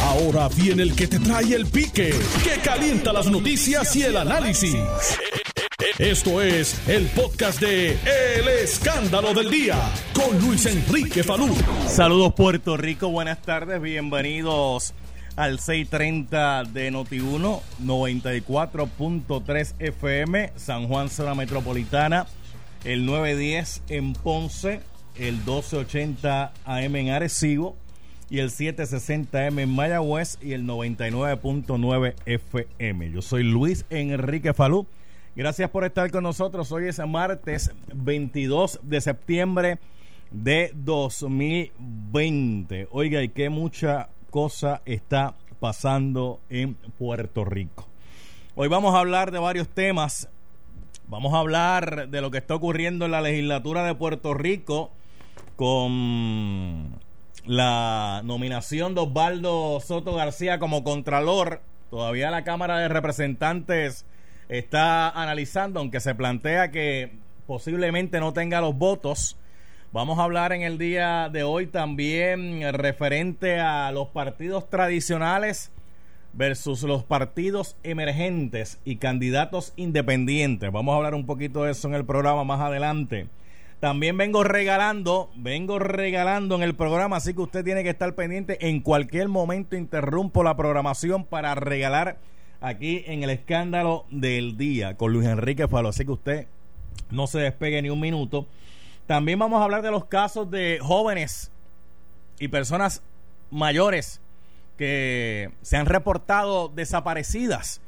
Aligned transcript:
Ahora 0.00 0.48
viene 0.48 0.82
el 0.82 0.94
que 0.94 1.06
te 1.06 1.18
trae 1.18 1.54
el 1.54 1.66
pique, 1.66 2.14
que 2.42 2.60
calienta 2.60 3.12
las 3.12 3.26
noticias 3.26 3.94
y 3.96 4.02
el 4.02 4.16
análisis. 4.16 4.76
Esto 5.98 6.40
es 6.40 6.80
el 6.88 7.06
podcast 7.08 7.60
de 7.60 7.92
El 7.92 8.48
Escándalo 8.48 9.34
del 9.34 9.50
Día 9.50 9.76
con 10.14 10.38
Luis 10.40 10.64
Enrique 10.66 11.22
Falú. 11.22 11.54
Saludos 11.86 12.32
Puerto 12.34 12.76
Rico, 12.76 13.08
buenas 13.08 13.42
tardes, 13.42 13.80
bienvenidos 13.80 14.94
al 15.36 15.58
630 15.58 16.64
de 16.64 16.92
Noti1, 16.92 17.60
94.3 17.82 19.74
FM, 19.78 20.52
San 20.56 20.88
Juan, 20.88 21.10
zona 21.10 21.34
metropolitana, 21.34 22.26
el 22.84 23.04
910 23.04 23.82
en 23.88 24.12
Ponce, 24.14 24.80
el 25.16 25.34
1280 25.34 26.52
AM 26.64 26.96
en 26.96 27.10
Arecibo 27.10 27.81
y 28.32 28.40
el 28.40 28.48
760M 28.48 29.60
en 29.60 29.74
Mayagüez 29.74 30.38
y 30.40 30.54
el 30.54 30.64
99.9 30.64 32.14
FM. 32.24 33.10
Yo 33.10 33.20
soy 33.20 33.42
Luis 33.42 33.84
Enrique 33.90 34.54
Falú. 34.54 34.86
Gracias 35.36 35.68
por 35.68 35.84
estar 35.84 36.10
con 36.10 36.22
nosotros. 36.22 36.72
Hoy 36.72 36.88
es 36.88 36.98
martes 37.06 37.70
22 37.92 38.80
de 38.84 39.02
septiembre 39.02 39.78
de 40.30 40.72
2020. 40.74 42.88
Oiga, 42.90 43.22
y 43.22 43.28
qué 43.28 43.50
mucha 43.50 44.08
cosa 44.30 44.80
está 44.86 45.34
pasando 45.60 46.40
en 46.48 46.72
Puerto 46.98 47.44
Rico. 47.44 47.86
Hoy 48.54 48.68
vamos 48.68 48.94
a 48.94 49.00
hablar 49.00 49.30
de 49.30 49.40
varios 49.40 49.68
temas. 49.68 50.30
Vamos 51.06 51.34
a 51.34 51.40
hablar 51.40 52.08
de 52.08 52.22
lo 52.22 52.30
que 52.30 52.38
está 52.38 52.54
ocurriendo 52.54 53.04
en 53.04 53.10
la 53.10 53.20
legislatura 53.20 53.84
de 53.84 53.94
Puerto 53.94 54.32
Rico 54.32 54.90
con 55.56 56.98
la 57.44 58.22
nominación 58.24 58.94
de 58.94 59.00
Osvaldo 59.00 59.80
Soto 59.80 60.14
García 60.14 60.58
como 60.58 60.84
Contralor. 60.84 61.60
Todavía 61.90 62.30
la 62.30 62.44
Cámara 62.44 62.78
de 62.78 62.88
Representantes 62.88 64.06
está 64.48 65.10
analizando, 65.10 65.80
aunque 65.80 66.00
se 66.00 66.14
plantea 66.14 66.70
que 66.70 67.12
posiblemente 67.46 68.20
no 68.20 68.32
tenga 68.32 68.60
los 68.60 68.76
votos. 68.76 69.36
Vamos 69.92 70.18
a 70.18 70.24
hablar 70.24 70.52
en 70.52 70.62
el 70.62 70.78
día 70.78 71.28
de 71.30 71.42
hoy 71.42 71.66
también 71.66 72.62
referente 72.72 73.60
a 73.60 73.92
los 73.92 74.08
partidos 74.08 74.70
tradicionales 74.70 75.70
versus 76.32 76.82
los 76.82 77.04
partidos 77.04 77.76
emergentes 77.82 78.80
y 78.84 78.96
candidatos 78.96 79.74
independientes. 79.76 80.72
Vamos 80.72 80.94
a 80.94 80.96
hablar 80.96 81.14
un 81.14 81.26
poquito 81.26 81.64
de 81.64 81.72
eso 81.72 81.88
en 81.88 81.94
el 81.94 82.06
programa 82.06 82.42
más 82.44 82.60
adelante. 82.60 83.28
También 83.82 84.16
vengo 84.16 84.44
regalando, 84.44 85.28
vengo 85.34 85.80
regalando 85.80 86.54
en 86.54 86.62
el 86.62 86.76
programa, 86.76 87.16
así 87.16 87.34
que 87.34 87.40
usted 87.40 87.64
tiene 87.64 87.82
que 87.82 87.90
estar 87.90 88.14
pendiente. 88.14 88.68
En 88.68 88.78
cualquier 88.78 89.26
momento 89.26 89.74
interrumpo 89.74 90.44
la 90.44 90.56
programación 90.56 91.24
para 91.24 91.56
regalar 91.56 92.16
aquí 92.60 93.02
en 93.08 93.24
el 93.24 93.30
escándalo 93.30 94.04
del 94.08 94.56
día 94.56 94.96
con 94.96 95.12
Luis 95.12 95.26
Enrique 95.26 95.66
Falo. 95.66 95.88
Así 95.88 96.04
que 96.04 96.12
usted 96.12 96.46
no 97.10 97.26
se 97.26 97.40
despegue 97.40 97.82
ni 97.82 97.90
un 97.90 97.98
minuto. 97.98 98.46
También 99.08 99.40
vamos 99.40 99.60
a 99.60 99.64
hablar 99.64 99.82
de 99.82 99.90
los 99.90 100.04
casos 100.04 100.48
de 100.48 100.78
jóvenes 100.80 101.50
y 102.38 102.46
personas 102.46 103.02
mayores 103.50 104.20
que 104.78 105.50
se 105.62 105.76
han 105.76 105.86
reportado 105.86 106.68
desaparecidas. 106.68 107.81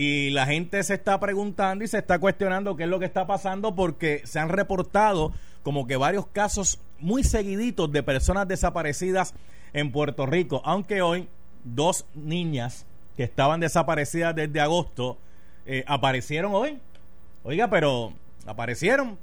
Y 0.00 0.30
la 0.30 0.46
gente 0.46 0.80
se 0.84 0.94
está 0.94 1.18
preguntando 1.18 1.82
y 1.82 1.88
se 1.88 1.98
está 1.98 2.20
cuestionando 2.20 2.76
qué 2.76 2.84
es 2.84 2.88
lo 2.88 3.00
que 3.00 3.04
está 3.04 3.26
pasando 3.26 3.74
porque 3.74 4.22
se 4.26 4.38
han 4.38 4.48
reportado 4.48 5.32
como 5.64 5.88
que 5.88 5.96
varios 5.96 6.28
casos 6.28 6.78
muy 7.00 7.24
seguiditos 7.24 7.90
de 7.90 8.04
personas 8.04 8.46
desaparecidas 8.46 9.34
en 9.72 9.90
Puerto 9.90 10.24
Rico. 10.24 10.62
Aunque 10.64 11.02
hoy 11.02 11.28
dos 11.64 12.06
niñas 12.14 12.86
que 13.16 13.24
estaban 13.24 13.58
desaparecidas 13.58 14.36
desde 14.36 14.60
agosto, 14.60 15.18
eh, 15.66 15.82
aparecieron 15.88 16.54
hoy. 16.54 16.78
Oiga, 17.42 17.68
pero 17.68 18.12
aparecieron. 18.46 19.18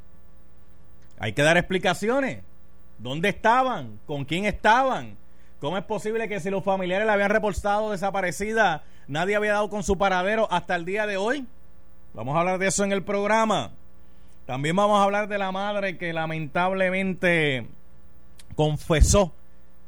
Hay 1.19 1.31
que 1.31 1.43
dar 1.43 1.55
explicaciones. 1.55 2.43
¿Dónde 2.97 3.29
estaban? 3.29 3.97
¿Con 4.05 4.25
quién 4.25 4.43
estaban? 4.43 5.15
¿Cómo 5.61 5.77
es 5.77 5.85
posible 5.85 6.27
que 6.27 6.41
si 6.41 6.49
los 6.49 6.65
familiares 6.65 7.07
la 7.07 7.13
habían 7.13 7.29
reportado 7.29 7.91
desaparecida, 7.91 8.83
nadie 9.07 9.35
había 9.35 9.53
dado 9.53 9.69
con 9.69 9.83
su 9.83 9.97
paradero 9.97 10.47
hasta 10.51 10.75
el 10.75 10.85
día 10.85 11.05
de 11.07 11.17
hoy? 11.17 11.45
Vamos 12.13 12.35
a 12.35 12.39
hablar 12.39 12.59
de 12.59 12.67
eso 12.67 12.83
en 12.83 12.91
el 12.91 13.03
programa. 13.03 13.71
También 14.45 14.75
vamos 14.75 14.99
a 14.99 15.03
hablar 15.03 15.27
de 15.27 15.37
la 15.37 15.51
madre 15.51 15.97
que 15.97 16.13
lamentablemente 16.13 17.67
confesó 18.55 19.33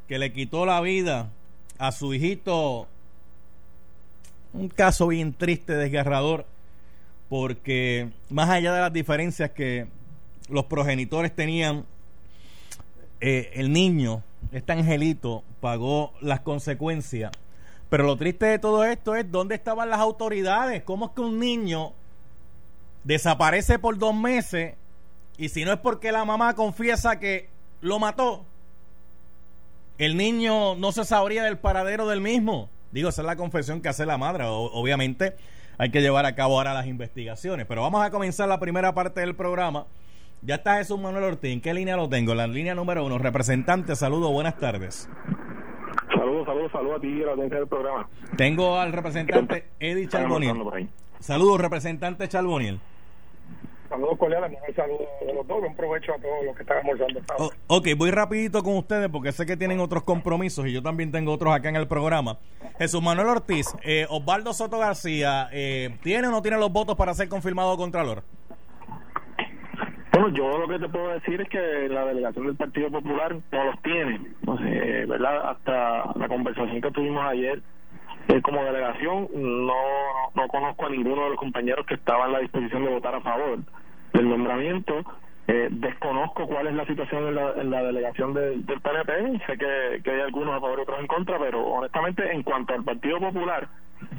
que 0.08 0.18
le 0.18 0.32
quitó 0.32 0.66
la 0.66 0.80
vida 0.80 1.30
a 1.78 1.92
su 1.92 2.12
hijito 2.12 2.88
un 4.52 4.68
caso 4.68 5.08
bien 5.08 5.32
triste, 5.32 5.74
desgarrador, 5.74 6.46
porque 7.28 8.10
más 8.30 8.48
allá 8.48 8.72
de 8.72 8.80
las 8.80 8.92
diferencias 8.92 9.50
que 9.50 9.86
los 10.48 10.64
progenitores 10.64 11.34
tenían, 11.34 11.84
eh, 13.20 13.50
el 13.54 13.72
niño, 13.72 14.22
este 14.52 14.72
angelito, 14.72 15.44
pagó 15.60 16.12
las 16.20 16.40
consecuencias. 16.40 17.32
Pero 17.88 18.04
lo 18.04 18.16
triste 18.16 18.46
de 18.46 18.58
todo 18.58 18.84
esto 18.84 19.14
es 19.14 19.30
dónde 19.30 19.54
estaban 19.54 19.88
las 19.88 20.00
autoridades. 20.00 20.82
¿Cómo 20.82 21.06
es 21.06 21.12
que 21.12 21.20
un 21.22 21.38
niño 21.38 21.92
desaparece 23.04 23.78
por 23.78 23.96
dos 23.96 24.14
meses 24.14 24.74
y 25.38 25.48
si 25.48 25.64
no 25.64 25.72
es 25.72 25.78
porque 25.78 26.12
la 26.12 26.24
mamá 26.24 26.54
confiesa 26.54 27.18
que 27.18 27.48
lo 27.80 27.98
mató, 27.98 28.44
el 29.96 30.16
niño 30.16 30.74
no 30.74 30.92
se 30.92 31.04
sabría 31.04 31.44
del 31.44 31.58
paradero 31.58 32.06
del 32.06 32.20
mismo? 32.20 32.68
Digo, 32.92 33.08
esa 33.08 33.22
es 33.22 33.26
la 33.26 33.36
confesión 33.36 33.80
que 33.80 33.88
hace 33.88 34.04
la 34.04 34.18
madre. 34.18 34.44
obviamente 34.46 35.36
hay 35.78 35.90
que 35.90 36.02
llevar 36.02 36.26
a 36.26 36.34
cabo 36.34 36.58
ahora 36.58 36.74
las 36.74 36.86
investigaciones. 36.86 37.64
Pero 37.66 37.82
vamos 37.82 38.04
a 38.04 38.10
comenzar 38.10 38.48
la 38.48 38.60
primera 38.60 38.92
parte 38.94 39.20
del 39.20 39.34
programa. 39.34 39.86
Ya 40.42 40.56
está 40.56 40.76
Jesús 40.76 41.00
Manuel 41.00 41.24
Ortiz. 41.24 41.52
¿En 41.52 41.60
qué 41.60 41.72
línea 41.72 41.96
lo 41.96 42.08
tengo? 42.08 42.34
La 42.34 42.46
línea 42.46 42.74
número 42.74 43.04
uno. 43.04 43.18
Representante, 43.18 43.96
saludos, 43.96 44.30
buenas 44.32 44.58
tardes. 44.58 45.08
Saludos, 46.18 46.46
saludos, 46.46 46.72
saludos 46.72 46.96
a 46.96 47.00
ti, 47.00 47.22
a 47.22 47.26
la 47.26 47.36
del 47.36 47.68
programa. 47.68 48.08
Tengo 48.36 48.76
al 48.76 48.92
representante 48.92 49.68
Eddie 49.78 50.08
Charboniel. 50.08 50.90
Saludos, 51.20 51.60
representante 51.60 52.26
Charboniel. 52.28 52.80
Saludos 53.88 54.18
cordiales, 54.18 54.58
un 54.68 54.74
saludo 54.74 55.06
de 55.24 55.32
los 55.32 55.46
dos, 55.46 55.62
un 55.66 55.76
provecho 55.76 56.12
a 56.12 56.18
todos 56.18 56.44
los 56.44 56.56
que 56.56 56.62
están 56.62 56.78
almorzando. 56.78 57.20
Oh, 57.38 57.50
ok, 57.68 57.86
voy 57.96 58.10
rapidito 58.10 58.62
con 58.64 58.76
ustedes 58.76 59.08
porque 59.08 59.30
sé 59.30 59.46
que 59.46 59.56
tienen 59.56 59.78
otros 59.78 60.02
compromisos 60.02 60.66
y 60.66 60.72
yo 60.72 60.82
también 60.82 61.12
tengo 61.12 61.32
otros 61.32 61.54
acá 61.54 61.68
en 61.68 61.76
el 61.76 61.86
programa. 61.86 62.38
Jesús 62.78 63.00
Manuel 63.00 63.28
Ortiz, 63.28 63.68
eh, 63.82 64.06
Osvaldo 64.10 64.52
Soto 64.52 64.78
García, 64.78 65.48
eh, 65.52 65.96
¿tiene 66.02 66.28
o 66.28 66.30
no 66.32 66.42
tiene 66.42 66.58
los 66.58 66.72
votos 66.72 66.96
para 66.96 67.14
ser 67.14 67.28
confirmado 67.28 67.76
Contralor? 67.76 68.24
Yo 70.32 70.58
lo 70.58 70.68
que 70.68 70.78
te 70.78 70.88
puedo 70.88 71.08
decir 71.08 71.40
es 71.40 71.48
que 71.48 71.88
la 71.88 72.04
delegación 72.04 72.46
del 72.46 72.56
Partido 72.56 72.90
Popular 72.90 73.36
no 73.50 73.64
los 73.64 73.82
tiene, 73.82 74.20
sé, 74.58 75.06
¿verdad? 75.06 75.50
Hasta 75.50 76.18
la 76.18 76.28
conversación 76.28 76.80
que 76.80 76.90
tuvimos 76.90 77.24
ayer 77.24 77.62
eh, 78.28 78.42
como 78.42 78.62
delegación 78.62 79.28
no, 79.34 79.72
no 80.34 80.48
conozco 80.48 80.86
a 80.86 80.90
ninguno 80.90 81.24
de 81.24 81.30
los 81.30 81.38
compañeros 81.38 81.86
que 81.86 81.94
estaban 81.94 82.28
a 82.28 82.32
la 82.32 82.38
disposición 82.40 82.84
de 82.84 82.90
votar 82.90 83.14
a 83.14 83.20
favor 83.20 83.60
del 84.12 84.28
nombramiento. 84.28 85.02
Eh, 85.46 85.68
desconozco 85.70 86.46
cuál 86.46 86.66
es 86.66 86.74
la 86.74 86.84
situación 86.84 87.28
en 87.28 87.34
la, 87.34 87.52
en 87.56 87.70
la 87.70 87.82
delegación 87.82 88.34
del 88.34 88.64
PNP, 88.64 89.40
sé 89.46 89.56
que, 89.56 90.02
que 90.02 90.10
hay 90.10 90.20
algunos 90.20 90.54
a 90.54 90.60
favor 90.60 90.78
y 90.78 90.82
otros 90.82 91.00
en 91.00 91.06
contra, 91.06 91.38
pero 91.38 91.64
honestamente 91.64 92.30
en 92.30 92.42
cuanto 92.42 92.74
al 92.74 92.84
Partido 92.84 93.18
Popular, 93.18 93.66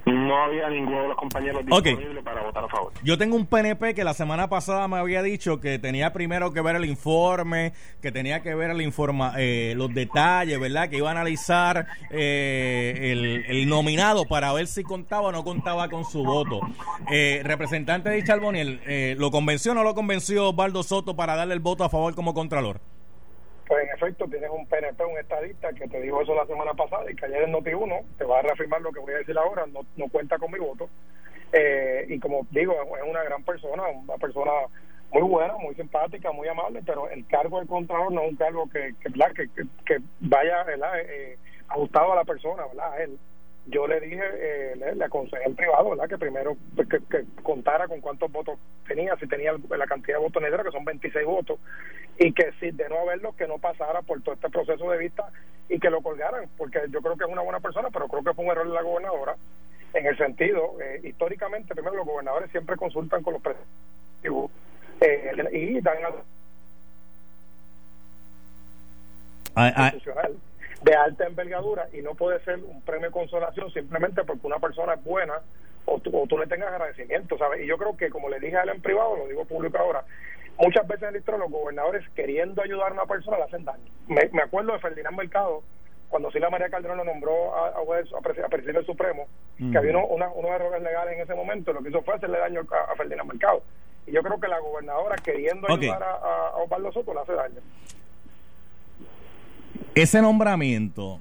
no 0.05 0.43
había 0.43 0.69
ninguno 0.69 1.01
de 1.01 1.07
los 1.09 1.17
compañeros 1.17 1.65
disponible 1.65 2.21
para 2.23 2.43
votar 2.43 2.63
a 2.63 2.67
favor. 2.67 2.93
Yo 3.03 3.17
tengo 3.17 3.35
un 3.35 3.45
PNP 3.45 3.93
que 3.93 4.03
la 4.03 4.13
semana 4.13 4.49
pasada 4.49 4.87
me 4.87 4.97
había 4.97 5.21
dicho 5.21 5.59
que 5.59 5.79
tenía 5.79 6.13
primero 6.13 6.53
que 6.53 6.61
ver 6.61 6.75
el 6.75 6.85
informe, 6.85 7.73
que 8.01 8.11
tenía 8.11 8.41
que 8.41 8.55
ver 8.55 8.71
el 8.71 8.81
informa, 8.81 9.33
eh, 9.37 9.73
los 9.75 9.93
detalles, 9.93 10.59
¿verdad? 10.59 10.89
Que 10.89 10.97
iba 10.97 11.09
a 11.09 11.11
analizar 11.11 11.87
eh, 12.11 13.11
el, 13.11 13.45
el, 13.47 13.69
nominado 13.69 14.25
para 14.25 14.53
ver 14.53 14.67
si 14.67 14.83
contaba 14.83 15.27
o 15.27 15.31
no 15.31 15.43
contaba 15.43 15.89
con 15.89 16.05
su 16.05 16.23
voto. 16.23 16.59
Eh, 17.11 17.41
representante 17.43 18.09
de 18.09 18.23
Charboniel, 18.23 18.81
eh, 18.85 19.15
¿lo 19.17 19.31
convenció 19.31 19.71
o 19.71 19.75
no 19.75 19.83
lo 19.83 19.95
convenció 19.95 20.49
Osvaldo 20.49 20.83
Soto 20.83 21.15
para 21.15 21.35
darle 21.35 21.53
el 21.53 21.59
voto 21.59 21.83
a 21.83 21.89
favor 21.89 22.15
como 22.15 22.33
contralor? 22.33 22.79
Pues 23.69 23.83
en 23.83 23.95
efecto 23.95 24.27
tienes 24.27 24.49
un 24.49 24.65
PNP, 24.65 25.05
un 25.05 25.19
estadista 25.19 25.71
que 25.73 25.87
te 25.87 26.01
dijo 26.01 26.23
eso 26.23 26.33
la 26.33 26.47
semana 26.47 26.73
pasada 26.73 27.09
y 27.09 27.15
que 27.15 27.27
ayer 27.27 27.43
en 27.43 27.53
Noti1 27.53 28.03
te 28.17 28.25
va 28.25 28.39
a 28.39 28.41
reafirmar 28.41 28.81
lo 28.81 28.91
que 28.91 28.99
voy 28.99 29.13
a 29.13 29.19
decir 29.19 29.37
ahora, 29.37 29.67
no, 29.67 29.81
no 29.95 30.09
cuenta 30.09 30.39
con 30.39 30.51
mi 30.51 30.57
voto. 30.57 30.89
Eh, 31.53 32.07
y 32.09 32.19
como 32.19 32.47
digo, 32.49 32.73
es 32.73 33.07
una 33.07 33.23
gran 33.23 33.43
persona, 33.43 33.83
una 33.89 34.15
persona 34.15 34.51
muy 35.11 35.21
buena, 35.21 35.55
muy 35.57 35.75
simpática, 35.75 36.31
muy 36.31 36.47
amable, 36.47 36.81
pero 36.83 37.09
el 37.09 37.27
cargo 37.27 37.59
del 37.59 37.67
contralor 37.67 38.11
no 38.11 38.23
es 38.23 38.31
un 38.31 38.37
cargo 38.37 38.67
que, 38.71 38.95
que, 39.03 39.11
que, 39.13 39.67
que, 39.85 39.97
vaya. 40.19 40.65
Eh, 41.05 41.37
ajustado 41.67 42.13
a 42.13 42.15
la 42.15 42.23
persona, 42.23 42.65
¿verdad? 42.65 43.01
Él. 43.01 43.19
Yo 43.69 43.87
le 43.87 43.99
dije, 43.99 44.21
eh, 44.21 44.93
le, 44.95 45.05
aconsejé 45.05 45.43
en 45.45 45.55
privado, 45.55 45.91
¿verdad? 45.91 46.09
Que 46.09 46.17
primero 46.17 46.57
que, 46.75 47.25
contara 47.43 47.87
con 47.87 48.01
cuántos 48.01 48.31
votos 48.31 48.59
tenía, 48.87 49.15
si 49.17 49.27
tenía 49.27 49.53
la 49.69 49.87
cantidad 49.87 50.17
de 50.17 50.23
votos 50.23 50.41
negros, 50.41 50.65
que 50.65 50.71
son 50.71 50.85
26 50.85 51.25
votos, 51.25 51.59
y 52.17 52.33
que 52.33 52.51
si 52.59 52.71
de 52.71 52.89
no 52.89 52.99
haberlo, 52.99 53.35
que 53.35 53.47
no 53.47 53.57
pasara 53.57 54.01
por 54.01 54.21
todo 54.21 54.35
este 54.35 54.49
proceso 54.49 54.89
de 54.89 54.97
vista 54.97 55.29
y 55.69 55.79
que 55.79 55.89
lo 55.89 56.01
colgaran, 56.01 56.49
porque 56.57 56.79
yo 56.89 57.01
creo 57.01 57.15
que 57.15 57.23
es 57.25 57.29
una 57.29 57.41
buena 57.41 57.59
persona, 57.59 57.89
pero 57.91 58.07
creo 58.07 58.23
que 58.23 58.33
fue 58.33 58.45
un 58.45 58.51
error 58.51 58.67
de 58.67 58.73
la 58.73 58.81
gobernadora, 58.81 59.35
en 59.93 60.05
el 60.05 60.17
sentido, 60.17 60.75
eh, 60.81 61.01
históricamente, 61.03 61.73
primero 61.73 61.95
los 61.95 62.05
gobernadores 62.05 62.51
siempre 62.51 62.75
consultan 62.75 63.23
con 63.23 63.33
los 63.33 63.41
presidentes 63.41 63.69
eh, 65.01 65.31
y 65.51 65.81
dan 65.81 65.97
de 70.81 70.95
alta 70.95 71.25
envergadura 71.25 71.87
y 71.93 72.01
no 72.01 72.15
puede 72.15 72.43
ser 72.43 72.55
un 72.63 72.81
premio 72.81 73.07
de 73.07 73.13
consolación 73.13 73.71
simplemente 73.71 74.23
porque 74.23 74.47
una 74.47 74.59
persona 74.59 74.93
es 74.93 75.03
buena 75.03 75.41
o 75.85 75.99
tú, 75.99 76.37
le 76.37 76.47
tengas 76.47 76.71
agradecimiento, 76.71 77.37
¿sabes? 77.37 77.61
Y 77.61 77.67
yo 77.67 77.77
creo 77.77 77.97
que, 77.97 78.09
como 78.09 78.29
le 78.29 78.39
dije 78.39 78.57
a 78.57 78.63
él 78.63 78.69
en 78.69 78.81
privado, 78.81 79.17
lo 79.17 79.27
digo 79.27 79.45
público 79.45 79.77
ahora, 79.77 80.03
muchas 80.57 80.87
veces 80.87 81.09
en 81.09 81.15
el 81.15 81.39
los 81.39 81.51
gobernadores 81.51 82.07
queriendo 82.15 82.61
ayudar 82.61 82.91
a 82.91 82.93
una 82.93 83.05
persona 83.05 83.37
le 83.37 83.43
hacen 83.43 83.65
daño. 83.65 83.91
Me, 84.07 84.41
acuerdo 84.41 84.73
de 84.73 84.79
Ferdinand 84.79 85.17
Mercado, 85.17 85.63
cuando 86.09 86.31
Silvia 86.31 86.49
María 86.49 86.69
Calderón 86.69 86.97
lo 86.97 87.05
nombró 87.05 87.55
a, 87.55 87.69
a, 87.69 87.81
a, 87.81 88.49
presidente 88.49 88.83
Supremo, 88.85 89.27
que 89.57 89.77
había 89.77 89.97
unos 89.97 90.51
errores 90.51 90.81
legales 90.81 91.15
en 91.15 91.21
ese 91.21 91.35
momento, 91.35 91.73
lo 91.73 91.81
que 91.81 91.89
hizo 91.89 92.01
fue 92.01 92.15
hacerle 92.15 92.39
daño 92.39 92.61
a, 92.91 92.95
Ferdinand 92.95 93.29
Mercado. 93.29 93.63
Y 94.05 94.11
yo 94.11 94.21
creo 94.23 94.39
que 94.39 94.47
la 94.47 94.59
gobernadora 94.59 95.15
queriendo 95.17 95.67
ayudar 95.71 96.03
a, 96.03 96.55
Osvaldo 96.57 96.91
Soto 96.91 97.13
le 97.13 97.21
hace 97.21 97.33
daño. 97.33 97.61
Ese 99.95 100.21
nombramiento 100.21 101.19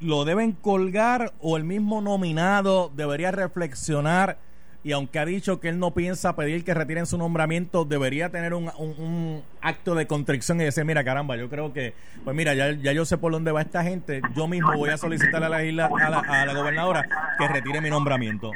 lo 0.00 0.24
deben 0.24 0.52
colgar 0.52 1.32
o 1.40 1.56
el 1.56 1.64
mismo 1.64 2.00
nominado 2.00 2.90
debería 2.94 3.30
reflexionar 3.30 4.38
y 4.84 4.92
aunque 4.92 5.18
ha 5.18 5.24
dicho 5.24 5.60
que 5.60 5.68
él 5.68 5.78
no 5.78 5.92
piensa 5.92 6.36
pedir 6.36 6.64
que 6.64 6.72
retiren 6.72 7.04
su 7.04 7.18
nombramiento, 7.18 7.84
debería 7.84 8.30
tener 8.30 8.54
un, 8.54 8.70
un, 8.78 9.42
acto 9.60 9.94
de 9.94 10.06
contrición 10.06 10.60
y 10.60 10.64
decir, 10.64 10.84
mira, 10.84 11.02
caramba, 11.02 11.36
yo 11.36 11.50
creo 11.50 11.72
que, 11.72 11.94
pues 12.24 12.34
mira, 12.34 12.54
ya, 12.54 12.70
ya 12.70 12.92
yo 12.92 13.04
sé 13.04 13.18
por 13.18 13.32
dónde 13.32 13.50
va 13.50 13.60
esta 13.60 13.82
gente, 13.82 14.22
yo 14.34 14.46
mismo 14.46 14.72
voy 14.76 14.90
a 14.90 14.96
solicitar 14.96 15.42
a 15.42 15.48
la, 15.48 15.64
isla, 15.64 15.90
a 16.00 16.10
la, 16.10 16.20
a 16.20 16.46
la 16.46 16.54
gobernadora 16.54 17.06
que 17.36 17.48
retire 17.48 17.80
mi 17.80 17.90
nombramiento. 17.90 18.52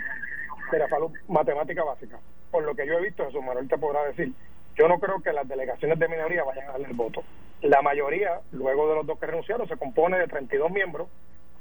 Mira, 0.73 0.89
salud, 0.89 1.11
matemática 1.29 1.83
básica. 1.83 2.19
Por 2.51 2.65
lo 2.65 2.75
que 2.75 2.87
yo 2.87 2.95
he 2.95 3.03
visto, 3.03 3.27
Jesús 3.27 3.43
Manuel 3.45 3.69
te 3.69 3.77
podrá 3.77 4.05
decir, 4.05 4.33
yo 4.77 4.89
no 4.89 4.99
creo 5.01 5.21
que 5.21 5.33
las 5.33 5.47
delegaciones 5.47 5.99
de 5.99 6.09
minoría 6.09 6.45
vayan 6.45 6.69
a 6.69 6.73
darle 6.73 6.87
el 6.87 6.95
voto. 6.95 7.23
La 7.63 7.81
mayoría, 7.81 8.41
luego 8.51 8.89
de 8.89 8.97
los 8.97 9.07
dos 9.07 9.19
que 9.19 9.27
renunciaron, 9.27 9.69
se 9.69 9.77
compone 9.77 10.19
de 10.19 10.27
32 10.27 10.71
miembros 10.71 11.09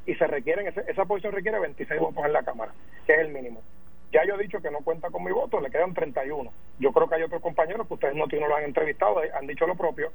y 0.06 0.16
se 0.16 0.26
requieren, 0.26 0.68
esa 0.88 1.06
posición 1.06 1.34
requiere 1.34 1.60
26 1.60 2.00
votos 2.00 2.26
en 2.26 2.34
la 2.34 2.44
Cámara, 2.44 2.74
que 3.06 3.14
es 3.14 3.20
el 3.20 3.30
mínimo. 3.30 3.62
Ya 4.12 4.26
yo 4.26 4.36
he 4.36 4.44
dicho 4.44 4.62
que 4.62 4.72
no 4.72 4.80
cuenta 4.80 5.10
con 5.10 5.24
mi 5.24 5.32
voto, 5.32 5.62
le 5.62 5.70
quedan 5.70 5.94
31. 5.94 6.52
Yo 6.80 6.92
creo 6.92 7.08
que 7.08 7.16
hay 7.16 7.24
otros 7.24 7.42
compañeros 7.42 7.88
que 7.88 7.94
ustedes 7.94 8.16
no, 8.16 8.26
no 8.26 8.48
lo 8.48 8.56
han 8.56 8.64
entrevistado, 8.64 9.22
han 9.34 9.48
dicho 9.48 9.68
lo 9.68 9.76
propio. 9.76 10.12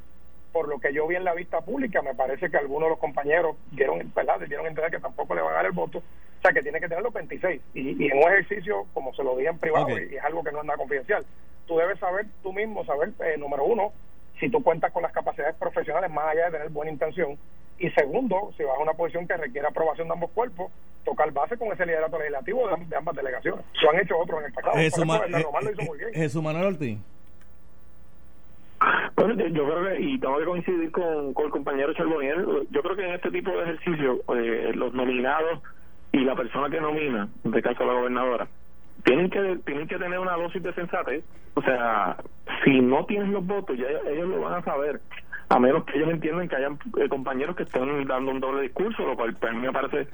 Por 0.52 0.68
lo 0.68 0.78
que 0.78 0.92
yo 0.92 1.06
vi 1.06 1.16
en 1.16 1.24
la 1.24 1.34
vista 1.34 1.60
pública, 1.60 2.02
me 2.02 2.14
parece 2.14 2.50
que 2.50 2.56
algunos 2.56 2.86
de 2.86 2.90
los 2.90 2.98
compañeros 2.98 3.56
dieron, 3.70 4.12
¿verdad? 4.14 4.40
dieron 4.40 4.66
entender 4.66 4.90
que 4.90 5.00
tampoco 5.00 5.34
le 5.34 5.42
van 5.42 5.52
a 5.52 5.56
dar 5.56 5.66
el 5.66 5.72
voto. 5.72 5.98
O 5.98 6.42
sea, 6.42 6.52
que 6.52 6.62
tiene 6.62 6.80
que 6.80 6.88
tener 6.88 7.02
los 7.02 7.12
26. 7.12 7.62
Y, 7.74 8.04
y 8.04 8.10
en 8.10 8.18
un 8.18 8.24
ejercicio, 8.24 8.86
como 8.92 9.14
se 9.14 9.22
lo 9.22 9.36
dije 9.36 9.50
en 9.50 9.58
privado, 9.58 9.98
y, 9.98 10.16
es 10.16 10.24
algo 10.24 10.42
que 10.42 10.52
no 10.52 10.60
es 10.60 10.64
nada 10.64 10.78
confidencial, 10.78 11.24
tú 11.66 11.76
debes 11.78 11.98
saber 11.98 12.26
tú 12.42 12.52
mismo, 12.52 12.84
saber, 12.84 13.12
eh, 13.20 13.36
número 13.38 13.64
uno, 13.64 13.92
si 14.40 14.48
tú 14.48 14.62
cuentas 14.62 14.92
con 14.92 15.02
las 15.02 15.12
capacidades 15.12 15.56
profesionales 15.56 16.10
más 16.10 16.26
allá 16.26 16.46
de 16.46 16.52
tener 16.52 16.68
buena 16.70 16.90
intención. 16.90 17.38
Y 17.78 17.90
segundo, 17.90 18.52
si 18.56 18.64
vas 18.64 18.78
a 18.78 18.82
una 18.82 18.94
posición 18.94 19.26
que 19.26 19.36
requiere 19.36 19.66
aprobación 19.66 20.08
de 20.08 20.14
ambos 20.14 20.30
cuerpos, 20.30 20.72
tocar 21.04 21.30
base 21.32 21.56
con 21.56 21.72
ese 21.72 21.86
liderato 21.86 22.18
legislativo 22.18 22.68
de, 22.68 22.96
ambas 22.96 23.16
delegaciones. 23.16 23.64
Lo 23.82 23.90
han 23.90 24.00
hecho 24.00 24.18
otros 24.18 24.40
en 24.40 24.46
el 24.46 24.52
pasado. 24.52 24.76
Jesús, 26.12 26.42
Manuel 26.42 26.66
Ortiz. 26.66 26.98
Bueno, 29.14 29.34
yo 29.46 29.64
creo 29.64 29.84
que, 29.84 30.00
y 30.02 30.18
tengo 30.18 30.38
que 30.38 30.44
coincidir 30.44 30.90
con, 30.90 31.32
con 31.32 31.46
el 31.46 31.50
compañero 31.50 31.94
Charbonier, 31.94 32.36
yo 32.70 32.82
creo 32.82 32.96
que 32.96 33.06
en 33.06 33.14
este 33.14 33.30
tipo 33.30 33.50
de 33.50 33.62
ejercicio, 33.62 34.20
eh, 34.36 34.72
los 34.74 34.92
nominados 34.92 35.62
y 36.12 36.18
la 36.18 36.34
persona 36.34 36.68
que 36.68 36.80
nomina, 36.80 37.28
en 37.44 37.54
este 37.54 37.62
caso 37.62 37.86
la 37.86 37.94
gobernadora, 37.94 38.46
tienen 39.06 39.30
que 39.30 39.58
tienen 39.64 39.86
que 39.86 39.98
tener 39.98 40.18
una 40.18 40.36
dosis 40.36 40.62
de 40.62 40.74
sensatez. 40.74 41.24
O 41.54 41.62
sea, 41.62 42.16
si 42.64 42.80
no 42.80 43.06
tienen 43.06 43.32
los 43.32 43.46
votos, 43.46 43.78
ya 43.78 43.86
ellos 44.10 44.28
lo 44.28 44.40
van 44.40 44.54
a 44.54 44.62
saber. 44.62 45.00
A 45.48 45.60
menos 45.60 45.84
que 45.84 45.96
ellos 45.96 46.10
entiendan 46.10 46.48
que 46.48 46.56
hayan 46.56 46.76
eh, 46.98 47.08
compañeros 47.08 47.54
que 47.54 47.62
estén 47.62 48.04
dando 48.08 48.32
un 48.32 48.40
doble 48.40 48.62
discurso, 48.62 49.06
lo 49.06 49.14
cual 49.14 49.36
para 49.36 49.52
mí 49.52 49.60
me 49.60 49.72
parece, 49.72 50.08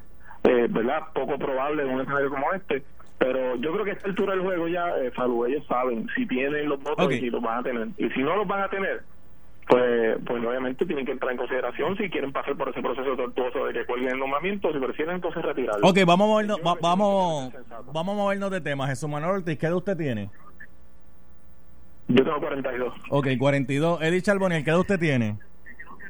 eh, 0.44 0.66
¿verdad?, 0.68 1.04
poco 1.14 1.38
probable 1.38 1.84
en 1.84 1.88
un 1.88 2.02
escenario 2.02 2.28
como 2.28 2.52
este. 2.52 2.84
Pero 3.16 3.56
yo 3.56 3.72
creo 3.72 3.84
que 3.84 3.92
a 3.92 3.94
esta 3.94 4.08
altura 4.08 4.34
del 4.34 4.42
juego 4.42 4.68
ya, 4.68 4.90
eh, 4.98 5.10
ellos 5.48 5.66
saben 5.66 6.06
si 6.14 6.26
tienen 6.26 6.68
los 6.68 6.82
votos 6.82 7.10
y 7.12 7.18
si 7.18 7.30
los 7.30 7.40
van 7.40 7.60
a 7.60 7.62
tener. 7.62 7.88
Y 7.96 8.10
si 8.10 8.22
no 8.22 8.36
los 8.36 8.46
van 8.46 8.62
a 8.62 8.68
tener, 8.68 9.02
pues, 9.72 10.18
pues 10.26 10.44
obviamente 10.44 10.84
tienen 10.84 11.06
que 11.06 11.12
entrar 11.12 11.32
en 11.32 11.38
consideración 11.38 11.96
si 11.96 12.10
quieren 12.10 12.30
pasar 12.30 12.54
por 12.56 12.68
ese 12.68 12.82
proceso 12.82 13.16
tortuoso 13.16 13.64
de 13.64 13.72
que 13.72 13.86
cuelguen 13.86 14.12
el 14.12 14.18
nombramiento, 14.18 14.70
si 14.70 14.78
prefieren 14.78 15.14
entonces 15.16 15.42
retirarlo. 15.42 15.88
Ok, 15.88 15.98
vamos 16.06 16.26
a 16.26 16.28
movernos, 16.28 16.60
vamos, 16.62 17.52
vamos 17.92 18.14
a 18.14 18.16
movernos 18.16 18.50
de 18.50 18.60
tema. 18.60 18.86
Jesús 18.86 19.08
Manuel 19.08 19.36
Ortiz, 19.36 19.58
¿qué 19.58 19.66
edad 19.66 19.76
usted 19.76 19.96
tiene? 19.96 20.28
Yo 22.08 22.22
tengo 22.22 22.38
42. 22.38 22.94
Ok, 23.08 23.28
42. 23.38 24.02
Eddie 24.02 24.20
Charboniel, 24.20 24.62
¿qué 24.62 24.70
edad 24.70 24.80
usted 24.80 25.00
tiene? 25.00 25.38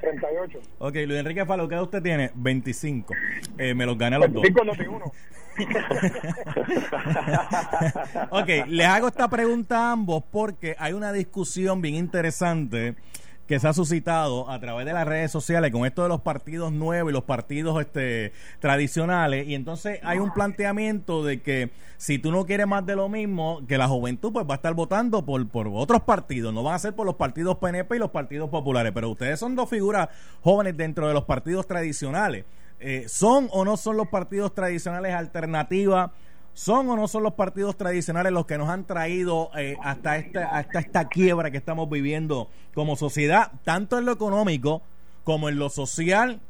38. 0.01 0.59
Ok, 0.79 0.95
Luis 1.07 1.21
Enrique 1.21 1.47
Falo, 1.47 1.69
¿qué 1.69 1.77
edad 1.77 1.85
usted 1.85 2.03
tiene? 2.03 2.33
25. 2.35 3.15
Eh, 3.59 3.75
me 3.75 3.87
los 3.87 3.97
gané 3.97 4.17
a 4.17 4.19
los 4.19 4.33
dos. 4.33 4.43
ok, 8.31 8.49
les 8.69 8.87
hago 8.87 9.09
esta 9.09 9.29
pregunta 9.29 9.79
a 9.79 9.93
ambos 9.93 10.25
porque 10.33 10.75
hay 10.79 10.95
una 10.95 11.13
discusión 11.13 11.83
bien 11.83 11.95
interesante 11.95 12.97
que 13.47 13.59
se 13.59 13.69
ha 13.69 13.73
suscitado 13.73 14.49
a 14.49 14.61
través 14.61 14.87
de 14.87 14.93
las 14.93 15.07
redes 15.07 15.31
sociales 15.31 15.71
con 15.73 15.85
esto 15.85 16.03
de 16.03 16.09
los 16.09 16.21
partidos 16.21 16.73
nuevos 16.73 17.11
y 17.11 17.13
los 17.13 17.25
partidos 17.25 17.81
este 17.81 18.33
tradicionales. 18.61 19.49
Y 19.49 19.55
entonces 19.55 20.01
hay 20.03 20.19
un 20.19 20.33
planteamiento 20.33 21.25
de 21.25 21.43
que 21.43 21.71
si 21.97 22.19
tú 22.19 22.33
no 22.33 22.47
quieres 22.47 22.67
más 22.67 22.87
de 22.87 22.97
lo 22.97 23.09
mismo 23.09 23.61
que 23.67 23.79
la 23.79 23.89
juventud 23.89 24.33
pues 24.33 24.47
va 24.47 24.55
a 24.55 24.57
estar 24.57 24.75
votando 24.75 25.25
por, 25.25 25.47
por 25.49 25.69
otros 25.73 26.03
partidos. 26.03 26.55
No 26.55 26.63
van 26.63 26.75
a 26.75 26.79
ser 26.79 26.95
por 26.95 27.07
los 27.07 27.17
partidos 27.17 27.59
PNP 27.59 27.97
y 27.97 27.99
los 27.99 28.11
partidos 28.11 28.49
populares. 28.49 28.93
Pero 28.95 29.11
ustedes 29.11 29.39
son 29.39 29.57
dos 29.57 29.69
figuras 29.69 30.09
jóvenes 30.43 30.77
dentro 30.77 31.09
de 31.09 31.15
los 31.15 31.25
partidos 31.25 31.67
tradicionales. 31.67 32.45
Eh, 32.81 33.05
son 33.07 33.49
o 33.53 33.65
no 33.65 33.77
son 33.77 33.97
los 33.97 34.09
partidos 34.09 34.55
tradicionales 34.55 35.15
alternativas 35.15 36.11
¿Son 36.55 36.89
o 36.91 36.97
no 36.97 37.09
son 37.09 37.23
los 37.23 37.33
partidos 37.33 37.77
tradicionales 37.77 38.33
los 38.33 38.47
que 38.47 38.59
nos 38.59 38.69
han 38.69 38.85
traído 38.85 39.51
eh, 39.57 39.77
hasta, 39.83 40.19
esta, 40.19 40.57
hasta 40.57 40.81
esta 40.81 41.09
quiebra 41.09 41.51
que 41.51 41.57
estamos 41.57 41.89
viviendo 41.89 42.49
como 42.75 42.97
sociedad, 42.97 43.53
tanto 43.65 43.99
en 43.99 44.05
lo 44.05 44.13
económico 44.13 44.83
como 45.25 45.49
en 45.49 45.59
lo 45.59 45.71
social 45.71 46.41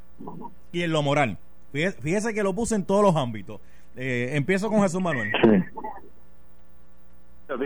y 0.72 0.82
en 0.82 0.92
lo 0.92 1.02
moral? 1.02 1.38
Fíjese, 1.72 2.34
que 2.34 2.42
lo 2.42 2.52
puse 2.52 2.74
en 2.74 2.84
todos 2.84 3.02
los 3.02 3.16
ámbitos. 3.16 3.60
Eh, 3.96 4.30
empiezo 4.34 4.68
con 4.68 4.82
Jesús 4.82 5.00
Manuel. 5.00 5.32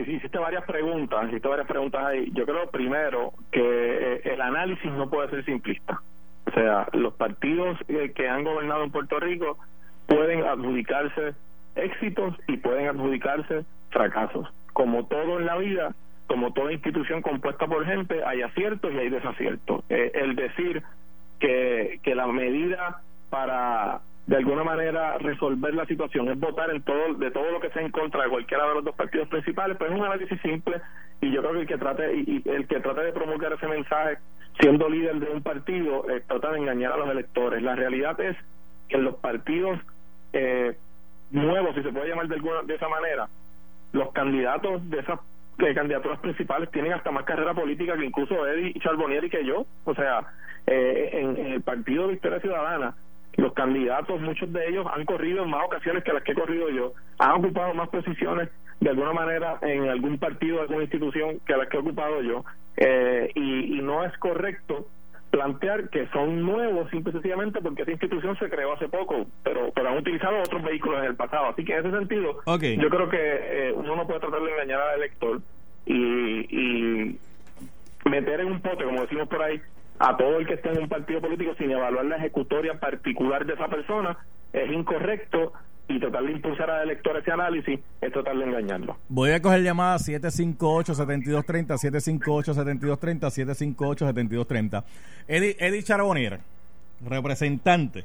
Hiciste 0.07 0.39
varias 0.39 0.65
preguntas, 0.65 1.29
hiciste 1.29 1.49
varias 1.49 1.67
preguntas 1.67 2.05
ahí. 2.05 2.31
Yo 2.35 2.45
creo 2.45 2.69
primero 2.71 3.33
que 3.51 3.61
eh, 3.63 4.21
el 4.25 4.41
análisis 4.41 4.91
no 4.93 5.09
puede 5.09 5.31
ser 5.31 5.45
simplista. 5.45 6.03
O 6.47 6.51
sea, 6.53 6.89
los 6.93 7.15
partidos 7.15 7.79
que 8.15 8.29
han 8.29 8.45
gobernado 8.45 8.85
en 8.85 8.91
Puerto 8.91 9.19
Rico 9.19 9.59
pueden 10.07 10.45
adjudicarse 10.45 11.35
éxitos 11.77 12.35
y 12.49 12.57
pueden 12.57 12.89
adjudicarse 12.89 13.65
fracasos. 13.91 14.49
Como 14.73 15.07
todo 15.07 15.39
en 15.39 15.47
la 15.47 15.57
vida, 15.57 15.95
como 16.27 16.53
toda 16.53 16.73
institución 16.73 17.23
compuesta 17.23 17.67
por 17.67 17.85
gente, 17.87 18.25
hay 18.25 18.43
aciertos 18.43 18.93
y 18.93 18.99
hay 18.99 19.09
desaciertos. 19.09 19.85
Eh, 19.89 20.13
el 20.15 20.37
decir 20.37 20.83
que, 21.39 22.01
que 22.03 22.15
la 22.15 22.27
medida 22.27 23.03
para 23.31 24.01
de 24.27 24.37
alguna 24.37 24.65
manera 24.65 25.19
resolver 25.19 25.75
la 25.75 25.87
situación 25.87 26.29
es 26.29 26.39
votar 26.39 26.71
en 26.71 26.83
todo 26.83 27.15
de 27.15 27.31
todo 27.31 27.51
lo 27.53 27.61
que 27.61 27.71
sea 27.71 27.83
en 27.83 27.93
contra 27.93 28.25
de 28.25 28.31
cualquiera 28.31 28.67
de 28.67 28.75
los 28.75 28.85
dos 28.85 28.95
partidos 28.97 29.29
principales 29.29 29.77
pues 29.77 29.91
es 29.91 29.97
un 29.97 30.05
análisis 30.05 30.41
simple 30.41 30.81
y 31.21 31.31
yo 31.31 31.43
creo 31.43 31.53
que 31.53 31.61
el 31.61 31.67
que 31.67 31.79
trate 31.79 32.15
y, 32.17 32.43
el 32.45 32.67
que 32.67 32.81
trate 32.81 33.03
de 33.03 33.13
promulgar 33.13 33.53
ese 33.53 33.69
mensaje 33.69 34.19
siendo 34.59 34.89
líder 34.89 35.21
de 35.21 35.31
un 35.31 35.43
partido 35.43 36.11
eh, 36.11 36.23
trata 36.27 36.51
de 36.51 36.59
engañar 36.59 36.93
a 36.93 36.97
los 36.97 37.09
electores 37.09 37.63
la 37.63 37.77
realidad 37.77 38.21
es 38.21 38.37
que 38.89 38.99
los 38.99 39.15
partidos 39.17 39.79
eh, 40.33 40.77
nuevos, 41.31 41.75
si 41.75 41.83
se 41.83 41.93
puede 41.93 42.09
llamar 42.09 42.29
de, 42.29 42.35
alguna, 42.37 42.63
de 42.63 42.75
esa 42.75 42.89
manera, 42.89 43.29
los 43.93 44.13
candidatos 44.13 44.89
de 44.91 45.01
esas 45.01 45.21
candidaturas 45.75 46.21
principales 46.21 46.71
tienen 46.71 46.93
hasta 46.93 47.11
más 47.11 47.25
carrera 47.25 47.55
política 47.55 47.97
que 47.97 48.05
incluso 48.05 48.47
Eddie 48.47 48.75
Charbonieri 48.81 49.31
que 49.31 49.45
yo. 49.45 49.67
O 49.85 49.95
sea, 49.95 50.27
eh, 50.67 51.11
en, 51.13 51.53
el 51.53 51.63
partido 51.63 52.05
de 52.07 52.13
Victoria 52.13 52.41
Ciudadana, 52.41 52.95
los 53.37 53.53
candidatos, 53.55 54.21
muchos 54.21 54.53
de 54.53 54.69
ellos 54.69 54.87
han 54.95 55.05
corrido 55.05 55.45
en 55.45 55.51
más 55.51 55.65
ocasiones 55.65 56.05
que 56.05 56.13
las 56.13 56.23
que 56.23 56.33
he 56.33 56.35
corrido 56.35 56.69
yo, 56.71 56.93
han 57.19 57.33
ocupado 57.33 57.75
más 57.75 57.89
posiciones 57.89 58.49
de 58.81 58.91
alguna 58.91 59.13
manera 59.13 59.59
en 59.63 59.89
algún 59.89 60.19
partido, 60.19 60.61
alguna 60.61 60.83
institución 60.83 61.41
que 61.47 61.57
las 61.57 61.69
que 61.69 61.77
he 61.77 61.81
ocupado 61.81 62.23
yo. 62.23 62.45
Eh, 62.77 63.31
y 63.35 63.81
no 63.81 64.05
es 64.05 64.17
correcto 64.19 64.87
plantear 65.37 65.91
que 65.91 66.07
son 66.09 66.41
nuevos 66.41 66.89
simple 66.91 67.11
y 67.11 67.13
sencillamente 67.13 67.61
porque 67.61 67.83
esa 67.83 67.91
institución 67.91 68.39
se 68.39 68.49
creó 68.49 68.73
hace 68.73 68.89
poco, 68.89 69.27
pero, 69.45 69.71
pero 69.75 69.89
han 69.91 69.99
utilizado 69.99 70.39
otros 70.39 70.63
vehículos 70.63 71.01
en 71.01 71.05
el 71.07 71.15
pasado. 71.17 71.49
Así 71.49 71.63
que 71.63 71.75
en 71.75 71.87
ese 71.87 71.99
sentido, 71.99 72.41
yo 72.47 72.89
creo 72.89 73.09
que 73.11 73.19
eh, 73.21 73.73
uno 73.75 73.97
no 73.97 74.07
puede 74.07 74.21
tratar 74.21 74.41
de 74.41 74.51
engañar 74.51 74.81
al 74.81 74.99
elector 74.99 75.43
y, 75.85 75.99
y 76.49 77.19
meter 78.07 78.41
en 78.41 78.47
un 78.47 78.61
pote, 78.63 78.85
como 78.85 79.03
decimos 79.03 79.29
por 79.29 79.43
ahí, 79.43 79.61
a 79.99 80.17
todo 80.17 80.39
el 80.39 80.47
que 80.47 80.55
esté 80.55 80.71
en 80.71 80.83
un 80.83 80.89
partido 80.89 81.21
político 81.21 81.55
sin 81.59 81.71
evaluar 81.71 82.07
la 82.07 82.17
ejecutoria 82.17 82.81
particular 82.81 83.45
de 83.45 83.55
esa 83.55 83.69
persona 83.69 84.17
es 84.55 84.71
incorrecto 84.71 85.53
y 85.89 86.01
tratar 86.01 86.25
de 86.25 86.33
impulsar 86.33 86.69
al 86.71 86.83
elector 86.83 87.17
ese 87.17 87.31
análisis 87.31 87.79
es 88.01 88.13
tratar 88.13 88.37
de 88.37 88.45
engañarlo. 88.45 88.97
Voy 89.09 89.31
a 89.31 89.41
coger 89.41 89.63
llamada 89.63 89.97
758-7230, 89.99 91.77
758-7230, 91.79 93.31
758-7230. 93.31 94.85
Eddie, 95.29 95.57
Eddie 95.59 95.83
Charbonnier, 95.83 96.41
representante. 97.07 98.05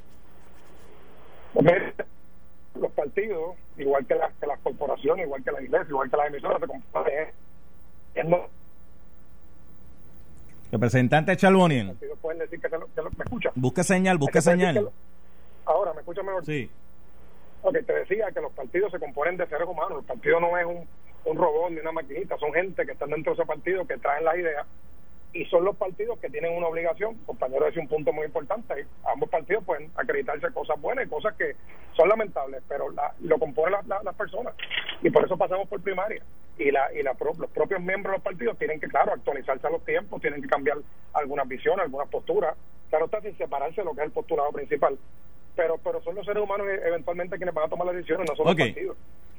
Los 2.80 2.92
partidos, 2.94 3.56
igual 3.78 4.06
que, 4.06 4.16
las 4.16 4.34
que 4.36 4.48
las 4.48 4.60
corporaciones, 4.60 5.26
igual 5.26 5.44
que 5.44 5.52
la 5.52 5.62
iglesia, 5.62 5.88
igual 5.90 6.10
que 6.10 6.18
las 6.18 6.28
emisoras, 6.28 6.60
se 6.62 6.68
componen. 6.68 7.28
Representante 10.72 11.36
Charbonnier. 11.36 11.96
Pueden 12.22 12.40
decir 12.40 12.62
que, 12.62 12.70
me 12.70 13.24
escucha. 13.24 13.52
Busque 13.56 13.84
señal, 13.84 14.18
busque 14.18 14.42
señal. 14.42 14.90
ahora, 15.66 15.94
¿me 15.94 16.00
escucha 16.00 16.24
mejor? 16.24 16.46
Sí. 16.46 16.70
Ok, 17.64 17.78
te 17.86 17.94
decía 17.94 18.32
que 18.32 18.42
los 18.42 18.52
partidos 18.54 18.92
se 18.92 19.00
componen 19.00 19.38
de 19.38 19.48
seres 19.48 19.68
humanos. 19.68 20.00
El 20.00 20.06
partido 20.06 20.40
no 20.40 20.58
es 20.58 20.66
un, 20.66 20.88
un 21.26 21.38
robot 21.38 21.72
ni 21.72 21.80
una 21.80 21.92
maquinita, 21.92 22.38
son 22.38 22.54
gente 22.54 22.86
que 22.86 22.94
están 22.94 23.10
dentro 23.10 23.34
de 23.34 23.42
ese 23.42 23.48
partido, 23.48 23.86
que 23.86 23.98
traen 23.98 24.26
las 24.26 24.38
ideas 24.38 24.66
y 25.34 25.46
son 25.46 25.64
los 25.64 25.76
partidos 25.78 26.20
que 26.20 26.30
tienen 26.30 26.56
una 26.56 26.68
obligación, 26.68 27.16
compañero, 27.26 27.68
es 27.68 27.78
un 27.78 27.88
punto 27.88 28.12
muy 28.12 28.26
importante, 28.26 28.86
ambos 29.06 29.30
partidos 29.30 29.64
pueden 29.64 29.90
acreditarse 29.96 30.52
cosas 30.52 30.80
buenas 30.82 31.06
y 31.06 31.10
cosas 31.10 31.36
que 31.36 31.56
son 31.96 32.10
lamentables, 32.10 32.62
pero 32.68 32.88
lo 33.22 33.40
componen 33.40 33.80
las 33.88 34.16
personas. 34.16 34.56
Y 35.02 35.10
por 35.10 35.26
eso 35.26 35.38
pasamos 35.38 35.68
por 35.70 35.82
primaria. 35.82 36.24
Y, 36.58 36.70
la, 36.70 36.94
y 36.94 37.02
la, 37.02 37.16
los 37.40 37.50
propios 37.52 37.82
miembros 37.82 38.12
de 38.12 38.18
los 38.18 38.24
partidos 38.24 38.58
tienen 38.58 38.80
que, 38.80 38.88
claro, 38.88 39.14
actualizarse 39.14 39.66
a 39.66 39.70
los 39.70 39.84
tiempos, 39.86 40.22
tienen 40.22 40.42
que 40.42 40.50
cambiar 40.50 40.78
algunas 41.14 41.48
visiones, 41.48 41.86
algunas 41.86 42.10
posturas, 42.10 42.56
claro 42.90 43.06
está 43.06 43.22
sin 43.22 43.38
separarse 43.38 43.82
de 43.82 43.86
lo 43.86 43.94
que 43.94 44.02
es 44.02 44.08
el 44.08 44.12
postulado 44.12 44.52
principal, 44.52 44.98
pero 45.56 45.78
pero 45.78 46.02
son 46.04 46.16
los 46.16 46.26
seres 46.26 46.44
humanos 46.44 46.68
e, 46.68 46.88
eventualmente 46.88 47.38
quienes 47.38 47.54
van 47.54 47.66
a 47.66 47.70
tomar 47.70 47.88
las 47.88 47.96
decisiones, 47.96 48.30
no 48.30 48.36
son 48.36 48.46
los 48.48 48.56
partidos. 48.56 48.98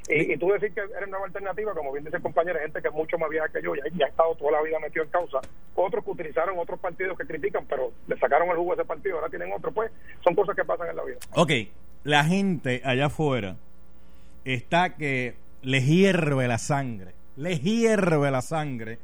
Y, 0.08 0.36
tú 0.36 0.48
decir 0.50 0.74
que 0.74 0.80
eres 0.80 1.08
una 1.08 1.18
alternativa, 1.18 1.72
como 1.74 1.92
bien 1.92 2.04
dice 2.04 2.16
el 2.16 2.22
compañero, 2.22 2.58
gente 2.58 2.82
que 2.82 2.88
es 2.88 2.94
mucho 2.94 3.16
más 3.18 3.30
vieja 3.30 3.48
que 3.48 3.62
yo, 3.62 3.74
ya, 3.74 3.82
ya 3.94 4.06
ha 4.06 4.08
estado 4.08 4.34
toda 4.34 4.52
la 4.52 4.62
vida 4.62 4.78
metido 4.80 5.04
en 5.04 5.10
causa. 5.10 5.38
Otros 5.76 6.04
que 6.04 6.10
utilizaron 6.10 6.58
otros 6.58 6.80
partidos 6.80 7.16
que 7.16 7.24
critican, 7.24 7.64
pero 7.66 7.92
le 8.08 8.18
sacaron 8.18 8.48
el 8.50 8.56
jugo 8.56 8.72
a 8.72 8.74
ese 8.74 8.84
partido, 8.84 9.16
ahora 9.16 9.28
tienen 9.28 9.52
otro, 9.52 9.70
pues 9.70 9.92
son 10.24 10.34
cosas 10.34 10.56
que 10.56 10.64
pasan 10.64 10.90
en 10.90 10.96
la 10.96 11.04
vida. 11.04 11.18
Ok, 11.34 11.50
la 12.02 12.24
gente 12.24 12.82
allá 12.84 13.06
afuera 13.06 13.56
está 14.44 14.96
que 14.96 15.34
le 15.62 15.80
hierve 15.80 16.48
la 16.48 16.58
sangre, 16.58 17.12
le 17.36 17.58
hierve 17.58 18.30
la 18.30 18.42
sangre 18.42 18.98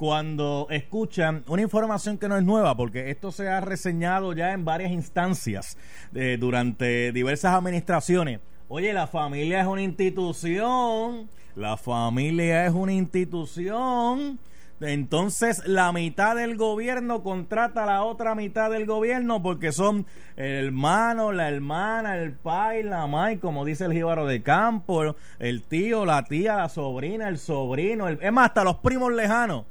cuando 0.00 0.66
escuchan 0.70 1.44
una 1.46 1.60
información 1.60 2.16
que 2.16 2.26
no 2.26 2.38
es 2.38 2.42
nueva, 2.42 2.74
porque 2.74 3.10
esto 3.10 3.30
se 3.32 3.50
ha 3.50 3.60
reseñado 3.60 4.32
ya 4.32 4.54
en 4.54 4.64
varias 4.64 4.92
instancias 4.92 5.76
eh, 6.14 6.38
durante 6.40 7.12
diversas 7.12 7.52
administraciones 7.52 8.40
Oye, 8.72 8.92
la 8.92 9.08
familia 9.08 9.60
es 9.60 9.66
una 9.66 9.82
institución. 9.82 11.28
La 11.56 11.76
familia 11.76 12.66
es 12.66 12.72
una 12.72 12.92
institución. 12.92 14.38
Entonces 14.80 15.66
la 15.66 15.90
mitad 15.90 16.36
del 16.36 16.56
gobierno 16.56 17.24
contrata 17.24 17.82
a 17.82 17.86
la 17.86 18.04
otra 18.04 18.36
mitad 18.36 18.70
del 18.70 18.86
gobierno 18.86 19.42
porque 19.42 19.72
son 19.72 20.06
el 20.36 20.66
hermano, 20.66 21.32
la 21.32 21.50
hermana, 21.50 22.16
el 22.16 22.32
pai, 22.32 22.84
la 22.84 23.08
mai, 23.08 23.38
como 23.38 23.64
dice 23.64 23.86
el 23.86 23.92
jíbaro 23.92 24.24
de 24.24 24.40
campo, 24.40 25.16
el 25.40 25.62
tío, 25.64 26.06
la 26.06 26.24
tía, 26.24 26.56
la 26.56 26.68
sobrina, 26.68 27.28
el 27.28 27.38
sobrino, 27.38 28.08
es 28.08 28.32
más, 28.32 28.50
hasta 28.50 28.62
los 28.62 28.76
primos 28.76 29.12
lejanos 29.12 29.64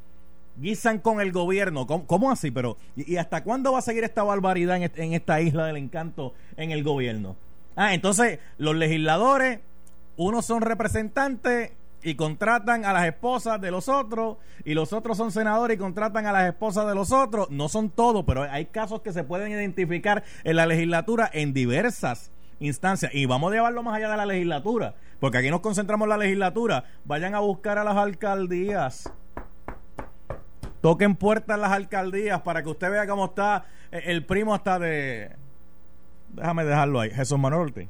guisan 0.60 1.00
con 1.00 1.22
el 1.22 1.32
gobierno. 1.32 1.88
¿Cómo, 1.88 2.32
así? 2.32 2.52
Pero 2.52 2.78
¿y, 2.96 3.18
hasta 3.18 3.44
cuándo 3.44 3.72
va 3.72 3.80
a 3.80 3.84
seguir 3.84 4.04
esta 4.04 4.24
barbaridad 4.24 4.78
en 4.82 5.14
esta 5.14 5.42
isla 5.42 5.66
del 5.66 5.78
encanto 5.78 6.34
en 6.58 6.72
el 6.72 6.84
gobierno? 6.84 7.36
Ah, 7.76 7.94
entonces 7.94 8.40
los 8.58 8.76
legisladores, 8.76 9.60
unos 10.18 10.46
son 10.46 10.62
representantes 10.62 11.72
y 12.04 12.16
contratan 12.16 12.86
a 12.86 12.94
las 12.94 13.06
esposas 13.06 13.60
de 13.62 13.72
los 13.72 13.90
otros 13.90 14.38
y 14.64 14.74
los 14.74 14.94
otros 14.94 15.18
son 15.18 15.32
senadores 15.32 15.76
y 15.76 15.80
contratan 15.80 16.26
a 16.26 16.32
las 16.32 16.48
esposas 16.48 16.88
de 16.88 16.96
los 16.96 17.12
otros. 17.12 17.50
No 17.52 17.70
son 17.70 17.90
todos, 17.90 18.26
pero 18.26 18.44
hay 18.44 18.66
casos 18.66 19.02
que 19.02 19.14
se 19.14 19.24
pueden 19.24 19.52
identificar 19.52 20.24
en 20.44 20.56
la 20.56 20.66
legislatura 20.66 21.30
en 21.32 21.54
diversas 21.54 22.32
instancias. 22.60 23.14
Y 23.14 23.26
vamos 23.26 23.52
a 23.52 23.56
llevarlo 23.56 23.84
más 23.84 23.96
allá 23.96 24.12
de 24.12 24.18
la 24.18 24.26
legislatura, 24.26 24.96
porque 25.20 25.38
aquí 25.38 25.50
nos 25.50 25.62
concentramos 25.62 26.06
en 26.06 26.10
la 26.10 26.18
legislatura. 26.18 26.84
Vayan 27.06 27.36
a 27.36 27.40
buscar 27.40 27.78
a 27.78 27.84
las 27.84 27.96
alcaldías. 27.96 29.12
Toquen 30.82 31.16
puertas 31.16 31.60
las 31.60 31.72
alcaldías 31.72 32.42
para 32.42 32.64
que 32.64 32.70
usted 32.70 32.90
vea 32.92 33.08
cómo 33.08 33.26
está 33.26 33.66
el 33.92 34.24
primo 34.26 34.54
hasta 34.54 34.80
de 34.80 35.32
Déjame 36.34 36.64
dejarlo 36.64 37.00
ahí. 37.00 37.10
Jesús 37.10 37.40
Manuel 37.40 37.64
Ortiz. 37.64 37.90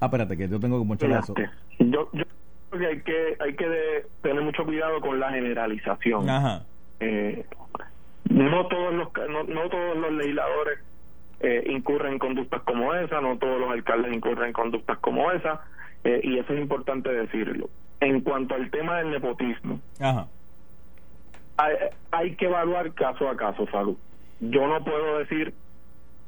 Ah, 0.00 0.06
espérate, 0.06 0.36
que 0.36 0.48
yo 0.48 0.60
tengo 0.60 0.84
mucho 0.84 1.08
caso. 1.08 1.34
Yo, 1.78 2.08
yo 2.12 2.24
creo 2.70 2.80
que 2.80 2.86
hay 2.86 3.00
que, 3.00 3.36
hay 3.40 3.56
que 3.56 4.06
tener 4.22 4.42
mucho 4.42 4.64
cuidado 4.64 5.00
con 5.00 5.18
la 5.18 5.30
generalización. 5.30 6.28
Ajá. 6.28 6.64
Eh, 7.00 7.44
no 8.28 8.66
todos 8.68 8.94
los 8.94 9.08
no, 9.28 9.68
todos 9.68 9.96
los 9.96 10.12
legisladores 10.12 10.80
eh, 11.40 11.64
incurren 11.68 12.14
en 12.14 12.18
conductas 12.18 12.62
como 12.62 12.94
esa, 12.94 13.20
no 13.20 13.38
todos 13.38 13.58
los 13.58 13.70
alcaldes 13.70 14.14
incurren 14.14 14.48
en 14.48 14.52
conductas 14.52 14.98
como 14.98 15.30
esa, 15.30 15.60
eh, 16.04 16.20
y 16.22 16.38
eso 16.38 16.52
es 16.52 16.60
importante 16.60 17.10
decirlo. 17.10 17.70
En 18.00 18.20
cuanto 18.20 18.54
al 18.54 18.70
tema 18.70 18.98
del 18.98 19.10
nepotismo, 19.10 19.80
Ajá. 20.00 20.26
Hay, 21.56 21.74
hay 22.10 22.36
que 22.36 22.44
evaluar 22.44 22.92
caso 22.92 23.28
a 23.28 23.36
caso, 23.36 23.66
salud 23.70 23.96
yo 24.40 24.66
no 24.66 24.84
puedo 24.84 25.18
decir 25.18 25.54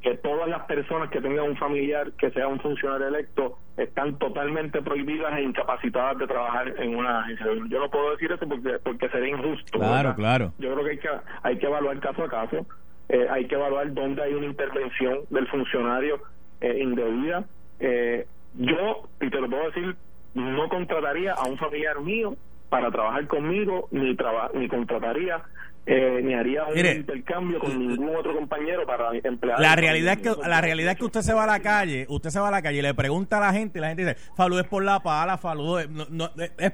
que 0.03 0.17
todas 0.17 0.49
las 0.49 0.63
personas 0.63 1.11
que 1.11 1.21
tengan 1.21 1.51
un 1.51 1.57
familiar 1.57 2.13
que 2.13 2.31
sea 2.31 2.47
un 2.47 2.61
funcionario 2.61 3.09
electo 3.09 3.59
están 3.77 4.17
totalmente 4.19 4.81
prohibidas 4.81 5.37
e 5.39 5.43
incapacitadas 5.43 6.19
de 6.19 6.27
trabajar 6.27 6.75
en 6.79 6.97
una 6.97 7.21
agencia. 7.21 7.47
Yo 7.69 7.81
no 7.81 7.91
puedo 7.91 8.13
decir 8.13 8.31
eso 8.31 8.49
porque 8.49 8.79
porque 8.83 9.09
sería 9.09 9.37
injusto. 9.37 9.79
Claro, 9.79 10.15
claro. 10.15 10.53
Yo 10.59 10.73
creo 10.73 10.85
que 10.85 10.91
hay 10.91 10.99
que 10.99 11.09
hay 11.43 11.59
que 11.59 11.67
evaluar 11.67 11.99
caso 12.01 12.25
a 12.25 12.29
caso, 12.29 12.67
eh, 13.09 13.27
hay 13.29 13.47
que 13.47 13.57
evaluar 13.57 13.93
dónde 13.93 14.23
hay 14.23 14.35
una 14.35 14.47
intervención 14.47 15.21
del 15.31 15.49
funcionario 15.49 16.23
eh, 16.61 16.79
indebida. 16.81 17.45
Eh, 17.81 18.27
yo, 18.55 19.09
y 19.21 19.31
te 19.31 19.41
lo 19.41 19.51
puedo 19.51 19.67
decir, 19.67 19.97
no 20.35 20.69
contrataría 20.69 21.33
a 21.33 21.45
un 21.47 21.59
familiar 21.59 22.01
mío 22.01 22.37
para 22.69 22.91
trabajar 22.91 23.27
conmigo, 23.27 23.89
ni, 23.91 24.15
traba, 24.15 24.51
ni 24.55 24.69
contrataría 24.69 25.43
eh, 25.87 26.21
ni 26.23 26.35
haría 26.35 26.65
un 26.65 26.77
intercambio 26.77 27.59
con 27.59 27.79
ningún 27.79 28.15
otro 28.15 28.35
compañero 28.35 28.85
para 28.87 29.11
emplear. 29.23 29.59
La 29.61 29.75
realidad 29.75 30.15
es 30.15 30.21
que 30.21 30.49
la 30.49 30.61
realidad 30.61 30.93
es 30.93 30.99
que 30.99 31.05
usted 31.05 31.21
se 31.21 31.33
va 31.33 31.45
a 31.45 31.47
la 31.47 31.61
calle, 31.61 32.07
usted 32.09 32.31
se 32.31 32.41
va 32.41 32.49
a 32.49 32.51
la 32.51 32.63
calle 32.63 32.79
y 32.79 32.83
le 32.83 32.95
pregunta 32.95 33.39
a 33.39 33.41
la 33.41 33.53
gente 33.53 33.79
y 33.79 33.81
la 33.81 33.89
gente 33.89 34.05
dice, 34.05 34.17
Falú 34.37 34.59
es 34.59 34.67
por 34.67 34.85
la 34.85 35.01
pala, 35.01 35.39
Falú 35.39 35.79
es, 35.79 35.89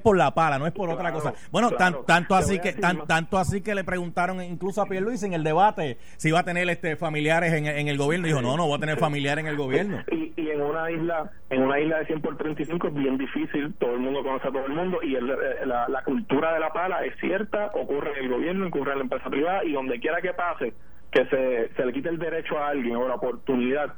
por 0.03 0.17
la 0.17 0.35
pala, 0.35 0.59
no 0.59 0.67
es 0.67 0.73
por 0.73 0.91
otra 0.91 1.13
cosa. 1.13 1.33
Bueno, 1.53 1.71
tanto 1.71 2.35
así 2.35 2.59
que 2.59 2.73
tan, 2.73 3.07
tanto 3.07 3.39
así 3.39 3.61
que 3.61 3.75
le 3.75 3.85
preguntaron 3.85 4.43
incluso 4.43 4.83
a 4.83 4.87
Pierluis 4.87 5.23
en 5.23 5.33
el 5.33 5.45
debate 5.45 5.99
si 6.17 6.29
iba 6.29 6.41
a 6.41 6.45
tener 6.45 6.69
este 6.69 6.97
familiares 6.97 7.53
en, 7.53 7.67
el 7.67 7.99
gobierno 7.99 8.27
y 8.27 8.31
dijo, 8.31 8.43
"No, 8.43 8.57
no 8.57 8.67
voy 8.67 8.77
a 8.77 8.81
tener 8.81 8.99
familiares 8.99 9.45
en 9.45 9.49
el 9.49 9.57
gobierno." 9.57 10.03
Y, 10.11 10.33
y 10.37 10.51
en 10.51 10.61
una 10.61 10.91
isla 10.91 11.31
en 11.51 11.63
una 11.63 11.79
isla 11.79 11.99
de 11.99 12.07
100 12.07 12.21
por 12.21 12.37
35 12.37 12.89
es 12.89 12.95
bien 12.95 13.17
difícil, 13.17 13.75
todo 13.75 13.95
el 13.95 14.01
mundo 14.01 14.23
conoce 14.23 14.49
a 14.49 14.51
todo 14.51 14.67
el 14.67 14.73
mundo 14.73 14.99
y 15.03 15.15
el, 15.15 15.31
eh, 15.31 15.67
la, 15.67 15.89
la 15.89 16.03
cultura 16.03 16.53
de 16.53 16.61
la 16.61 16.73
pala 16.73 17.05
es 17.05 17.15
cierta, 17.21 17.71
ocurre 17.75 18.13
en 18.19 18.25
el 18.25 18.31
gobierno, 18.31 18.67
ocurre 18.67 18.93
en 18.93 19.04
empresa 19.05 19.31
privada 19.31 19.65
y 19.65 19.73
donde 19.73 20.01
quiera 20.01 20.21
que 20.21 20.35
pase, 20.35 20.75
que 21.11 21.25
se, 21.27 21.73
se 21.75 21.87
le 21.87 21.93
quite 21.93 22.09
el 22.09 22.19
derecho 22.19 22.59
a 22.59 22.69
alguien 22.69 22.97
o 22.97 23.09
la 23.09 23.15
oportunidad 23.15 23.95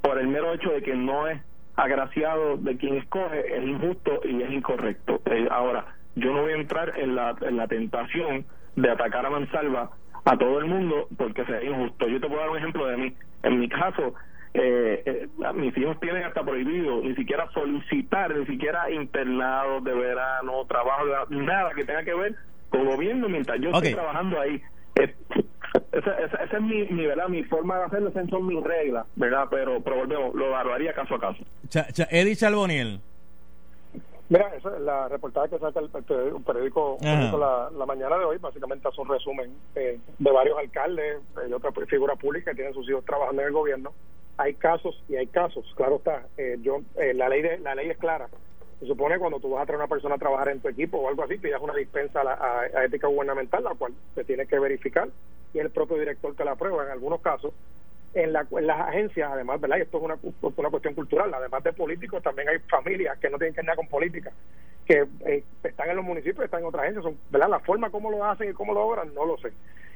por 0.00 0.18
el 0.18 0.28
mero 0.28 0.52
hecho 0.52 0.70
de 0.70 0.82
que 0.82 0.94
no 0.94 1.28
es 1.28 1.40
agraciado 1.76 2.56
de 2.56 2.76
quien 2.76 2.96
escoge, 2.96 3.56
es 3.56 3.64
injusto 3.64 4.20
y 4.24 4.42
es 4.42 4.50
incorrecto. 4.50 5.20
Eh, 5.26 5.48
ahora, 5.50 5.86
yo 6.14 6.32
no 6.32 6.42
voy 6.42 6.52
a 6.52 6.56
entrar 6.56 6.98
en 6.98 7.14
la, 7.14 7.34
en 7.40 7.56
la 7.56 7.66
tentación 7.66 8.44
de 8.76 8.90
atacar 8.90 9.24
a 9.26 9.30
mansalva 9.30 9.90
a 10.24 10.36
todo 10.36 10.58
el 10.58 10.66
mundo 10.66 11.08
porque 11.16 11.44
sea 11.44 11.62
injusto. 11.62 12.06
Yo 12.08 12.20
te 12.20 12.28
puedo 12.28 12.40
dar 12.40 12.50
un 12.50 12.58
ejemplo 12.58 12.86
de 12.86 12.96
mí. 12.96 13.16
En 13.42 13.58
mi 13.58 13.68
caso, 13.68 14.14
eh, 14.54 15.02
eh, 15.04 15.28
mis 15.54 15.76
hijos 15.78 15.98
tienen 16.00 16.24
hasta 16.24 16.44
prohibido 16.44 17.00
ni 17.02 17.14
siquiera 17.14 17.48
solicitar, 17.52 18.36
ni 18.36 18.46
siquiera 18.46 18.90
internados 18.90 19.82
de 19.84 19.94
verano, 19.94 20.64
trabajo, 20.68 21.04
nada 21.30 21.70
que 21.74 21.84
tenga 21.84 22.04
que 22.04 22.14
ver 22.14 22.36
con 22.72 22.86
gobierno 22.86 23.28
mientras 23.28 23.60
yo 23.60 23.70
estoy 23.70 23.94
trabajando 23.94 24.40
ahí. 24.40 24.60
esa, 25.92 26.56
es 26.56 26.60
mi, 26.60 26.84
mi, 26.86 27.06
¿verdad? 27.06 27.28
mi 27.28 27.44
forma 27.44 27.78
de 27.78 27.84
hacerlo, 27.84 28.08
esas 28.08 28.28
son 28.28 28.46
mis 28.46 28.62
reglas, 28.64 29.06
¿verdad? 29.14 29.46
Pero, 29.50 29.80
pero 29.82 29.96
volvemos, 29.96 30.34
lo 30.34 30.56
haría 30.56 30.92
caso 30.92 31.14
a 31.14 31.20
caso. 31.20 31.44
Eddie 32.10 32.34
Charboniel. 32.36 33.00
Mira, 34.32 34.50
esa, 34.56 34.70
la 34.78 35.08
reportaje 35.08 35.50
que 35.50 35.58
saca 35.58 35.78
el 35.78 35.90
periódico, 35.90 36.96
la, 37.02 37.86
mañana 37.86 38.16
de 38.16 38.24
hoy 38.24 38.38
básicamente 38.38 38.88
hace 38.88 39.00
un 39.00 39.08
resumen 39.10 39.54
eh, 39.74 39.98
de 40.18 40.30
varios 40.30 40.58
alcaldes 40.58 41.20
y 41.46 41.50
eh, 41.50 41.54
otras 41.54 41.74
figuras 41.86 42.18
públicas 42.18 42.52
que 42.52 42.56
tienen 42.56 42.72
sus 42.72 42.88
hijos 42.88 43.04
trabajando 43.04 43.42
en 43.42 43.48
el 43.48 43.54
gobierno. 43.54 43.92
Hay 44.38 44.54
casos 44.54 45.04
y 45.10 45.16
hay 45.16 45.26
casos, 45.26 45.70
claro 45.76 45.96
está. 45.96 46.24
Eh, 46.38 46.56
yo 46.62 46.80
La 47.14 47.28
ley 47.28 47.42
de, 47.42 47.58
la 47.58 47.74
ley 47.74 47.90
es 47.90 47.98
clara. 47.98 48.28
Se 48.82 48.88
supone 48.88 49.16
cuando 49.16 49.38
tú 49.38 49.50
vas 49.50 49.62
a 49.62 49.66
traer 49.66 49.80
a 49.80 49.84
una 49.84 49.88
persona 49.88 50.16
a 50.16 50.18
trabajar 50.18 50.48
en 50.48 50.58
tu 50.58 50.66
equipo 50.66 50.98
o 50.98 51.08
algo 51.08 51.22
así, 51.22 51.36
pidas 51.36 51.62
una 51.62 51.72
dispensa 51.72 52.20
a, 52.20 52.62
a, 52.62 52.84
ética 52.84 53.06
gubernamental, 53.06 53.62
la 53.62 53.76
cual 53.76 53.92
se 54.16 54.24
tiene 54.24 54.44
que 54.46 54.58
verificar 54.58 55.08
y 55.54 55.60
el 55.60 55.70
propio 55.70 55.98
director 55.98 56.34
que 56.34 56.44
la 56.44 56.52
aprueba 56.52 56.84
en 56.84 56.90
algunos 56.90 57.20
casos 57.20 57.54
en, 58.12 58.32
la, 58.32 58.44
en 58.50 58.66
las 58.66 58.80
agencias, 58.80 59.30
además, 59.30 59.60
¿verdad? 59.60 59.76
Y 59.76 59.82
esto 59.82 59.98
es 59.98 60.02
una, 60.02 60.18
una 60.56 60.70
cuestión 60.70 60.94
cultural, 60.94 61.32
además 61.32 61.62
de 61.62 61.72
políticos, 61.72 62.24
también 62.24 62.48
hay 62.48 62.58
familias 62.68 63.16
que 63.20 63.30
no 63.30 63.38
tienen 63.38 63.54
que 63.54 63.60
ver 63.60 63.66
nada 63.66 63.76
con 63.76 63.86
política, 63.86 64.32
que 64.84 65.06
eh, 65.26 65.44
están 65.62 65.88
en 65.88 65.96
los 65.96 66.04
municipios, 66.04 66.44
están 66.44 66.62
en 66.62 66.66
otras 66.66 66.82
agencias, 66.82 67.04
son, 67.04 67.16
¿verdad? 67.30 67.50
La 67.50 67.60
forma 67.60 67.88
como 67.88 68.10
lo 68.10 68.24
hacen 68.24 68.50
y 68.50 68.52
cómo 68.52 68.74
lo 68.74 68.80
logran, 68.80 69.14
no 69.14 69.24
lo 69.24 69.38
sé. 69.38 69.52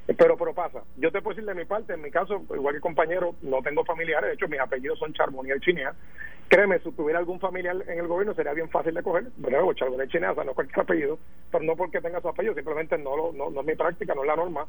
Pero, 0.06 0.36
pero 0.36 0.54
pasa. 0.54 0.82
Yo 0.96 1.10
te 1.10 1.20
puedo 1.20 1.34
decir 1.34 1.48
de 1.48 1.54
mi 1.54 1.64
parte, 1.64 1.94
en 1.94 2.02
mi 2.02 2.10
caso, 2.10 2.44
igual 2.54 2.74
que 2.74 2.80
compañero, 2.80 3.34
no 3.42 3.60
tengo 3.62 3.84
familiares, 3.84 4.28
de 4.28 4.34
hecho 4.34 4.48
mis 4.48 4.60
apellidos 4.60 4.98
son 4.98 5.12
Charboniel 5.12 5.60
Chinea. 5.60 5.94
Créeme, 6.48 6.78
si 6.78 6.92
tuviera 6.92 7.18
algún 7.18 7.40
familiar 7.40 7.76
en 7.88 7.98
el 7.98 8.06
gobierno 8.06 8.32
sería 8.32 8.52
bien 8.52 8.70
fácil 8.70 8.94
de 8.94 9.02
coger, 9.02 9.24
¿verdad? 9.36 9.60
Charboniel 9.74 10.08
Chinea, 10.08 10.30
o 10.30 10.34
sea, 10.36 10.44
no 10.44 10.54
cualquier 10.54 10.80
apellido, 10.80 11.18
pero 11.50 11.64
no 11.64 11.74
porque 11.74 12.00
tenga 12.00 12.20
su 12.20 12.28
apellido, 12.28 12.54
simplemente 12.54 12.96
no, 12.98 13.16
lo, 13.16 13.32
no, 13.32 13.50
no 13.50 13.60
es 13.60 13.66
mi 13.66 13.74
práctica, 13.74 14.14
no 14.14 14.22
es 14.22 14.28
la 14.28 14.36
norma 14.36 14.66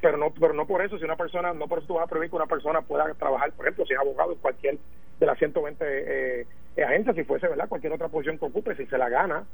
pero 0.00 0.18
no 0.18 0.30
pero 0.30 0.52
no 0.52 0.66
por 0.66 0.82
eso 0.82 0.98
si 0.98 1.04
una 1.04 1.16
persona 1.16 1.52
no 1.52 1.68
por 1.68 1.78
eso 1.78 1.86
tú 1.88 1.94
vas 1.94 2.04
a 2.04 2.06
prohibir 2.06 2.30
que 2.30 2.36
una 2.36 2.46
persona 2.46 2.82
pueda 2.82 3.12
trabajar 3.14 3.52
por 3.52 3.66
ejemplo 3.66 3.86
si 3.86 3.94
es 3.94 3.98
abogado 3.98 4.32
en 4.32 4.38
cualquier 4.38 4.78
de 5.18 5.26
las 5.26 5.38
120 5.38 5.84
eh, 5.86 6.46
agencias 6.84 7.16
si 7.16 7.24
fuese 7.24 7.48
verdad 7.48 7.68
cualquier 7.68 7.92
otra 7.92 8.08
posición 8.08 8.38
que 8.38 8.44
ocupe 8.44 8.76
si 8.76 8.86
se 8.86 8.98
la 8.98 9.08
gana 9.08 9.44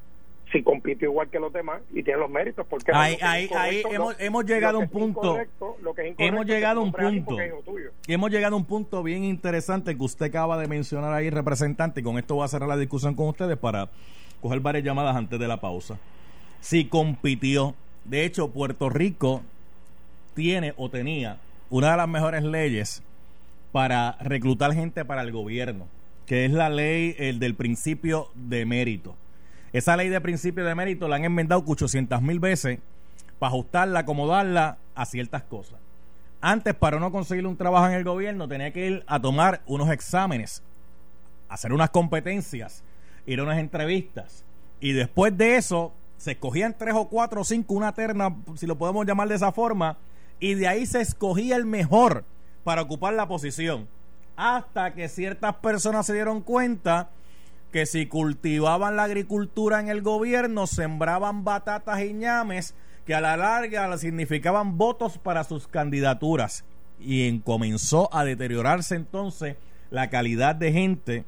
si 0.52 0.62
compite 0.62 1.06
igual 1.06 1.28
que 1.30 1.40
los 1.40 1.52
demás 1.52 1.80
y 1.90 2.02
tiene 2.02 2.20
los 2.20 2.30
méritos 2.30 2.66
porque 2.68 2.92
ahí, 2.94 3.16
ahí, 3.22 3.48
ahí 3.56 3.82
hemos, 3.90 4.14
hemos 4.20 4.44
llegado 4.44 4.78
a 4.78 4.80
un 4.80 4.88
punto. 4.88 5.38
hemos 6.18 6.46
llegado 6.46 6.80
a 6.80 6.84
un 6.84 6.92
punto. 6.92 7.36
hemos 8.06 8.30
llegado 8.30 8.54
a 8.54 8.58
un 8.58 8.64
punto 8.64 9.02
bien 9.02 9.24
interesante 9.24 9.96
que 9.96 10.02
usted 10.02 10.26
acaba 10.26 10.58
de 10.58 10.68
mencionar 10.68 11.12
ahí 11.14 11.30
representante 11.30 12.00
y 12.00 12.02
con 12.02 12.18
esto 12.18 12.34
voy 12.34 12.44
a 12.44 12.48
cerrar 12.48 12.68
la 12.68 12.76
discusión 12.76 13.14
con 13.14 13.28
ustedes 13.28 13.56
para 13.56 13.88
coger 14.40 14.60
varias 14.60 14.84
llamadas 14.84 15.16
antes 15.16 15.38
de 15.38 15.48
la 15.48 15.60
pausa. 15.60 15.98
Si 16.60 16.84
compitió 16.84 17.74
de 18.04 18.24
hecho 18.24 18.50
Puerto 18.50 18.90
Rico 18.90 19.42
tiene 20.34 20.74
o 20.76 20.90
tenía 20.90 21.38
una 21.70 21.92
de 21.92 21.96
las 21.96 22.08
mejores 22.08 22.42
leyes 22.42 23.02
para 23.72 24.18
reclutar 24.20 24.74
gente 24.74 25.04
para 25.04 25.22
el 25.22 25.32
gobierno, 25.32 25.88
que 26.26 26.44
es 26.44 26.52
la 26.52 26.68
ley 26.68 27.14
el 27.18 27.38
del 27.38 27.54
principio 27.54 28.28
de 28.34 28.66
mérito. 28.66 29.16
Esa 29.72 29.96
ley 29.96 30.08
de 30.08 30.20
principio 30.20 30.64
de 30.64 30.74
mérito 30.74 31.08
la 31.08 31.16
han 31.16 31.24
enmendado 31.24 31.64
800 31.66 32.20
mil 32.20 32.40
veces 32.40 32.78
para 33.38 33.48
ajustarla, 33.48 34.00
acomodarla 34.00 34.78
a 34.94 35.06
ciertas 35.06 35.42
cosas. 35.44 35.78
Antes, 36.40 36.74
para 36.74 36.98
no 36.98 37.10
conseguir 37.12 37.46
un 37.46 37.56
trabajo 37.56 37.86
en 37.86 37.94
el 37.94 38.04
gobierno, 38.04 38.48
tenía 38.48 38.72
que 38.72 38.86
ir 38.86 39.04
a 39.06 39.20
tomar 39.20 39.62
unos 39.66 39.90
exámenes, 39.90 40.62
hacer 41.48 41.72
unas 41.72 41.90
competencias, 41.90 42.82
ir 43.26 43.40
a 43.40 43.44
unas 43.44 43.58
entrevistas. 43.58 44.44
Y 44.80 44.92
después 44.92 45.36
de 45.38 45.56
eso, 45.56 45.92
se 46.18 46.32
escogían 46.32 46.76
tres 46.76 46.94
o 46.94 47.08
cuatro 47.08 47.40
o 47.40 47.44
cinco, 47.44 47.74
una 47.74 47.94
terna, 47.94 48.34
si 48.56 48.66
lo 48.66 48.76
podemos 48.76 49.06
llamar 49.06 49.28
de 49.28 49.36
esa 49.36 49.52
forma, 49.52 49.96
y 50.38 50.54
de 50.54 50.68
ahí 50.68 50.84
se 50.84 51.00
escogía 51.00 51.56
el 51.56 51.64
mejor 51.64 52.24
para 52.64 52.82
ocupar 52.82 53.14
la 53.14 53.26
posición. 53.26 53.88
Hasta 54.36 54.92
que 54.94 55.08
ciertas 55.08 55.54
personas 55.56 56.06
se 56.06 56.14
dieron 56.14 56.40
cuenta 56.42 57.10
que 57.72 57.86
si 57.86 58.06
cultivaban 58.06 58.96
la 58.96 59.04
agricultura 59.04 59.80
en 59.80 59.88
el 59.88 60.02
gobierno, 60.02 60.66
sembraban 60.66 61.42
batatas 61.42 62.02
y 62.02 62.12
ñames 62.12 62.74
que 63.06 63.14
a 63.14 63.20
la 63.20 63.36
larga 63.36 63.96
significaban 63.96 64.76
votos 64.76 65.18
para 65.18 65.42
sus 65.42 65.66
candidaturas. 65.66 66.64
Y 67.00 67.40
comenzó 67.40 68.14
a 68.14 68.24
deteriorarse 68.24 68.94
entonces 68.94 69.56
la 69.90 70.10
calidad 70.10 70.54
de 70.54 70.72
gente 70.72 71.24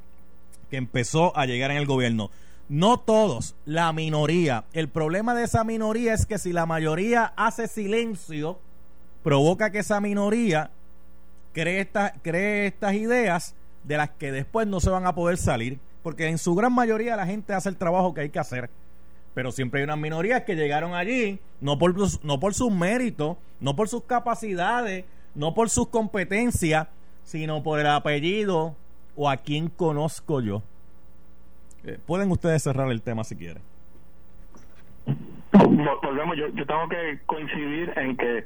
que 0.70 0.76
empezó 0.76 1.36
a 1.36 1.46
llegar 1.46 1.70
en 1.70 1.78
el 1.78 1.86
gobierno. 1.86 2.30
No 2.68 2.98
todos, 3.00 3.56
la 3.64 3.92
minoría. 3.92 4.64
El 4.72 4.88
problema 4.88 5.34
de 5.34 5.44
esa 5.44 5.64
minoría 5.64 6.14
es 6.14 6.26
que 6.26 6.38
si 6.38 6.52
la 6.52 6.66
mayoría 6.66 7.32
hace 7.36 7.68
silencio, 7.68 8.58
provoca 9.22 9.70
que 9.70 9.80
esa 9.80 10.00
minoría 10.00 10.70
cree, 11.52 11.88
cree 12.22 12.66
estas 12.66 12.94
ideas 12.94 13.54
de 13.82 13.96
las 13.96 14.10
que 14.10 14.32
después 14.32 14.66
no 14.66 14.80
se 14.80 14.90
van 14.90 15.06
a 15.06 15.14
poder 15.14 15.36
salir, 15.36 15.78
porque 16.04 16.28
en 16.28 16.36
su 16.36 16.54
gran 16.54 16.72
mayoría 16.72 17.16
la 17.16 17.26
gente 17.26 17.54
hace 17.54 17.70
el 17.70 17.76
trabajo 17.76 18.12
que 18.12 18.20
hay 18.20 18.28
que 18.28 18.38
hacer, 18.38 18.68
pero 19.32 19.50
siempre 19.50 19.80
hay 19.80 19.84
unas 19.84 19.98
minorías 19.98 20.42
que 20.42 20.54
llegaron 20.54 20.94
allí 20.94 21.40
no 21.62 21.78
por, 21.78 21.94
no 22.22 22.38
por 22.38 22.52
sus 22.52 22.70
méritos, 22.70 23.38
no 23.58 23.74
por 23.74 23.88
sus 23.88 24.04
capacidades, 24.04 25.06
no 25.34 25.54
por 25.54 25.70
sus 25.70 25.88
competencias, 25.88 26.88
sino 27.22 27.62
por 27.62 27.80
el 27.80 27.86
apellido 27.86 28.76
o 29.16 29.30
a 29.30 29.38
quien 29.38 29.68
conozco 29.68 30.42
yo. 30.42 30.62
Eh, 31.84 31.98
pueden 32.06 32.30
ustedes 32.30 32.62
cerrar 32.62 32.90
el 32.90 33.00
tema 33.00 33.24
si 33.24 33.34
quieren. 33.34 33.62
Volvemos, 35.52 36.36
yo, 36.36 36.48
yo 36.48 36.66
tengo 36.66 36.86
que 36.90 37.18
coincidir 37.24 37.92
en 37.96 38.14
que 38.16 38.44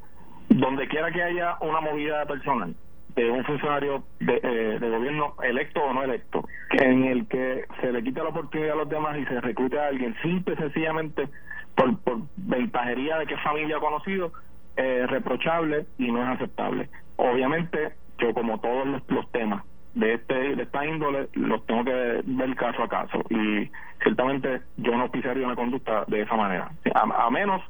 donde 0.49 0.87
quiera 0.87 1.11
que 1.11 1.23
haya 1.25 1.57
una 1.61 1.81
movida 1.81 2.25
personal 2.25 2.75
de 3.23 3.31
un 3.31 3.45
funcionario 3.45 4.05
de, 4.21 4.41
eh, 4.43 4.79
de, 4.79 4.91
gobierno 4.91 5.35
electo 5.43 5.83
o 5.83 5.93
no 5.93 6.05
electo, 6.05 6.47
en 6.71 7.05
el 7.05 7.27
que 7.27 7.65
se 7.81 7.91
le 7.91 8.03
quita 8.03 8.23
la 8.23 8.29
oportunidad 8.29 8.75
a 8.75 8.77
los 8.77 8.89
demás 8.89 9.19
y 9.19 9.25
se 9.25 9.41
reclute 9.41 9.79
a 9.79 9.89
alguien 9.89 10.15
simple 10.23 10.55
sencillamente 10.57 11.29
por, 11.75 11.99
por 11.99 12.19
ventajería 12.37 13.19
de 13.19 13.27
que 13.27 13.35
es 13.35 13.43
familia 13.43 13.81
conocido, 13.81 14.33
eh, 14.77 15.05
reprochable 15.09 15.87
y 15.99 16.13
no 16.13 16.23
es 16.23 16.29
aceptable. 16.29 16.89
Obviamente, 17.17 17.95
yo 18.19 18.33
como 18.33 18.61
todos 18.61 18.87
los, 19.09 19.31
temas 19.33 19.65
de 19.95 20.15
este 20.15 20.55
de 20.55 20.63
esta 20.63 20.87
índole 20.87 21.29
los 21.33 21.67
tengo 21.67 21.85
que 21.85 22.23
ver 22.25 22.55
caso 22.55 22.85
a 22.85 22.89
caso 22.89 23.21
y 23.31 23.69
ciertamente 24.03 24.61
yo 24.77 24.97
no 24.97 25.11
pisaría 25.11 25.45
una 25.45 25.57
conducta 25.57 26.05
de 26.07 26.21
esa 26.21 26.37
manera, 26.37 26.71
a 26.95 27.31
menos 27.31 27.63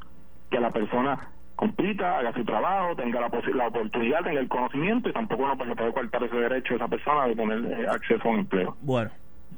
que 0.50 0.60
la 0.60 0.70
persona 0.70 1.30
compita, 1.58 2.18
haga 2.18 2.32
su 2.32 2.44
trabajo, 2.44 2.94
tenga 2.94 3.20
la, 3.20 3.30
la 3.54 3.66
oportunidad, 3.66 4.22
tenga 4.22 4.38
el 4.38 4.48
conocimiento 4.48 5.08
y 5.08 5.12
tampoco 5.12 5.42
uno 5.42 5.58
pues, 5.58 5.68
puede 5.76 5.92
cortar 5.92 6.22
ese 6.22 6.36
derecho 6.36 6.74
de 6.74 6.76
esa 6.76 6.88
persona 6.88 7.26
de 7.26 7.34
tener 7.34 7.80
eh, 7.80 7.86
acceso 7.88 8.28
a 8.28 8.30
un 8.30 8.38
empleo. 8.38 8.76
Bueno, 8.80 9.10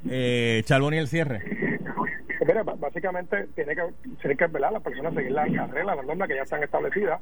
eh, 0.08 0.62
Chalboni 0.64 0.96
el 0.96 1.08
cierre. 1.08 1.40
Pues 2.38 2.48
mira, 2.48 2.62
básicamente 2.62 3.48
tiene 3.54 3.76
que, 3.76 3.82
tiene 4.18 4.34
que 4.34 4.46
velar 4.46 4.72
la 4.72 4.80
persona 4.80 5.10
seguir 5.10 5.32
las 5.32 5.46
reglas, 5.70 5.96
las 5.98 6.06
normas 6.06 6.26
que 6.26 6.36
ya 6.36 6.42
están 6.42 6.62
establecidas. 6.62 7.20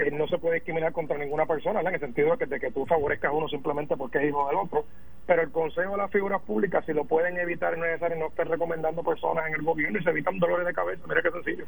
Eh, 0.00 0.10
no 0.10 0.26
se 0.26 0.38
puede 0.38 0.54
discriminar 0.54 0.90
contra 0.92 1.18
ninguna 1.18 1.44
persona, 1.44 1.82
en 1.82 1.86
el 1.88 2.00
sentido 2.00 2.30
de 2.30 2.38
que, 2.38 2.46
de 2.46 2.60
que 2.60 2.70
tú 2.70 2.86
favorezcas 2.86 3.30
a 3.30 3.34
uno 3.34 3.46
simplemente 3.48 3.94
porque 3.94 4.18
es 4.18 4.30
hijo 4.30 4.48
del 4.48 4.56
otro. 4.56 4.86
Pero 5.26 5.42
el 5.42 5.50
consejo 5.50 5.90
de 5.90 5.98
las 5.98 6.10
figuras 6.10 6.40
públicas, 6.40 6.82
si 6.86 6.94
lo 6.94 7.04
pueden 7.04 7.36
evitar, 7.36 7.74
es 7.74 7.78
necesario 7.78 8.16
no 8.16 8.28
estar 8.28 8.48
recomendando 8.48 9.02
personas 9.02 9.46
en 9.48 9.54
el 9.54 9.62
gobierno 9.62 9.98
y 9.98 10.02
se 10.02 10.08
evitan 10.08 10.38
dolores 10.38 10.66
de 10.66 10.72
cabeza. 10.72 11.02
Mira 11.06 11.20
qué 11.20 11.30
sencillo. 11.30 11.66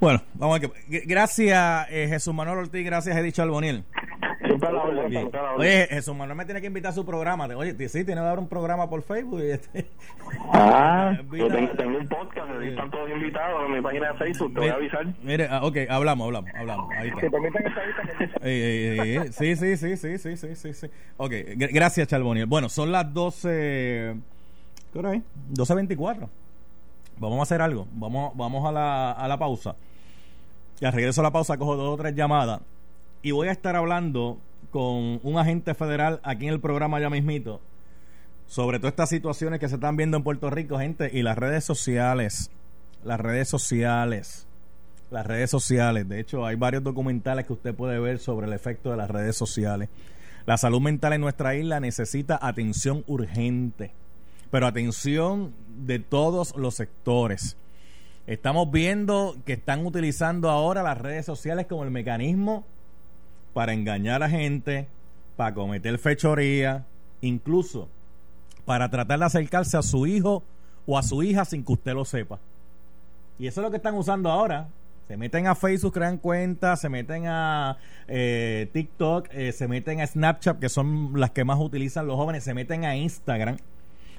Bueno, 0.00 0.22
vamos 0.34 0.60
a. 0.60 0.70
Gracias, 1.06 1.86
eh, 1.90 2.06
Jesús 2.08 2.32
Manuel 2.32 2.58
Ortiz. 2.58 2.84
Gracias, 2.84 3.16
he 3.16 3.22
dicho 3.22 3.42
Alboniel. 3.42 3.84
Oye, 5.56 5.86
Jesús 5.90 6.14
Manuel 6.16 6.36
me 6.36 6.44
tiene 6.44 6.60
que 6.60 6.68
invitar 6.68 6.90
a 6.90 6.94
su 6.94 7.04
programa. 7.04 7.46
Oye, 7.56 7.72
sí, 7.88 8.04
tiene 8.04 8.20
que 8.20 8.26
dar 8.26 8.38
un 8.38 8.48
programa 8.48 8.88
por 8.88 9.02
Facebook. 9.02 9.40
Este. 9.40 9.86
Ah, 10.52 11.18
yo 11.32 11.48
tengo, 11.48 11.98
un 11.98 12.08
podcast, 12.08 12.50
están 12.62 12.90
todos 12.90 13.10
invitados 13.10 13.66
en 13.66 13.72
mi 13.72 13.80
página 13.80 14.12
de 14.12 14.18
Facebook, 14.18 14.54
te 14.54 14.60
voy 14.60 14.68
a 14.68 14.74
avisar. 14.74 15.06
Mire, 15.22 15.48
ah, 15.50 15.64
ok, 15.64 15.76
hablamos, 15.88 16.26
hablamos, 16.26 16.50
hablamos. 16.54 16.90
Ahí 16.96 17.08
está. 17.08 17.28
sí, 19.32 19.56
sí, 19.56 19.76
sí, 19.76 19.96
sí, 19.96 20.18
sí, 20.18 20.36
sí, 20.36 20.54
sí, 20.54 20.74
sí. 20.74 20.86
Ok, 21.16 21.32
gracias, 21.56 22.08
Charboniel. 22.08 22.46
Bueno, 22.46 22.68
son 22.68 22.92
las 22.92 23.12
12. 23.12 24.14
¿Qué 24.92 24.98
hora 24.98 25.14
es? 25.14 25.22
12.24. 25.52 26.28
Vamos 27.18 27.40
a 27.40 27.42
hacer 27.42 27.60
algo. 27.60 27.86
Vamos, 27.92 28.32
vamos 28.36 28.66
a 28.66 28.72
la, 28.72 29.12
a 29.12 29.28
la 29.28 29.38
pausa. 29.38 29.74
Y 30.80 30.84
al 30.84 30.92
regreso 30.92 31.20
a 31.20 31.24
la 31.24 31.32
pausa 31.32 31.58
cojo 31.58 31.76
dos 31.76 31.94
o 31.94 31.96
tres 31.96 32.14
llamadas 32.14 32.60
y 33.22 33.32
voy 33.32 33.48
a 33.48 33.52
estar 33.52 33.76
hablando 33.76 34.38
con 34.70 35.20
un 35.22 35.38
agente 35.38 35.74
federal 35.74 36.20
aquí 36.22 36.46
en 36.46 36.52
el 36.52 36.60
programa 36.60 37.00
ya 37.00 37.10
mismito 37.10 37.60
sobre 38.46 38.78
todas 38.78 38.92
estas 38.92 39.10
situaciones 39.10 39.60
que 39.60 39.68
se 39.68 39.74
están 39.74 39.96
viendo 39.96 40.16
en 40.16 40.22
Puerto 40.22 40.48
Rico, 40.48 40.78
gente, 40.78 41.10
y 41.12 41.22
las 41.22 41.36
redes 41.36 41.64
sociales, 41.64 42.50
las 43.04 43.20
redes 43.20 43.48
sociales, 43.48 44.46
las 45.10 45.26
redes 45.26 45.50
sociales. 45.50 46.08
De 46.08 46.18
hecho, 46.18 46.46
hay 46.46 46.56
varios 46.56 46.82
documentales 46.82 47.46
que 47.46 47.52
usted 47.52 47.74
puede 47.74 47.98
ver 47.98 48.18
sobre 48.18 48.46
el 48.46 48.54
efecto 48.54 48.90
de 48.90 48.96
las 48.96 49.10
redes 49.10 49.36
sociales. 49.36 49.90
La 50.46 50.56
salud 50.56 50.80
mental 50.80 51.12
en 51.12 51.20
nuestra 51.20 51.54
isla 51.56 51.78
necesita 51.78 52.38
atención 52.40 53.04
urgente, 53.06 53.92
pero 54.50 54.66
atención 54.66 55.52
de 55.84 55.98
todos 55.98 56.56
los 56.56 56.74
sectores 56.74 57.58
Estamos 58.28 58.70
viendo 58.70 59.38
que 59.46 59.54
están 59.54 59.86
utilizando 59.86 60.50
ahora 60.50 60.82
las 60.82 60.98
redes 60.98 61.24
sociales 61.24 61.64
como 61.66 61.84
el 61.84 61.90
mecanismo 61.90 62.66
para 63.54 63.72
engañar 63.72 64.22
a 64.22 64.28
gente, 64.28 64.86
para 65.34 65.54
cometer 65.54 65.98
fechoría, 65.98 66.84
incluso 67.22 67.88
para 68.66 68.90
tratar 68.90 69.20
de 69.20 69.24
acercarse 69.24 69.78
a 69.78 69.82
su 69.82 70.06
hijo 70.06 70.42
o 70.84 70.98
a 70.98 71.02
su 71.02 71.22
hija 71.22 71.46
sin 71.46 71.64
que 71.64 71.72
usted 71.72 71.94
lo 71.94 72.04
sepa. 72.04 72.38
Y 73.38 73.46
eso 73.46 73.62
es 73.62 73.64
lo 73.64 73.70
que 73.70 73.78
están 73.78 73.94
usando 73.94 74.30
ahora. 74.30 74.68
Se 75.06 75.16
meten 75.16 75.46
a 75.46 75.54
Facebook, 75.54 75.94
crean 75.94 76.18
cuentas, 76.18 76.82
se 76.82 76.90
meten 76.90 77.28
a 77.28 77.78
eh, 78.08 78.68
TikTok, 78.74 79.28
eh, 79.32 79.52
se 79.52 79.68
meten 79.68 80.02
a 80.02 80.06
Snapchat, 80.06 80.58
que 80.58 80.68
son 80.68 81.18
las 81.18 81.30
que 81.30 81.44
más 81.44 81.58
utilizan 81.58 82.06
los 82.06 82.16
jóvenes, 82.16 82.44
se 82.44 82.52
meten 82.52 82.84
a 82.84 82.94
Instagram. 82.94 83.56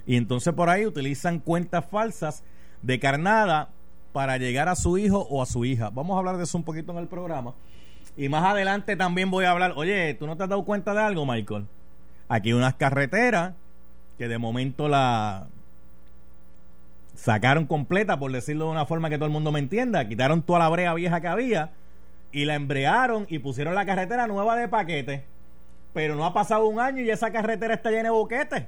Y 0.08 0.15
entonces 0.15 0.52
por 0.56 0.72
ahí 0.72 0.88
utilizan 0.88 1.38
cuentas 1.38 1.86
falsas 1.86 2.43
de 2.82 3.00
carnada 3.00 3.69
para 4.13 4.38
llegar 4.38 4.69
a 4.69 4.76
su 4.76 4.98
hijo 4.98 5.28
o 5.30 5.41
a 5.41 5.45
su 5.45 5.65
hija. 5.65 5.89
Vamos 5.89 6.15
a 6.15 6.19
hablar 6.19 6.38
de 6.38 6.43
eso 6.43 6.58
un 6.58 6.63
poquito 6.63 6.91
en 6.91 6.98
el 6.98 7.08
programa. 7.08 7.54
Y 8.17 8.30
más 8.30 8.43
adelante 8.43 8.95
también 8.95 9.32
voy 9.32 9.45
a 9.45 9.52
hablar, 9.52 9.74
oye, 9.76 10.13
¿tú 10.15 10.28
no 10.28 10.36
te 10.36 10.43
has 10.43 10.50
dado 10.50 10.65
cuenta 10.65 10.93
de 10.93 11.02
algo, 11.02 11.26
Michael? 11.26 11.67
Aquí 12.28 12.50
hay 12.50 12.54
unas 12.54 12.76
carreteras 12.76 13.54
que 14.17 14.28
de 14.28 14.38
momento 14.38 14.88
la 14.88 15.48
sacaron 17.15 17.65
completa, 17.65 18.19
por 18.19 18.32
decirlo 18.32 18.65
de 18.65 18.72
una 18.72 18.86
forma 18.86 19.10
que 19.10 19.17
todo 19.17 19.26
el 19.26 19.32
mundo 19.32 19.52
me 19.52 19.60
entienda, 19.60 20.08
quitaron 20.08 20.41
toda 20.41 20.60
la 20.60 20.69
brea 20.69 20.93
vieja 20.93 21.22
que 21.22 21.28
había 21.28 21.72
y 22.32 22.45
la 22.45 22.56
embrearon 22.56 23.26
y 23.30 23.39
pusieron 23.39 23.76
la 23.76 23.86
carretera 23.86 24.28
nueva 24.28 24.56
de 24.56 24.67
paquete. 24.67 25.24
Pero 25.93 26.15
no 26.15 26.26
ha 26.26 26.34
pasado 26.34 26.67
un 26.67 26.80
año 26.80 27.02
y 27.02 27.10
esa 27.10 27.32
carretera 27.32 27.74
está 27.74 27.89
llena 27.89 28.04
de 28.04 28.10
boquetes. 28.12 28.65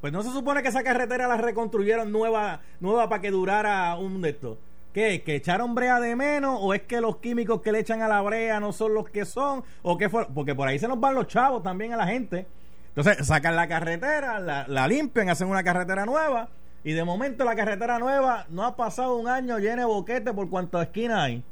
Pues 0.00 0.12
no 0.12 0.22
se 0.22 0.30
supone 0.30 0.62
que 0.62 0.68
esa 0.68 0.82
carretera 0.82 1.28
la 1.28 1.36
reconstruyeron 1.36 2.10
nueva, 2.10 2.60
nueva 2.80 3.08
para 3.08 3.20
que 3.20 3.30
durara 3.30 3.96
un 3.96 4.22
de. 4.22 4.58
¿Qué? 4.92 5.22
¿Que 5.22 5.36
echaron 5.36 5.74
brea 5.74 6.00
de 6.00 6.16
menos? 6.16 6.58
¿O 6.60 6.74
es 6.74 6.82
que 6.82 7.00
los 7.00 7.18
químicos 7.18 7.60
que 7.60 7.70
le 7.70 7.80
echan 7.80 8.02
a 8.02 8.08
la 8.08 8.20
brea 8.22 8.58
no 8.58 8.72
son 8.72 8.94
los 8.94 9.08
que 9.08 9.24
son? 9.24 9.62
¿O 9.82 9.96
qué 9.96 10.08
fue? 10.08 10.26
Porque 10.34 10.54
por 10.54 10.66
ahí 10.66 10.78
se 10.78 10.88
nos 10.88 10.98
van 10.98 11.14
los 11.14 11.28
chavos 11.28 11.62
también 11.62 11.92
a 11.92 11.96
la 11.96 12.06
gente. 12.06 12.46
Entonces 12.88 13.26
sacan 13.26 13.54
la 13.54 13.68
carretera, 13.68 14.40
la, 14.40 14.66
la 14.66 14.88
limpian, 14.88 15.28
hacen 15.28 15.48
una 15.48 15.62
carretera 15.62 16.04
nueva 16.04 16.48
y 16.82 16.92
de 16.92 17.04
momento 17.04 17.44
la 17.44 17.54
carretera 17.54 17.98
nueva 17.98 18.46
no 18.48 18.64
ha 18.64 18.74
pasado 18.74 19.16
un 19.16 19.28
año 19.28 19.58
lleno 19.58 19.76
de 19.76 19.84
boquete 19.84 20.32
por 20.32 20.48
cuántas 20.48 20.86
esquinas 20.86 21.20
hay. 21.20 21.44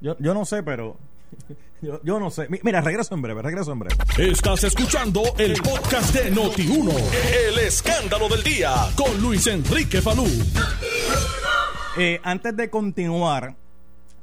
Yo, 0.00 0.16
yo 0.18 0.34
no 0.34 0.44
sé, 0.44 0.62
pero 0.62 0.96
yo, 1.80 2.00
yo, 2.02 2.20
no 2.20 2.30
sé. 2.30 2.46
Mira, 2.62 2.80
regreso 2.80 3.14
en 3.14 3.22
breve, 3.22 3.42
regreso 3.42 3.72
en 3.72 3.78
breve. 3.78 3.96
Estás 4.18 4.64
escuchando 4.64 5.22
el 5.38 5.54
podcast 5.62 6.14
de 6.14 6.32
Noti1, 6.32 6.92
el 7.48 7.58
escándalo 7.60 8.28
del 8.28 8.42
día, 8.42 8.74
con 8.96 9.20
Luis 9.22 9.46
Enrique 9.46 10.02
Falú. 10.02 10.26
Eh, 11.98 12.20
antes 12.24 12.54
de 12.54 12.68
continuar, 12.68 13.54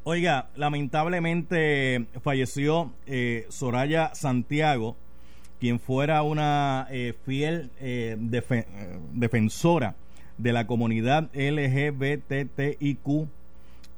oiga, 0.03 0.49
lamentablemente 0.55 2.05
falleció 2.21 2.91
eh, 3.07 3.47
Soraya 3.49 4.13
Santiago, 4.13 4.95
quien 5.59 5.79
fuera 5.79 6.21
una 6.21 6.85
eh, 6.91 7.15
fiel 7.25 7.71
eh, 7.79 8.15
defe 8.19 8.67
defensora 9.13 9.95
de 10.37 10.53
la 10.53 10.67
comunidad 10.67 11.31
LGBTIQ. 11.33 13.07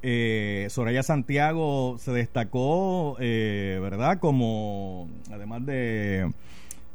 Eh, 0.02 0.68
Soraya 0.70 1.02
Santiago 1.02 1.98
se 1.98 2.12
destacó, 2.12 3.18
eh, 3.20 3.78
¿verdad? 3.82 4.20
Como, 4.20 5.06
además 5.30 5.66
de 5.66 6.32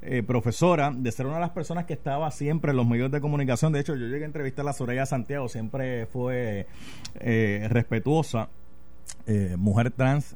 eh, 0.03 0.23
profesora, 0.23 0.91
de 0.95 1.11
ser 1.11 1.27
una 1.27 1.35
de 1.35 1.41
las 1.41 1.51
personas 1.51 1.85
que 1.85 1.93
estaba 1.93 2.31
siempre 2.31 2.71
en 2.71 2.77
los 2.77 2.87
medios 2.87 3.11
de 3.11 3.21
comunicación. 3.21 3.71
De 3.71 3.79
hecho, 3.79 3.95
yo 3.95 4.07
llegué 4.07 4.23
a 4.23 4.27
entrevistar 4.27 4.67
a 4.67 4.73
Soraya 4.73 5.05
Santiago, 5.05 5.47
siempre 5.47 6.07
fue 6.07 6.65
eh, 7.19 7.67
respetuosa, 7.69 8.49
eh, 9.27 9.55
mujer 9.57 9.91
trans, 9.91 10.35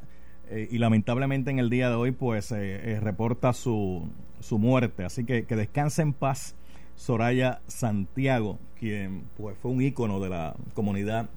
eh, 0.49 0.67
y 0.69 0.77
lamentablemente 0.77 1.49
en 1.49 1.59
el 1.59 1.69
día 1.69 1.89
de 1.89 1.95
hoy, 1.95 2.11
pues, 2.11 2.51
reporta 2.51 3.53
su, 3.53 4.07
su 4.39 4.59
muerte. 4.59 5.03
Así 5.03 5.25
que 5.25 5.45
que 5.45 5.55
descanse 5.55 6.03
en 6.03 6.13
paz 6.13 6.55
Soraya 6.95 7.61
Santiago, 7.67 8.59
quien 8.79 9.23
pues 9.35 9.57
fue 9.57 9.71
un 9.71 9.81
ícono 9.81 10.19
de 10.19 10.29
la 10.29 10.55
comunidad 10.75 11.29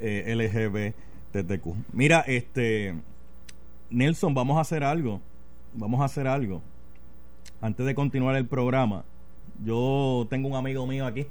LGBTQ. 0.00 1.74
Mira, 1.92 2.20
este 2.20 2.94
Nelson, 3.92 4.34
vamos 4.34 4.56
a 4.58 4.62
hacer 4.62 4.84
algo. 4.84 5.20
Vamos 5.74 6.00
a 6.00 6.04
hacer 6.04 6.26
algo. 6.26 6.62
Antes 7.60 7.86
de 7.86 7.94
continuar 7.94 8.36
el 8.36 8.46
programa, 8.46 9.04
yo 9.64 10.26
tengo 10.30 10.48
un 10.48 10.56
amigo 10.56 10.86
mío 10.86 11.06
aquí. 11.06 11.26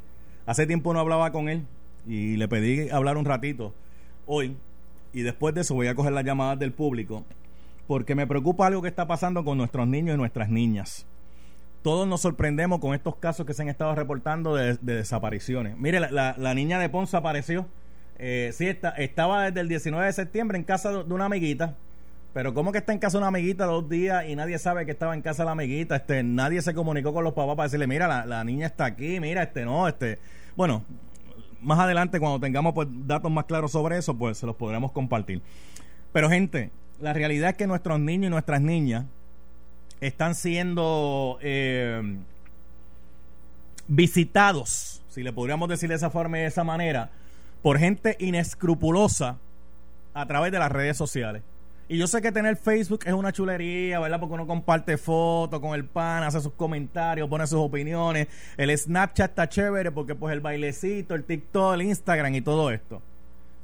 Hace 0.45 0.65
tiempo 0.67 0.93
no 0.93 0.99
hablaba 0.99 1.31
con 1.31 1.49
él 1.49 1.65
y 2.07 2.37
le 2.37 2.47
pedí 2.47 2.89
hablar 2.89 3.17
un 3.17 3.25
ratito 3.25 3.73
hoy. 4.25 4.55
Y 5.13 5.21
después 5.21 5.53
de 5.53 5.61
eso 5.61 5.75
voy 5.75 5.87
a 5.87 5.95
coger 5.95 6.13
las 6.13 6.23
llamadas 6.23 6.57
del 6.57 6.71
público 6.71 7.23
porque 7.87 8.15
me 8.15 8.25
preocupa 8.25 8.67
algo 8.67 8.81
que 8.81 8.87
está 8.87 9.07
pasando 9.07 9.43
con 9.43 9.57
nuestros 9.57 9.87
niños 9.87 10.15
y 10.15 10.17
nuestras 10.17 10.49
niñas 10.49 11.05
todos 11.81 12.07
nos 12.07 12.21
sorprendemos 12.21 12.79
con 12.79 12.93
estos 12.93 13.15
casos 13.15 13.45
que 13.45 13.53
se 13.53 13.63
han 13.63 13.69
estado 13.69 13.95
reportando 13.95 14.55
de, 14.55 14.77
de 14.81 14.95
desapariciones. 14.95 15.77
Mire, 15.77 15.99
la, 15.99 16.53
niña 16.53 16.79
de 16.79 16.89
Ponce 16.89 17.17
apareció. 17.17 17.65
Eh, 18.19 18.51
sí, 18.53 18.67
está, 18.67 18.89
estaba 18.91 19.45
desde 19.45 19.61
el 19.61 19.67
19 19.67 20.05
de 20.05 20.13
septiembre 20.13 20.57
en 20.57 20.63
casa 20.63 20.91
de, 20.91 21.13
una 21.13 21.25
amiguita. 21.25 21.75
Pero 22.33 22.53
¿cómo 22.53 22.71
que 22.71 22.77
está 22.77 22.93
en 22.93 22.99
casa 22.99 23.17
una 23.17 23.27
amiguita 23.27 23.65
dos 23.65 23.89
días 23.89 24.25
y 24.27 24.35
nadie 24.35 24.57
sabe 24.57 24.85
que 24.85 24.91
estaba 24.91 25.13
en 25.13 25.21
casa 25.21 25.43
la 25.43 25.51
amiguita? 25.51 25.97
Este, 25.97 26.23
nadie 26.23 26.61
se 26.61 26.73
comunicó 26.73 27.13
con 27.13 27.23
los 27.23 27.33
papás 27.33 27.55
para 27.55 27.67
decirle, 27.67 27.87
mira, 27.87 28.07
la, 28.07 28.25
la 28.25 28.43
niña 28.43 28.67
está 28.67 28.85
aquí, 28.85 29.19
mira, 29.19 29.43
este 29.43 29.65
no, 29.65 29.87
este. 29.87 30.17
Bueno, 30.55 30.85
más 31.61 31.79
adelante 31.79 32.19
cuando 32.19 32.39
tengamos 32.39 32.73
pues, 32.73 32.87
datos 33.05 33.31
más 33.31 33.45
claros 33.45 33.71
sobre 33.71 33.97
eso, 33.97 34.17
pues 34.17 34.37
se 34.37 34.45
los 34.45 34.55
podremos 34.55 34.91
compartir. 34.91 35.41
Pero 36.13 36.29
gente, 36.29 36.71
la 36.99 37.13
realidad 37.13 37.51
es 37.51 37.57
que 37.57 37.67
nuestros 37.67 37.99
niños 37.99 38.27
y 38.27 38.29
nuestras 38.31 38.61
niñas 38.61 39.05
están 39.99 40.35
siendo 40.35 41.37
eh, 41.41 42.17
visitados, 43.87 45.01
si 45.09 45.21
le 45.21 45.33
podríamos 45.33 45.69
decir 45.69 45.89
de 45.89 45.95
esa 45.95 46.09
forma 46.09 46.37
y 46.37 46.41
de 46.41 46.47
esa 46.47 46.63
manera, 46.63 47.11
por 47.61 47.77
gente 47.77 48.15
inescrupulosa 48.19 49.37
a 50.13 50.25
través 50.25 50.51
de 50.51 50.59
las 50.59 50.71
redes 50.71 50.97
sociales. 50.97 51.43
Y 51.91 51.97
yo 51.97 52.07
sé 52.07 52.21
que 52.21 52.31
tener 52.31 52.55
Facebook 52.55 53.01
es 53.05 53.11
una 53.11 53.33
chulería, 53.33 53.99
¿verdad? 53.99 54.17
Porque 54.17 54.35
uno 54.35 54.47
comparte 54.47 54.97
fotos 54.97 55.59
con 55.59 55.75
el 55.75 55.83
pan, 55.83 56.23
hace 56.23 56.39
sus 56.39 56.53
comentarios, 56.53 57.27
pone 57.27 57.45
sus 57.45 57.59
opiniones. 57.59 58.29
El 58.55 58.77
Snapchat 58.77 59.31
está 59.31 59.49
chévere 59.49 59.91
porque 59.91 60.15
pues 60.15 60.31
el 60.31 60.39
bailecito, 60.39 61.15
el 61.15 61.25
TikTok, 61.25 61.73
el 61.73 61.81
Instagram 61.81 62.33
y 62.33 62.39
todo 62.39 62.71
esto. 62.71 63.01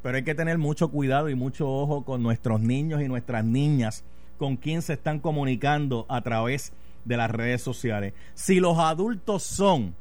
Pero 0.04 0.18
hay 0.18 0.26
que 0.26 0.36
tener 0.36 0.58
mucho 0.58 0.90
cuidado 0.90 1.30
y 1.30 1.36
mucho 1.36 1.70
ojo 1.70 2.04
con 2.04 2.22
nuestros 2.22 2.60
niños 2.60 3.02
y 3.02 3.08
nuestras 3.08 3.46
niñas 3.46 4.04
con 4.38 4.58
quién 4.58 4.82
se 4.82 4.92
están 4.92 5.22
comunicando 5.22 6.06
a 6.10 6.20
través 6.20 6.74
de 7.06 7.16
las 7.16 7.32
redes 7.32 7.62
sociales. 7.62 8.13
Si 8.34 8.60
los 8.60 8.78
adultos 8.78 9.44
son, 9.44 9.96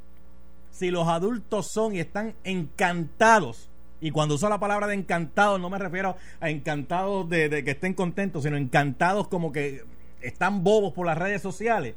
si 0.73 0.91
los 0.91 1.07
adultos 1.07 1.69
son 1.71 1.95
y 1.95 2.01
están 2.01 2.35
encantados, 2.43 3.71
y 4.01 4.11
cuando 4.11 4.35
uso 4.35 4.49
la 4.49 4.59
palabra 4.59 4.87
de 4.87 4.95
encantados 4.95 5.61
no 5.61 5.71
me 5.71 5.79
refiero 5.79 6.17
a 6.41 6.51
encantados 6.51 7.29
de, 7.29 7.49
de 7.49 7.65
que 7.65 7.73
estén 7.73 7.95
contentos, 7.95 8.45
sino 8.45 8.57
encantados 8.57 9.29
como 9.29 9.53
que 9.53 9.83
están 10.21 10.65
bobos 10.65 10.93
por 10.93 11.07
las 11.07 11.17
redes 11.17 11.43
sociales. 11.43 11.95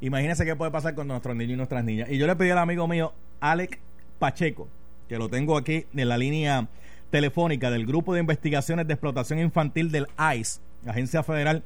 Imagínense 0.00 0.44
qué 0.44 0.56
puede 0.56 0.70
pasar 0.70 0.94
con 0.94 1.08
nuestros 1.08 1.36
niños 1.36 1.54
y 1.54 1.56
nuestras 1.56 1.84
niñas. 1.84 2.08
Y 2.10 2.18
yo 2.18 2.26
le 2.26 2.36
pedí 2.36 2.50
al 2.50 2.58
amigo 2.58 2.88
mío, 2.88 3.12
Alex 3.40 3.78
Pacheco, 4.18 4.68
que 5.08 5.18
lo 5.18 5.28
tengo 5.28 5.56
aquí 5.56 5.86
en 5.94 6.08
la 6.08 6.16
línea 6.16 6.68
telefónica 7.10 7.70
del 7.70 7.86
Grupo 7.86 8.14
de 8.14 8.20
Investigaciones 8.20 8.86
de 8.86 8.94
Explotación 8.94 9.38
Infantil 9.38 9.90
del 9.90 10.06
ICE, 10.36 10.60
Agencia 10.86 11.22
Federal, 11.22 11.62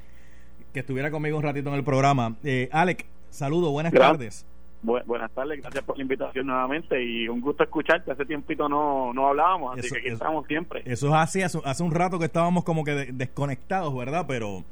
que 0.73 0.81
estuviera 0.81 1.11
conmigo 1.11 1.37
un 1.37 1.45
ratito 1.45 1.69
en 1.69 1.77
el 1.77 1.85
programa. 1.85 2.37
Eh, 2.43 2.69
Alex, 2.73 3.05
saludo, 3.31 3.71
buenas 3.71 3.93
gracias. 3.93 4.13
tardes. 4.13 4.47
Bu 4.85 4.99
buenas 5.07 5.31
tardes, 5.33 5.62
gracias 5.62 5.83
por 5.83 5.97
la 5.97 6.03
invitación 6.03 6.47
nuevamente 6.47 7.03
y 7.03 7.27
un 7.27 7.40
gusto 7.40 7.64
escucharte. 7.64 8.12
Hace 8.12 8.27
tiempito 8.27 8.68
no, 8.68 9.12
no 9.14 9.29
hablábamos, 9.29 9.73
así 9.79 9.87
Eso- 9.87 9.94
que 9.94 10.01
aquí 10.01 10.09
eso- 10.09 10.16
estamos 10.16 10.47
siempre. 10.47 10.83
Eso 10.85 11.09
es 11.09 11.14
así, 11.14 11.40
hace, 11.42 11.59
hace 11.64 11.83
un 11.83 11.90
rato 11.90 12.18
que 12.18 12.27
estábamos 12.27 12.64
como 12.64 12.85
que 12.85 12.92
de- 12.92 13.12
desconectados, 13.12 13.97
¿verdad? 13.97 14.27
Pero 14.29 14.62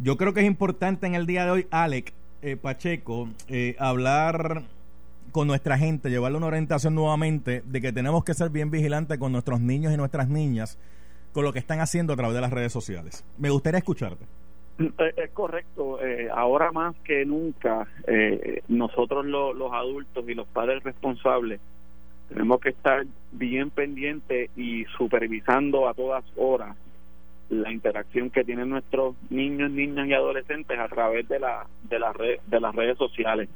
yo 0.00 0.16
creo 0.16 0.34
que 0.34 0.40
es 0.40 0.46
importante 0.46 1.06
en 1.06 1.14
el 1.14 1.26
día 1.26 1.44
de 1.44 1.50
hoy, 1.52 1.66
Alex 1.70 2.12
eh, 2.42 2.56
Pacheco, 2.56 3.28
eh, 3.48 3.76
hablar 3.78 4.64
con 5.30 5.46
nuestra 5.46 5.78
gente, 5.78 6.10
llevarle 6.10 6.38
una 6.38 6.46
orientación 6.48 6.94
nuevamente 6.96 7.62
de 7.64 7.80
que 7.80 7.92
tenemos 7.92 8.24
que 8.24 8.34
ser 8.34 8.50
bien 8.50 8.70
vigilantes 8.72 9.16
con 9.18 9.30
nuestros 9.32 9.60
niños 9.60 9.92
y 9.92 9.96
nuestras 9.96 10.28
niñas 10.28 10.76
con 11.32 11.44
lo 11.44 11.52
que 11.52 11.58
están 11.60 11.78
haciendo 11.80 12.12
a 12.14 12.16
través 12.16 12.34
de 12.34 12.40
las 12.40 12.50
redes 12.50 12.72
sociales. 12.72 13.24
Me 13.38 13.50
gustaría 13.50 13.78
escucharte. 13.78 14.24
Eh, 14.78 15.12
Es 15.16 15.30
correcto, 15.30 16.00
eh, 16.04 16.28
ahora 16.32 16.70
más 16.72 16.94
que 17.04 17.24
nunca, 17.24 17.86
eh, 18.06 18.62
nosotros 18.68 19.24
lo- 19.24 19.54
los 19.54 19.72
adultos 19.72 20.28
y 20.28 20.34
los 20.34 20.46
padres 20.48 20.82
responsables 20.82 21.60
tenemos 22.28 22.60
que 22.60 22.70
estar 22.70 23.06
bien 23.32 23.70
pendientes 23.70 24.50
y 24.56 24.84
supervisando 24.98 25.88
a 25.88 25.94
todas 25.94 26.24
horas 26.36 26.76
la 27.48 27.70
interacción 27.70 28.30
que 28.30 28.42
tienen 28.44 28.68
nuestros 28.68 29.14
niños, 29.30 29.70
niñas 29.70 30.08
y 30.08 30.12
adolescentes 30.12 30.76
a 30.78 30.88
través 30.88 31.28
de 31.28 31.38
la 31.38 31.66
de 31.84 32.40
de 32.46 32.60
las 32.60 32.74
redes 32.74 32.98
sociales. 32.98 33.48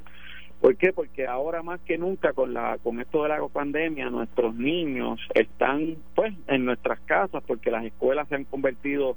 ¿Por 0.60 0.76
qué? 0.76 0.92
Porque 0.92 1.26
ahora 1.26 1.62
más 1.62 1.80
que 1.80 1.98
nunca 1.98 2.32
con 2.32 2.54
la 2.54 2.78
con 2.82 3.00
esto 3.00 3.24
de 3.24 3.30
la 3.30 3.40
pandemia 3.48 4.08
nuestros 4.10 4.54
niños 4.54 5.18
están 5.34 5.96
pues 6.14 6.32
en 6.46 6.64
nuestras 6.64 7.00
casas 7.00 7.42
porque 7.46 7.70
las 7.72 7.84
escuelas 7.84 8.28
se 8.28 8.36
han 8.36 8.44
convertido 8.44 9.16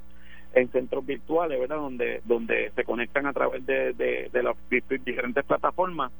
en 0.54 0.70
centros 0.70 1.04
virtuales, 1.04 1.58
¿verdad? 1.58 1.76
Donde 1.76 2.20
donde 2.24 2.70
se 2.74 2.84
conectan 2.84 3.26
a 3.26 3.32
través 3.32 3.66
de, 3.66 3.92
de, 3.92 4.42
las 4.42 4.56
diferentes 5.04 5.44
plataformas 5.44 6.12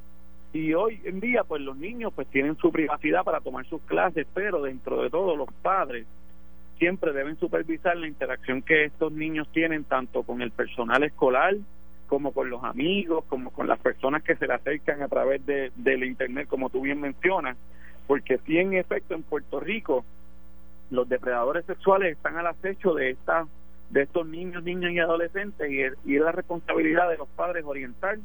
y 0.52 0.72
hoy 0.74 1.00
en 1.04 1.20
día 1.20 1.44
pues 1.44 1.62
los 1.62 1.76
niños 1.76 2.12
pues 2.14 2.26
tienen 2.28 2.56
su 2.56 2.70
privacidad 2.70 3.24
para 3.24 3.40
tomar 3.40 3.66
sus 3.66 3.82
clases 3.82 4.26
pero 4.32 4.62
dentro 4.62 5.02
de 5.02 5.10
todo 5.10 5.36
los 5.36 5.52
padres 5.62 6.06
siempre 6.78 7.12
deben 7.12 7.38
supervisar 7.38 7.96
la 7.96 8.06
interacción 8.06 8.62
que 8.62 8.84
estos 8.84 9.12
niños 9.12 9.48
tienen 9.52 9.84
tanto 9.84 10.22
con 10.22 10.42
el 10.42 10.52
personal 10.52 11.02
escolar 11.02 11.54
como 12.08 12.32
con 12.32 12.50
los 12.50 12.62
amigos 12.64 13.24
como 13.26 13.50
con 13.50 13.66
las 13.66 13.80
personas 13.80 14.22
que 14.22 14.36
se 14.36 14.46
le 14.46 14.54
acercan 14.54 15.02
a 15.02 15.08
través 15.08 15.44
de 15.44 15.70
del 15.74 16.04
internet 16.04 16.48
como 16.48 16.70
tú 16.70 16.82
bien 16.82 17.00
mencionas 17.00 17.56
porque 18.06 18.38
sí 18.46 18.58
en 18.58 18.74
efecto 18.74 19.14
en 19.14 19.22
Puerto 19.22 19.60
Rico 19.60 20.04
los 20.90 21.08
depredadores 21.08 21.64
sexuales 21.66 22.16
están 22.16 22.36
al 22.36 22.46
acecho 22.46 22.94
de 22.94 23.10
esta 23.10 23.46
de 23.90 24.02
estos 24.02 24.26
niños 24.26 24.62
niñas 24.64 24.92
y 24.92 24.98
adolescentes 24.98 25.70
y 25.70 25.80
y 26.10 26.16
es 26.16 26.22
la 26.22 26.32
responsabilidad 26.32 27.08
de 27.10 27.18
los 27.18 27.28
padres 27.28 27.64
orientar 27.64 28.18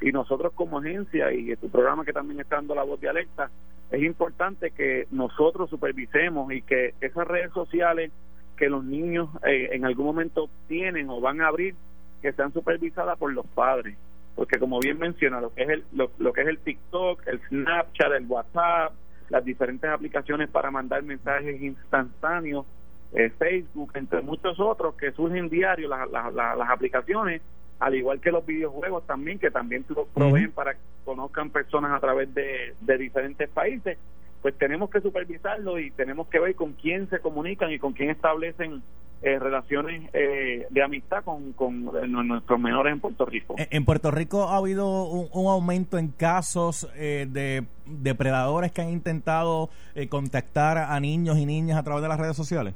y 0.00 0.12
nosotros 0.12 0.52
como 0.54 0.78
agencia 0.78 1.32
y 1.32 1.54
tu 1.56 1.68
programa 1.70 2.04
que 2.04 2.12
también 2.12 2.40
está 2.40 2.56
dando 2.56 2.74
la 2.74 2.82
voz 2.82 3.00
de 3.00 3.08
alerta, 3.08 3.50
es 3.90 4.02
importante 4.02 4.72
que 4.72 5.06
nosotros 5.10 5.70
supervisemos 5.70 6.52
y 6.52 6.62
que 6.62 6.94
esas 7.00 7.26
redes 7.26 7.52
sociales 7.52 8.10
que 8.56 8.68
los 8.68 8.84
niños 8.84 9.28
eh, 9.46 9.70
en 9.72 9.84
algún 9.84 10.06
momento 10.06 10.48
tienen 10.66 11.08
o 11.10 11.20
van 11.20 11.40
a 11.40 11.48
abrir, 11.48 11.74
que 12.22 12.32
sean 12.32 12.52
supervisadas 12.52 13.18
por 13.18 13.32
los 13.32 13.46
padres. 13.48 13.96
Porque 14.34 14.58
como 14.58 14.80
bien 14.80 14.98
menciona, 14.98 15.40
lo 15.40 15.54
que 15.54 15.62
es 15.62 15.68
el, 15.68 15.84
lo, 15.92 16.32
que 16.32 16.42
es 16.42 16.48
el 16.48 16.58
TikTok, 16.58 17.26
el 17.26 17.40
Snapchat, 17.48 18.12
el 18.12 18.26
WhatsApp, 18.26 18.92
las 19.28 19.44
diferentes 19.44 19.88
aplicaciones 19.88 20.48
para 20.48 20.70
mandar 20.70 21.02
mensajes 21.02 21.60
instantáneos, 21.60 22.66
eh, 23.12 23.30
Facebook, 23.38 23.92
entre 23.94 24.22
muchos 24.22 24.58
otros 24.60 24.94
que 24.96 25.12
surgen 25.12 25.48
diario, 25.48 25.88
las, 25.88 26.10
las, 26.10 26.34
las 26.34 26.70
aplicaciones 26.70 27.42
al 27.78 27.94
igual 27.94 28.20
que 28.20 28.30
los 28.30 28.44
videojuegos 28.46 29.06
también, 29.06 29.38
que 29.38 29.50
también 29.50 29.84
proveen 30.14 30.52
para 30.52 30.74
que 30.74 30.80
conozcan 31.04 31.50
personas 31.50 31.92
a 31.92 32.00
través 32.00 32.32
de, 32.34 32.74
diferentes 32.98 33.48
países, 33.50 33.98
pues 34.42 34.56
tenemos 34.56 34.90
que 34.90 35.00
supervisarlo 35.00 35.78
y 35.78 35.90
tenemos 35.90 36.28
que 36.28 36.38
ver 36.38 36.54
con 36.54 36.72
quién 36.72 37.08
se 37.10 37.18
comunican 37.18 37.70
y 37.72 37.78
con 37.78 37.92
quién 37.92 38.10
establecen 38.10 38.82
eh, 39.22 39.38
relaciones 39.38 40.08
eh, 40.12 40.66
de 40.68 40.82
amistad 40.82 41.24
con, 41.24 41.52
con 41.54 41.84
nuestros 41.84 42.60
menores 42.60 42.92
en 42.92 43.00
Puerto 43.00 43.24
Rico. 43.24 43.56
En 43.58 43.84
Puerto 43.84 44.10
Rico 44.10 44.44
ha 44.44 44.56
habido 44.56 45.04
un, 45.08 45.46
aumento 45.46 45.98
en 45.98 46.08
casos 46.08 46.88
eh, 46.96 47.26
de 47.28 47.64
depredadores 47.86 48.72
que 48.72 48.82
han 48.82 48.90
intentado 48.90 49.70
contactar 50.08 50.78
a 50.78 50.98
niños 51.00 51.38
y 51.38 51.46
niñas 51.46 51.78
a 51.78 51.82
través 51.82 52.02
de 52.02 52.08
las 52.08 52.20
redes 52.20 52.36
sociales. 52.36 52.74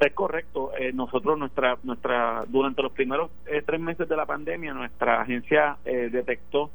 Es 0.00 0.14
correcto. 0.14 0.72
Eh, 0.78 0.92
nosotros, 0.94 1.38
nuestra, 1.38 1.76
nuestra, 1.82 2.44
durante 2.48 2.82
los 2.82 2.92
primeros 2.92 3.30
eh, 3.46 3.62
tres 3.64 3.78
meses 3.78 4.08
de 4.08 4.16
la 4.16 4.24
pandemia, 4.24 4.72
nuestra 4.72 5.20
agencia 5.20 5.76
eh, 5.84 6.08
detectó 6.10 6.70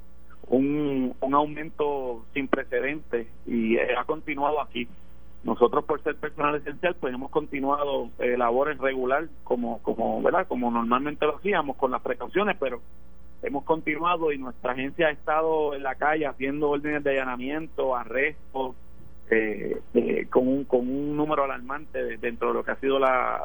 un, 0.48 1.16
un 1.20 1.34
aumento 1.34 2.24
sin 2.36 2.48
precedentes 2.48 3.28
y 3.48 3.80
ha 3.80 4.04
continuado 4.04 4.62
aquí. 4.62 4.88
Nosotros, 5.44 5.86
por 5.86 6.04
ser 6.04 6.16
personal 6.18 6.56
esencial, 6.56 6.96
pues 7.00 7.14
hemos 7.14 7.32
continuado 7.32 8.10
labores 8.18 8.78
regular 8.80 9.28
como, 9.44 9.80
como, 9.84 10.22
¿verdad? 10.22 10.48
Como 10.48 10.72
normalmente 10.72 11.26
lo 11.26 11.38
hacíamos, 11.38 11.78
con 11.78 11.92
las 11.92 12.02
precauciones, 12.02 12.58
pero 12.60 12.82
hemos 13.44 13.64
continuado 13.64 14.32
y 14.32 14.40
nuestra 14.40 14.72
agencia 14.72 15.08
ha 15.08 15.12
estado 15.12 15.76
en 15.76 15.84
la 15.84 15.96
calle 15.96 16.26
haciendo 16.26 16.72
órdenes 16.72 17.04
de 17.04 17.12
allanamiento, 17.12 17.96
arrestos, 17.96 18.76
eh, 19.30 19.82
eh, 19.96 20.28
con, 20.30 20.48
un, 20.48 20.66
con 20.66 20.82
un 20.82 21.18
número 21.18 21.46
alarmante 21.46 22.18
dentro 22.18 22.50
de 22.50 22.54
lo 22.54 22.64
que 22.64 22.72
ha 22.72 22.80
sido 22.80 23.00
la, 23.00 23.42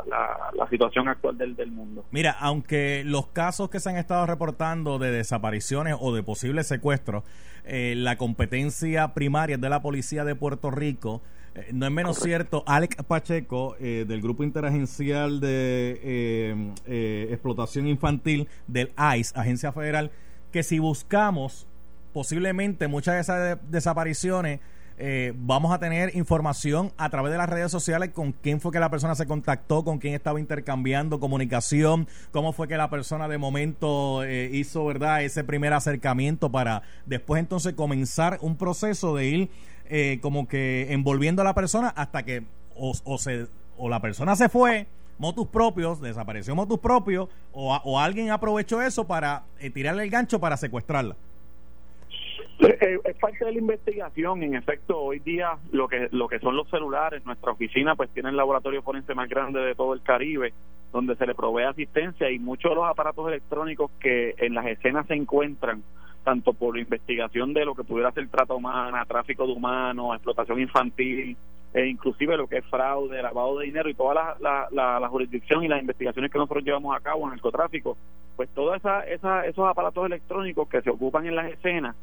la, 0.55 0.69
situación 0.69 1.09
actual 1.09 1.39
del, 1.39 1.57
del, 1.57 1.71
mundo. 1.71 2.05
Mira, 2.11 2.37
aunque 2.39 3.03
los 3.07 3.29
casos 3.29 3.71
que 3.71 3.81
se 3.81 3.89
han 3.89 3.97
estado 3.97 4.27
reportando 4.27 4.99
de 4.99 5.11
desapariciones 5.11 5.97
o 5.99 6.15
de 6.15 6.23
posibles 6.23 6.67
secuestros, 6.67 7.25
eh, 7.65 7.95
la 7.97 8.17
competencia 8.17 9.15
primaria 9.15 9.57
de 9.57 9.69
la 9.71 9.81
policía 9.81 10.25
de 10.25 10.35
Puerto 10.35 10.71
Rico, 10.71 11.23
eh, 11.55 11.71
no 11.73 11.87
es 11.87 11.93
menos 11.93 12.19
cierto, 12.19 12.63
Alex 12.67 12.97
Pacheco, 13.05 13.75
del 13.81 14.21
Grupo 14.21 14.45
Interagencial 14.45 15.41
de 15.41 16.75
Explotación 17.31 17.87
Infantil 17.87 18.49
del 18.67 18.93
ICE, 19.17 19.33
Agencia 19.35 19.73
Federal, 19.73 20.11
que 20.53 20.63
si 20.63 20.79
buscamos 20.79 21.67
posiblemente 22.13 22.87
muchas 22.87 23.15
de 23.15 23.21
esas 23.21 23.71
desapariciones 23.71 24.61
eh, 25.03 25.33
vamos 25.35 25.73
a 25.73 25.79
tener 25.79 26.15
información 26.15 26.93
a 26.99 27.09
través 27.09 27.33
de 27.33 27.39
las 27.39 27.49
redes 27.49 27.73
sociales 27.73 28.11
con 28.11 28.33
quién 28.33 28.61
fue 28.61 28.71
que 28.71 28.79
la 28.79 28.91
persona 28.91 29.15
se 29.15 29.27
contactó, 29.27 29.83
con 29.83 29.99
quién 29.99 30.13
estaba 30.13 30.39
intercambiando 30.39 31.19
comunicación, 31.19 32.07
cómo 32.33 32.53
fue 32.53 32.69
que 32.69 32.77
la 32.77 32.91
persona 32.91 33.27
de 33.27 33.39
momento 33.39 34.23
eh, 34.25 34.51
hizo, 34.53 34.85
¿verdad?, 34.85 35.23
ese 35.23 35.43
primer 35.43 35.73
acercamiento 35.73 36.53
para 36.53 36.83
después 37.07 37.41
entonces 37.41 37.73
comenzar 37.73 38.37
un 38.43 38.57
proceso 38.57 39.17
de 39.17 39.27
ir 39.27 39.51
eh, 39.89 40.19
como 40.21 40.47
que 40.47 40.93
envolviendo 40.93 41.41
a 41.41 41.47
la 41.47 41.55
persona 41.55 41.89
hasta 41.89 42.23
que 42.23 42.45
o, 42.77 42.93
se, 43.17 43.47
o 43.79 43.89
la 43.89 44.03
persona 44.03 44.37
se 44.37 44.51
fue 44.51 44.87
motus 45.17 45.49
propios, 45.49 46.03
desapareció 46.03 46.55
motus 46.55 46.79
propios, 46.79 47.31
o, 47.53 47.75
o 47.75 47.99
alguien 47.99 48.31
aprovechó 48.31 48.83
eso 48.83 49.07
para 49.07 49.45
tirarle 49.73 50.03
el 50.03 50.11
gancho 50.11 50.41
para 50.41 50.59
secuestrarla. 50.59 51.17
Eh, 52.81 52.99
es 53.05 53.17
parte 53.17 53.45
de 53.45 53.53
la 53.53 53.59
investigación. 53.59 54.43
En 54.43 54.55
efecto, 54.55 54.99
hoy 54.99 55.19
día 55.21 55.57
lo 55.73 55.89
que 55.89 56.09
lo 56.13 56.29
que 56.29 56.39
son 56.41 56.57
los 56.57 56.69
celulares, 56.69 57.25
nuestra 57.25 57.53
oficina 57.53 57.95
pues 57.95 58.11
tiene 58.11 58.29
el 58.29 58.37
laboratorio 58.37 58.83
forense 58.83 59.15
más 59.15 59.29
grande 59.29 59.61
de 59.61 59.75
todo 59.75 59.95
el 59.95 60.03
Caribe, 60.03 60.53
donde 60.93 61.17
se 61.17 61.27
le 61.27 61.35
provee 61.35 61.65
asistencia 61.65 62.31
y 62.31 62.39
muchos 62.39 62.71
de 62.71 62.77
los 62.77 62.87
aparatos 62.87 63.27
electrónicos 63.29 63.91
que 63.99 64.35
en 64.39 64.55
las 64.55 64.67
escenas 64.67 65.07
se 65.07 65.15
encuentran, 65.15 65.83
tanto 66.23 66.53
por 66.53 66.79
investigación 66.79 67.55
de 67.55 67.65
lo 67.65 67.75
que 67.75 67.85
pudiera 67.85 68.13
ser 68.13 68.29
trata 68.29 68.55
humana, 68.55 69.07
tráfico 69.07 69.47
de 69.47 69.53
humanos, 69.53 70.15
explotación 70.17 70.61
infantil, 70.61 71.37
e 71.73 71.87
inclusive 71.87 72.37
lo 72.37 72.47
que 72.47 72.59
es 72.59 72.67
fraude, 72.67 73.23
lavado 73.23 73.59
de 73.59 73.67
dinero 73.67 73.89
y 73.89 73.95
toda 73.95 74.37
la, 74.41 74.69
la, 74.71 75.09
jurisdicción 75.09 75.65
y 75.65 75.69
las 75.69 75.81
investigaciones 75.81 76.31
que 76.31 76.39
nosotros 76.39 76.65
llevamos 76.65 76.95
a 76.95 77.01
cabo 77.01 77.21
en 77.21 77.29
el 77.29 77.31
narcotráfico, 77.37 77.97
pues 78.37 78.49
todos 78.51 78.77
esa, 78.77 79.01
esa, 79.05 79.47
esos 79.47 79.67
aparatos 79.67 80.05
electrónicos 80.05 80.69
que 80.69 80.83
se 80.83 80.91
ocupan 80.91 81.27
en 81.27 81.37
las 81.37 81.51
escenas 81.53 81.97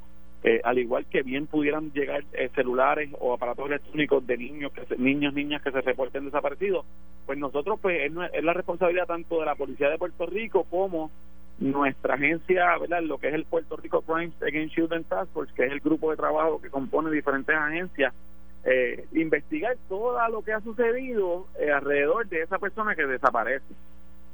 eh, 0.48 0.62
al 0.64 0.80
igual 0.80 1.06
que 1.08 1.24
bien 1.24 1.46
pudieran 1.46 1.92
llegar 1.92 2.24
eh, 2.32 2.50
celulares 2.56 3.10
o 3.20 3.34
aparatos 3.34 3.66
electrónicos 3.66 4.26
de 4.26 4.38
niños 4.38 4.72
que 4.72 4.96
niños 4.96 5.34
niñas 5.34 5.62
que 5.62 5.72
se 5.72 5.82
reporten 5.82 6.24
desaparecidos 6.24 6.86
pues 7.26 7.38
nosotros 7.38 7.78
pues 7.82 8.00
es, 8.06 8.44
la 8.44 8.54
responsabilidad 8.54 9.08
tanto 9.08 9.42
de 9.42 9.46
la 9.46 9.56
policía 9.56 9.90
de 9.90 9.98
Puerto 9.98 10.26
Rico 10.26 10.64
como 10.64 11.12
nuestra 11.60 12.14
agencia 12.14 12.78
verdad 12.78 13.02
lo 13.02 13.18
que 13.18 13.28
es 13.28 13.34
el 13.34 13.44
Puerto 13.44 13.76
Rico 13.76 14.02
Crimes 14.04 14.42
Against 14.42 14.74
Children 14.74 15.04
Task 15.04 15.34
Force 15.34 15.54
que 15.54 15.66
es 15.66 15.72
el 15.74 15.82
grupo 15.82 16.12
de 16.12 16.16
trabajo 16.16 16.62
que 16.62 16.70
compone 16.70 17.12
diferentes 17.12 17.54
agencias 17.54 18.14
eh, 18.64 19.06
investigar 19.12 19.76
todo 19.90 20.18
lo 20.30 20.42
que 20.44 20.54
ha 20.54 20.62
sucedido 20.62 21.48
alrededor 21.76 22.26
de 22.30 22.44
esa 22.44 22.58
persona 22.58 22.96
que 22.96 23.06
desaparece 23.06 23.66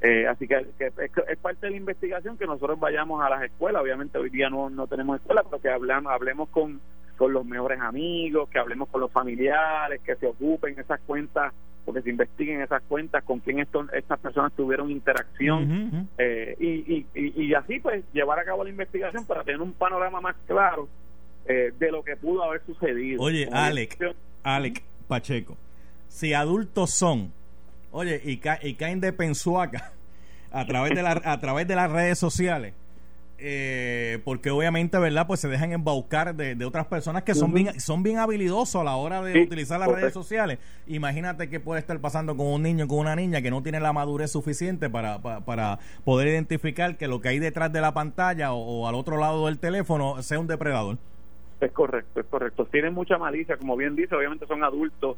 eh, 0.06 0.28
así 0.28 0.50
que, 0.50 0.68
es, 0.80 1.38
parte 1.38 1.66
de 1.66 1.72
la 1.72 1.78
investigación 1.78 2.38
que 2.38 2.46
nosotros 2.46 2.78
vayamos 2.78 3.24
a 3.24 3.30
las 3.30 3.42
escuelas. 3.44 3.82
Obviamente 3.82 4.18
hoy 4.18 4.30
día 4.30 4.50
no, 4.50 4.70
no 4.70 4.86
tenemos 4.86 5.16
escuela, 5.16 5.44
pero 5.44 5.62
que 5.62 5.70
hablamos, 5.70 6.12
hablemos 6.12 6.50
con, 6.50 6.82
con 7.16 7.32
los 7.32 7.46
mejores 7.46 7.80
amigos, 7.80 8.50
que 8.50 8.60
hablemos 8.60 8.90
con 8.90 9.00
los 9.00 9.10
familiares, 9.10 10.02
que 10.02 10.18
se 10.18 10.28
ocupen 10.28 10.78
esas 10.78 11.00
cuentas, 11.08 11.54
porque 11.86 12.02
se 12.02 12.10
investiguen 12.10 12.62
esas 12.62 12.82
cuentas, 12.84 13.24
con 13.24 13.40
quién 13.40 13.60
estas 13.60 14.20
personas 14.20 14.52
tuvieron 14.58 14.92
interacción. 14.92 16.10
Eh, 16.18 16.58
y, 16.60 17.06
y, 17.16 17.44
y, 17.46 17.54
así 17.54 17.80
pues 17.80 18.04
llevar 18.12 18.40
a 18.40 18.44
cabo 18.44 18.66
la 18.66 18.72
investigación 18.72 19.26
para 19.26 19.46
tener 19.46 19.62
un 19.62 19.72
panorama 19.72 20.20
más 20.20 20.36
claro 20.48 20.90
eh, 21.46 21.72
de 21.80 21.92
lo 21.92 22.04
que 22.04 22.18
pudo 22.18 22.44
haber 22.44 22.62
sucedido. 22.66 23.24
Oye, 23.24 23.48
Alec, 23.54 23.98
Alec 24.44 24.84
Pacheco, 25.08 25.58
si 26.10 26.34
adultos 26.34 26.92
son 26.92 27.32
Oye, 27.94 28.20
y, 28.26 28.42
y 28.68 28.74
caen 28.74 29.00
de 29.00 29.14
pensuaca 29.14 29.94
a 30.52 30.66
través 30.66 30.96
de, 30.96 31.04
la, 31.04 31.22
a 31.24 31.40
través 31.40 31.68
de 31.68 31.76
las 31.76 31.90
redes 31.90 32.20
sociales. 32.20 32.74
Eh, 33.46 34.20
porque 34.24 34.52
obviamente, 34.52 34.98
¿verdad? 34.98 35.28
Pues 35.28 35.42
se 35.42 35.48
dejan 35.48 35.74
embaucar 35.74 36.34
de, 36.34 36.56
de 36.56 36.66
otras 36.66 36.88
personas 36.88 37.24
que 37.24 37.36
son 37.36 37.52
bien 37.54 37.80
son 37.82 38.02
bien 38.02 38.18
habilidosos 38.18 38.80
a 38.80 38.84
la 38.86 38.96
hora 38.96 39.22
de 39.22 39.44
utilizar 39.44 39.80
las 39.80 39.90
redes 39.90 40.14
sociales. 40.14 40.60
Imagínate 40.88 41.50
qué 41.50 41.60
puede 41.60 41.82
estar 41.82 42.00
pasando 42.00 42.38
con 42.38 42.48
un 42.48 42.64
niño, 42.64 42.88
con 42.88 43.00
una 43.00 43.16
niña 43.16 43.42
que 43.42 43.52
no 43.52 43.62
tiene 43.62 43.80
la 43.80 43.92
madurez 43.92 44.32
suficiente 44.32 44.90
para, 44.90 45.20
para, 45.20 45.80
poder 46.06 46.30
identificar 46.30 46.96
que 46.96 47.08
lo 47.08 47.22
que 47.22 47.30
hay 47.30 47.40
detrás 47.40 47.72
de 47.74 47.82
la 47.82 47.94
pantalla 47.94 48.54
o 48.54 48.88
al 48.88 48.96
otro 48.96 49.18
lado 49.18 49.48
del 49.48 49.60
teléfono 49.60 50.24
sea 50.24 50.40
un 50.40 50.48
depredador. 50.48 50.98
Es 51.64 51.72
correcto, 51.72 52.20
es 52.20 52.26
correcto. 52.26 52.66
Tienen 52.66 52.94
mucha 52.94 53.18
malicia, 53.18 53.58
como 53.58 53.78
bien 53.78 53.96
dice, 53.96 54.16
obviamente 54.16 54.46
son 54.48 54.64
adultos 54.64 55.18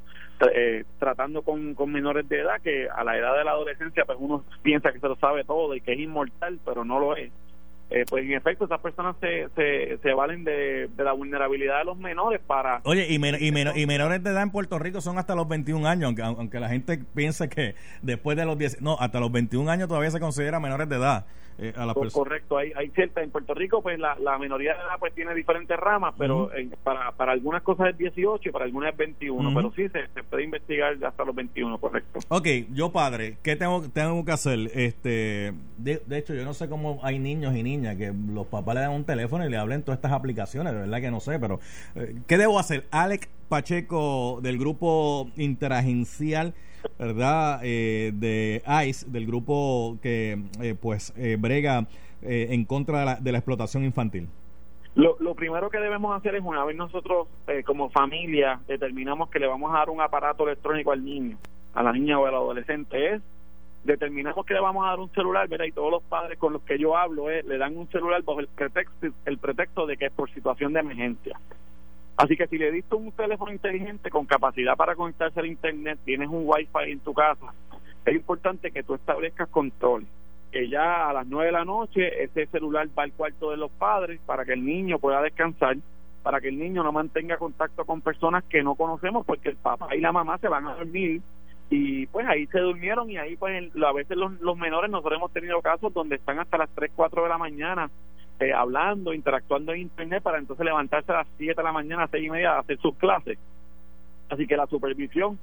eh, 0.53 0.83
tratando 0.99 1.41
con, 1.41 1.73
con 1.73 1.91
menores 1.91 2.27
de 2.29 2.41
edad 2.41 2.61
que 2.61 2.87
a 2.87 3.03
la 3.03 3.17
edad 3.17 3.35
de 3.37 3.43
la 3.43 3.51
adolescencia 3.51 4.05
pues 4.05 4.17
uno 4.21 4.43
piensa 4.61 4.91
que 4.91 4.99
se 4.99 5.07
lo 5.07 5.15
sabe 5.15 5.43
todo 5.43 5.73
y 5.75 5.81
que 5.81 5.93
es 5.93 5.99
inmortal, 5.99 6.59
pero 6.63 6.85
no 6.85 6.99
lo 6.99 7.15
es. 7.15 7.31
Eh, 7.91 8.03
pues 8.09 8.25
en 8.25 8.33
efecto 8.33 8.65
esas 8.65 8.81
personas 8.81 9.15
se, 9.21 9.47
se, 9.55 9.99
se 10.01 10.13
valen 10.13 10.43
de, 10.43 10.89
la 10.97 11.13
vulnerabilidad 11.13 11.79
de 11.79 11.85
los 11.85 11.97
menores 11.97 12.41
para... 12.45 12.81
Oye, 12.83 13.05
y, 13.07 13.15
y, 13.15 13.81
y, 13.81 13.85
menores 13.85 14.23
de 14.23 14.31
edad 14.31 14.41
en 14.41 14.49
Puerto 14.49 14.79
Rico 14.79 15.01
son 15.01 15.19
hasta 15.19 15.35
los 15.35 15.47
21 15.47 15.87
años, 15.87 16.07
aunque, 16.07 16.23
aunque 16.23 16.59
la 16.59 16.69
gente 16.69 16.99
piense 17.13 17.47
que 17.47 17.75
después 18.01 18.37
de 18.37 18.45
los 18.45 18.57
10... 18.57 18.81
No, 18.81 18.97
hasta 18.99 19.19
los 19.19 19.31
21 19.31 19.69
años 19.69 19.87
todavía 19.87 20.09
se 20.09 20.19
considera 20.19 20.59
menores 20.59 20.89
de 20.89 20.95
edad. 20.95 21.25
Eh, 21.57 21.73
a 21.75 21.85
las 21.85 21.93
Co- 21.93 22.01
personas. 22.01 22.27
Correcto, 22.27 22.57
hay, 22.57 22.71
hay 22.75 22.89
cierta, 22.89 23.21
en 23.23 23.31
Puerto 23.31 23.53
Rico 23.53 23.81
pues 23.81 23.97
la, 23.99 24.15
la 24.19 24.37
minoría 24.37 24.73
de 24.73 24.79
edad 24.79 24.99
pues 24.99 25.13
tiene 25.13 25.33
diferentes 25.33 25.77
ramas, 25.77 26.13
pero 26.17 26.45
Ujú. 26.45 26.53
en- 26.55 26.69
para, 26.83 27.11
para 27.13 27.31
algunas 27.31 27.61
cosas 27.63 27.89
es 27.89 27.97
18 27.97 28.49
y 28.49 28.51
para 28.51 28.65
algunas 28.65 28.91
es 28.91 28.97
21, 28.97 29.47
Ujú. 29.49 29.55
pero 29.55 29.71
sí 29.73 29.87
se, 29.89 30.07
se 30.13 30.23
puede 30.23 30.43
investigar 30.43 30.97
hasta 31.03 31.23
los 31.23 31.35
21, 31.35 31.77
correcto. 31.77 32.19
Ok, 32.29 32.47
yo 32.73 32.91
padre, 32.91 33.37
¿qué 33.43 33.55
tengo, 33.55 33.81
tengo 33.89 34.23
que 34.25 34.31
hacer? 34.31 34.59
Este, 34.73 35.53
de, 35.77 36.01
de 36.05 36.17
hecho, 36.17 36.33
yo 36.33 36.43
no 36.45 36.53
sé 36.53 36.67
cómo 36.69 36.99
hay 37.03 37.19
niños 37.19 37.55
y 37.55 37.63
niñas 37.63 37.95
que 37.97 38.13
los 38.13 38.47
papás 38.47 38.75
le 38.75 38.81
dan 38.81 38.91
un 38.91 39.05
teléfono 39.05 39.45
y 39.45 39.49
le 39.49 39.57
hablen 39.57 39.83
todas 39.83 39.97
estas 39.97 40.11
aplicaciones, 40.11 40.73
de 40.73 40.79
verdad 40.79 41.01
que 41.01 41.11
no 41.11 41.19
sé, 41.19 41.39
pero 41.39 41.59
eh, 41.95 42.15
¿qué 42.27 42.37
debo 42.37 42.59
hacer? 42.59 42.85
Alex 42.91 43.29
Pacheco 43.47 44.39
del 44.41 44.57
grupo 44.57 45.29
interagencial, 45.37 46.53
¿verdad? 46.97 47.59
Eh, 47.63 48.11
de 48.13 48.61
ICE, 48.87 49.09
del 49.09 49.25
grupo 49.25 49.97
que 50.01 50.37
eh, 50.61 50.75
pues 50.79 51.13
eh, 51.17 51.37
brega 51.39 51.85
eh, 52.21 52.47
en 52.51 52.65
contra 52.65 52.99
de 52.99 53.05
la, 53.05 53.15
de 53.15 53.31
la 53.31 53.37
explotación 53.39 53.83
infantil. 53.83 54.27
Lo, 54.95 55.17
lo 55.19 55.35
primero 55.35 55.69
que 55.69 55.77
debemos 55.77 56.15
hacer 56.15 56.35
es 56.35 56.43
una 56.43 56.63
vez 56.63 56.77
nosotros 56.77 57.27
eh, 57.47 57.63
como 57.63 57.89
familia 57.89 58.61
determinamos 58.65 59.29
que 59.29 59.39
le 59.39 59.47
vamos 59.47 59.73
a 59.73 59.79
dar 59.79 59.89
un 59.89 59.99
aparato 59.99 60.45
electrónico 60.45 60.93
al 60.93 61.03
niño, 61.03 61.37
a 61.73 61.83
la 61.83 61.91
niña 61.91 62.17
o 62.17 62.25
al 62.25 62.35
adolescente, 62.35 63.15
es 63.15 63.21
determinamos 63.83 64.45
que 64.45 64.53
le 64.53 64.61
vamos 64.61 64.85
a 64.85 64.89
dar 64.89 64.99
un 64.99 65.11
celular, 65.11 65.47
¿verdad? 65.47 65.65
Y 65.65 65.71
todos 65.71 65.91
los 65.91 66.03
padres 66.03 66.39
con 66.39 66.53
los 66.53 66.61
que 66.63 66.79
yo 66.79 66.97
hablo 66.97 67.29
eh, 67.29 67.43
le 67.43 67.57
dan 67.57 67.77
un 67.77 67.87
celular 67.89 68.23
bajo 68.23 68.39
el 68.39 68.47
pretexto, 68.47 69.07
el 69.25 69.37
pretexto 69.37 69.85
de 69.85 69.97
que 69.97 70.05
es 70.05 70.11
por 70.11 70.31
situación 70.31 70.73
de 70.73 70.79
emergencia. 70.79 71.39
Así 72.17 72.37
que 72.37 72.47
si 72.47 72.57
le 72.57 72.71
diste 72.71 72.95
un 72.95 73.11
teléfono 73.11 73.51
inteligente 73.51 74.09
con 74.09 74.25
capacidad 74.25 74.77
para 74.77 74.95
conectarse 74.95 75.39
al 75.39 75.47
internet, 75.47 75.99
tienes 76.05 76.29
un 76.29 76.43
wifi 76.45 76.91
en 76.91 76.99
tu 76.99 77.13
casa, 77.13 77.53
es 78.05 78.15
importante 78.15 78.71
que 78.71 78.83
tú 78.83 78.95
establezcas 78.95 79.49
control. 79.49 80.05
Que 80.51 80.69
ya 80.69 81.09
a 81.09 81.13
las 81.13 81.27
nueve 81.27 81.47
de 81.47 81.51
la 81.51 81.65
noche 81.65 82.23
ese 82.23 82.45
celular 82.47 82.87
va 82.97 83.03
al 83.03 83.11
cuarto 83.11 83.51
de 83.51 83.57
los 83.57 83.71
padres 83.71 84.21
para 84.25 84.45
que 84.45 84.53
el 84.53 84.63
niño 84.63 84.99
pueda 84.99 85.21
descansar, 85.21 85.75
para 86.23 86.39
que 86.39 86.47
el 86.47 86.57
niño 86.57 86.83
no 86.83 86.93
mantenga 86.93 87.37
contacto 87.37 87.83
con 87.83 87.99
personas 87.99 88.45
que 88.45 88.63
no 88.63 88.75
conocemos, 88.75 89.25
porque 89.25 89.49
el 89.49 89.57
papá 89.57 89.93
y 89.93 89.99
la 89.99 90.13
mamá 90.13 90.37
se 90.37 90.47
van 90.47 90.67
a 90.67 90.75
dormir 90.75 91.21
y 91.69 92.05
pues 92.07 92.25
ahí 92.27 92.45
se 92.47 92.59
durmieron 92.59 93.09
y 93.09 93.17
ahí 93.17 93.35
pues 93.35 93.71
a 93.83 93.91
veces 93.91 94.15
los, 94.15 94.39
los 94.39 94.55
menores 94.55 94.89
nosotros 94.89 95.17
hemos 95.17 95.33
tenido 95.33 95.61
casos 95.61 95.93
donde 95.93 96.15
están 96.15 96.39
hasta 96.39 96.57
las 96.57 96.69
3, 96.69 96.91
4 96.95 97.23
de 97.23 97.29
la 97.29 97.37
mañana 97.37 97.89
eh, 98.39 98.53
hablando, 98.53 99.13
interactuando 99.13 99.73
en 99.73 99.81
internet 99.81 100.21
para 100.21 100.37
entonces 100.37 100.65
levantarse 100.65 101.11
a 101.11 101.19
las 101.19 101.27
7 101.37 101.53
de 101.55 101.63
la 101.63 101.71
mañana, 101.71 102.07
6 102.09 102.25
y 102.25 102.29
media 102.29 102.53
a 102.53 102.59
hacer 102.59 102.77
sus 102.79 102.95
clases. 102.95 103.37
Así 104.29 104.45
que 104.47 104.57
la 104.57 104.67
supervisión, 104.67 105.39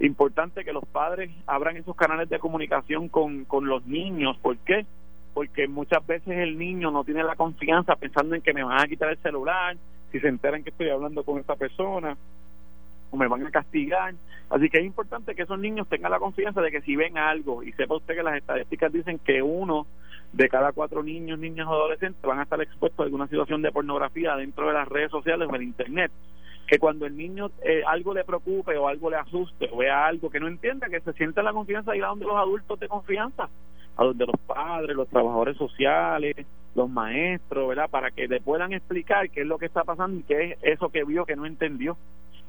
importante 0.00 0.64
que 0.64 0.72
los 0.72 0.84
padres 0.84 1.30
abran 1.46 1.76
esos 1.76 1.96
canales 1.96 2.28
de 2.28 2.38
comunicación 2.38 3.08
con, 3.08 3.44
con 3.44 3.66
los 3.66 3.86
niños. 3.86 4.36
¿Por 4.38 4.58
qué? 4.58 4.84
Porque 5.32 5.68
muchas 5.68 6.06
veces 6.06 6.36
el 6.36 6.58
niño 6.58 6.90
no 6.90 7.04
tiene 7.04 7.22
la 7.22 7.36
confianza 7.36 7.96
pensando 7.96 8.34
en 8.34 8.42
que 8.42 8.52
me 8.52 8.62
van 8.62 8.80
a 8.80 8.88
quitar 8.88 9.10
el 9.10 9.18
celular, 9.18 9.76
si 10.12 10.20
se 10.20 10.28
enteran 10.28 10.62
que 10.62 10.70
estoy 10.70 10.90
hablando 10.90 11.24
con 11.24 11.38
esta 11.38 11.56
persona, 11.56 12.16
o 13.10 13.16
me 13.16 13.28
van 13.28 13.46
a 13.46 13.50
castigar. 13.50 14.14
Así 14.50 14.68
que 14.68 14.78
es 14.78 14.84
importante 14.84 15.34
que 15.34 15.42
esos 15.42 15.58
niños 15.58 15.88
tengan 15.88 16.10
la 16.10 16.18
confianza 16.18 16.60
de 16.60 16.70
que 16.70 16.82
si 16.82 16.94
ven 16.94 17.16
algo, 17.16 17.62
y 17.62 17.72
sepa 17.72 17.96
usted 17.96 18.14
que 18.14 18.22
las 18.22 18.36
estadísticas 18.36 18.92
dicen 18.92 19.18
que 19.18 19.42
uno 19.42 19.86
de 20.34 20.48
cada 20.48 20.72
cuatro 20.72 21.02
niños, 21.02 21.38
niñas 21.38 21.66
o 21.68 21.72
adolescentes 21.72 22.20
van 22.22 22.40
a 22.40 22.42
estar 22.42 22.60
expuestos 22.60 23.00
a 23.00 23.04
alguna 23.04 23.28
situación 23.28 23.62
de 23.62 23.70
pornografía 23.70 24.34
dentro 24.36 24.66
de 24.66 24.74
las 24.74 24.88
redes 24.88 25.10
sociales 25.10 25.48
o 25.50 25.54
el 25.54 25.62
Internet. 25.62 26.10
Que 26.66 26.78
cuando 26.78 27.06
el 27.06 27.16
niño 27.16 27.50
eh, 27.62 27.82
algo 27.86 28.14
le 28.14 28.24
preocupe 28.24 28.76
o 28.76 28.88
algo 28.88 29.10
le 29.10 29.16
asuste 29.16 29.68
o 29.70 29.76
vea 29.76 30.06
algo 30.06 30.30
que 30.30 30.40
no 30.40 30.48
entienda, 30.48 30.88
que 30.88 31.00
se 31.00 31.12
sienta 31.12 31.42
la 31.42 31.52
confianza 31.52 31.92
de 31.92 31.98
ir 31.98 32.04
a 32.04 32.08
donde 32.08 32.24
los 32.24 32.36
adultos 32.36 32.80
de 32.80 32.88
confianza, 32.88 33.48
a 33.96 34.04
donde 34.04 34.26
los 34.26 34.36
padres, 34.46 34.96
los 34.96 35.08
trabajadores 35.08 35.56
sociales, 35.56 36.34
los 36.74 36.90
maestros, 36.90 37.68
¿verdad? 37.68 37.88
Para 37.88 38.10
que 38.10 38.26
le 38.26 38.40
puedan 38.40 38.72
explicar 38.72 39.30
qué 39.30 39.42
es 39.42 39.46
lo 39.46 39.58
que 39.58 39.66
está 39.66 39.84
pasando 39.84 40.18
y 40.18 40.22
qué 40.24 40.52
es 40.52 40.58
eso 40.62 40.88
que 40.88 41.04
vio 41.04 41.26
que 41.26 41.36
no 41.36 41.46
entendió 41.46 41.96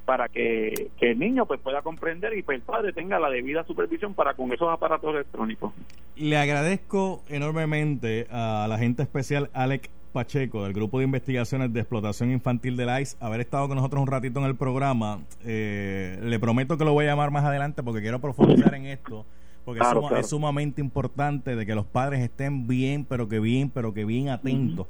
para 0.06 0.30
que, 0.30 0.92
que 0.98 1.12
el 1.12 1.20
niño 1.20 1.46
pues 1.48 1.60
pueda 1.60 1.82
comprender 1.82 2.38
y 2.38 2.44
pues 2.44 2.58
el 2.58 2.62
padre 2.62 2.94
tenga 2.94 3.20
la 3.20 3.30
debida 3.30 3.64
supervisión 3.66 4.14
para 4.14 4.34
con 4.36 4.52
esos 4.54 4.70
aparatos 4.72 5.14
electrónicos. 5.14 5.74
Le 6.16 6.38
agradezco 6.38 7.24
enormemente 7.28 8.28
a 8.32 8.66
la 8.70 8.76
agente 8.76 9.02
especial 9.04 9.50
Alec 9.54 9.90
Pacheco 10.14 10.64
del 10.64 10.74
Grupo 10.74 11.00
de 11.00 11.06
Investigaciones 11.06 11.74
de 11.74 11.80
Explotación 11.82 12.32
Infantil 12.32 12.78
del 12.78 13.02
ICE 13.02 13.18
haber 13.20 13.42
estado 13.42 13.68
con 13.68 13.76
nosotros 13.78 14.02
un 14.02 14.08
ratito 14.08 14.40
en 14.40 14.46
el 14.46 14.56
programa. 14.56 15.20
Eh, 15.44 16.20
le 16.22 16.40
prometo 16.40 16.78
que 16.78 16.86
lo 16.86 16.94
voy 16.94 17.06
a 17.06 17.10
llamar 17.10 17.32
más 17.32 17.44
adelante 17.44 17.84
porque 17.84 18.02
quiero 18.02 18.20
profundizar 18.22 18.74
en 18.76 18.86
esto. 18.86 19.26
Porque 19.66 19.80
es 19.80 19.84
Claro, 19.86 20.02
suma- 20.02 20.10
claro. 20.10 20.22
es 20.22 20.30
sumamente 20.30 20.80
importante 20.80 21.56
de 21.56 21.66
que 21.66 21.74
los 21.74 21.86
padres 21.88 22.22
estén 22.22 22.68
bien, 22.68 23.04
pero 23.04 23.28
que 23.28 23.40
bien, 23.40 23.70
pero 23.72 23.94
que 23.94 24.06
bien 24.06 24.30
atentos 24.30 24.86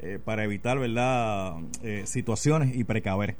eh, 0.00 0.18
para 0.24 0.42
evitar, 0.44 0.78
¿verdad?, 0.78 1.54
eh, 1.82 2.02
situaciones 2.04 2.76
y 2.76 2.82
precaver. 2.84 3.36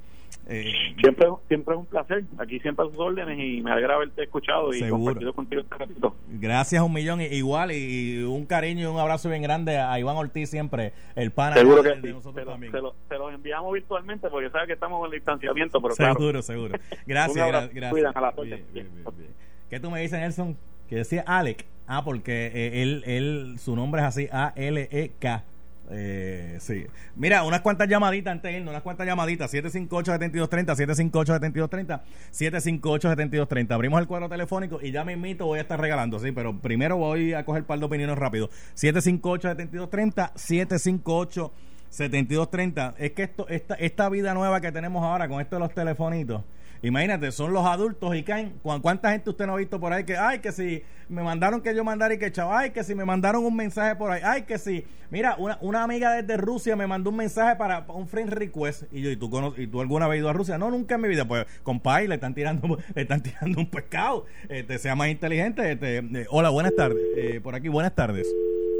Eh, 0.50 0.72
Siempre, 1.00 1.28
siempre 1.46 1.74
es 1.74 1.78
un 1.80 1.86
placer, 1.86 2.24
aquí 2.38 2.58
siempre 2.60 2.86
a 2.86 2.88
sus 2.88 2.98
órdenes 2.98 3.38
y 3.38 3.60
me 3.60 3.70
alegra 3.70 3.96
haberte 3.96 4.22
escuchado 4.22 4.72
y 4.72 4.78
Seguro. 4.78 5.04
compartido 5.04 5.32
contigo 5.34 5.62
este 5.62 5.74
ratito. 5.76 6.16
Gracias 6.28 6.82
un 6.82 6.92
millón, 6.92 7.20
igual, 7.20 7.70
y 7.72 8.22
un 8.22 8.46
cariño 8.46 8.88
y 8.88 8.92
un 8.92 8.98
abrazo 8.98 9.28
bien 9.28 9.42
grande 9.42 9.76
a 9.78 9.98
Iván 10.00 10.16
Ortiz 10.16 10.48
siempre, 10.48 10.92
el 11.14 11.30
pana 11.32 11.56
Seguro 11.56 11.82
de, 11.82 11.90
que 11.92 11.96
de 12.00 12.08
sí, 12.08 12.14
nosotros 12.14 12.34
se 12.34 12.44
lo, 12.46 12.50
también. 12.52 12.72
se, 12.72 12.80
lo, 12.80 12.94
se 13.08 13.14
los 13.18 13.34
enviamos 13.34 13.72
virtualmente 13.74 14.28
porque 14.30 14.48
sabe 14.50 14.66
que 14.68 14.72
estamos 14.72 15.00
en 15.00 15.04
el 15.06 15.18
distanciamiento, 15.18 15.80
pero 15.82 15.94
claro. 15.94 16.14
seguro, 16.14 16.42
seguro. 16.42 16.78
Gracias, 17.06 17.44
abrazo, 17.46 17.68
gracias. 17.72 17.92
cuidan, 17.92 18.12
a 18.16 18.20
la 18.20 18.30
bien, 18.30 18.64
bien, 18.72 18.88
bien. 18.94 19.28
¿Qué 19.68 19.80
tú 19.80 19.90
me 19.90 20.00
dices, 20.00 20.18
Nelson? 20.18 20.56
Que 20.88 20.96
decía 20.96 21.24
Alec. 21.26 21.66
Ah, 21.86 22.02
porque 22.04 22.46
eh, 22.54 22.82
él, 22.82 23.02
él, 23.06 23.56
su 23.58 23.76
nombre 23.76 24.00
es 24.00 24.06
así, 24.06 24.28
A-L-E-K. 24.32 25.44
Eh, 25.90 26.58
sí. 26.60 26.86
Mira, 27.16 27.42
unas 27.44 27.60
cuantas 27.60 27.88
llamaditas 27.88 28.32
antes 28.32 28.52
de 28.52 28.60
unas 28.60 28.82
cuantas 28.82 29.06
llamaditas. 29.06 29.52
758-7230, 29.52 30.76
758-7230, 30.76 32.00
758-7230. 32.32 33.72
Abrimos 33.72 34.00
el 34.00 34.06
cuadro 34.06 34.28
telefónico 34.28 34.80
y 34.82 34.90
ya 34.90 35.04
me 35.04 35.14
invito, 35.14 35.46
voy 35.46 35.58
a 35.58 35.62
estar 35.62 35.80
regalando, 35.80 36.18
sí, 36.18 36.32
pero 36.32 36.58
primero 36.60 36.96
voy 36.96 37.34
a 37.34 37.44
coger 37.44 37.64
par 37.64 37.78
de 37.78 37.86
opiniones 37.86 38.18
rápido. 38.18 38.50
758-7230, 38.74 40.32
758 40.34 41.52
7230. 41.90 42.94
Es 42.98 43.12
que 43.12 43.22
esto, 43.22 43.48
esta, 43.48 43.74
esta 43.74 44.08
vida 44.08 44.34
nueva 44.34 44.60
que 44.60 44.72
tenemos 44.72 45.02
ahora 45.02 45.28
con 45.28 45.40
esto 45.40 45.56
de 45.56 45.60
los 45.60 45.74
telefonitos, 45.74 46.44
imagínate, 46.82 47.32
son 47.32 47.52
los 47.52 47.64
adultos 47.66 48.14
y 48.16 48.22
caen. 48.22 48.50
¿Cu- 48.62 48.80
¿Cuánta 48.80 49.10
gente 49.12 49.30
usted 49.30 49.46
no 49.46 49.54
ha 49.54 49.56
visto 49.58 49.78
por 49.80 49.92
ahí 49.92 50.04
que, 50.04 50.16
ay, 50.16 50.38
que 50.40 50.52
si 50.52 50.82
me 51.08 51.22
mandaron 51.22 51.60
que 51.62 51.74
yo 51.74 51.84
mandara 51.84 52.12
y 52.14 52.18
que 52.18 52.30
chaval, 52.30 52.58
ay, 52.64 52.70
que 52.70 52.84
si 52.84 52.94
me 52.94 53.04
mandaron 53.04 53.44
un 53.44 53.56
mensaje 53.56 53.96
por 53.96 54.10
ahí, 54.10 54.20
ay, 54.24 54.42
que 54.42 54.58
si, 54.58 54.84
mira, 55.10 55.36
una, 55.38 55.56
una 55.62 55.82
amiga 55.82 56.12
desde 56.12 56.36
Rusia 56.36 56.76
me 56.76 56.86
mandó 56.86 57.10
un 57.10 57.16
mensaje 57.16 57.56
para 57.56 57.80
un 57.88 58.06
friend 58.06 58.30
request 58.30 58.82
y 58.92 59.00
yo, 59.02 59.10
¿y 59.10 59.16
tú, 59.16 59.30
cono- 59.30 59.54
¿y 59.56 59.66
tú 59.66 59.80
alguna 59.80 60.06
vez 60.06 60.18
ido 60.20 60.28
a 60.28 60.32
Rusia? 60.34 60.58
No, 60.58 60.70
nunca 60.70 60.96
en 60.96 61.00
mi 61.00 61.08
vida. 61.08 61.24
Pues, 61.26 61.46
compadre, 61.62 62.08
le 62.08 62.14
están 62.16 62.34
tirando, 62.34 62.78
le 62.94 63.02
están 63.02 63.22
tirando 63.22 63.58
un 63.58 63.66
pescado. 63.70 64.26
Este, 64.48 64.78
sea 64.78 64.94
más 64.94 65.08
inteligente. 65.08 65.72
Este, 65.72 65.98
eh, 65.98 66.26
hola, 66.30 66.50
buenas 66.50 66.74
tardes. 66.76 67.02
Eh, 67.16 67.40
por 67.42 67.54
aquí, 67.54 67.68
buenas 67.68 67.94
tardes. 67.94 68.26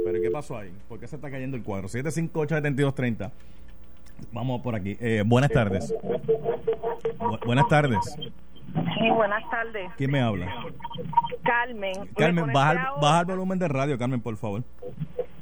Pero 0.04 0.20
¿qué 0.22 0.30
pasó 0.30 0.56
ahí? 0.58 0.70
¿Por 0.88 1.00
qué 1.00 1.06
se 1.08 1.16
está 1.16 1.30
cayendo 1.30 1.56
el 1.56 1.62
cuadro? 1.62 1.88
758-7230. 1.88 3.30
Vamos 4.33 4.61
por 4.62 4.74
aquí. 4.74 4.96
Eh, 5.00 5.22
buenas 5.24 5.50
tardes. 5.50 5.94
Bu- 7.18 7.44
buenas 7.46 7.68
tardes. 7.68 7.98
Sí, 8.98 9.11
buenas 9.11 9.48
tardes. 9.50 9.90
¿Quién 9.96 10.11
me 10.11 10.20
habla? 10.20 10.46
Carmen. 11.42 11.92
me 12.00 12.07
Carmen, 12.14 12.52
baja, 12.52 12.92
baja 13.00 13.20
el 13.20 13.26
volumen 13.26 13.59
de 13.59 13.68
radio, 13.68 13.98
Carmen, 13.98 14.20
por 14.20 14.37
favor. 14.37 14.62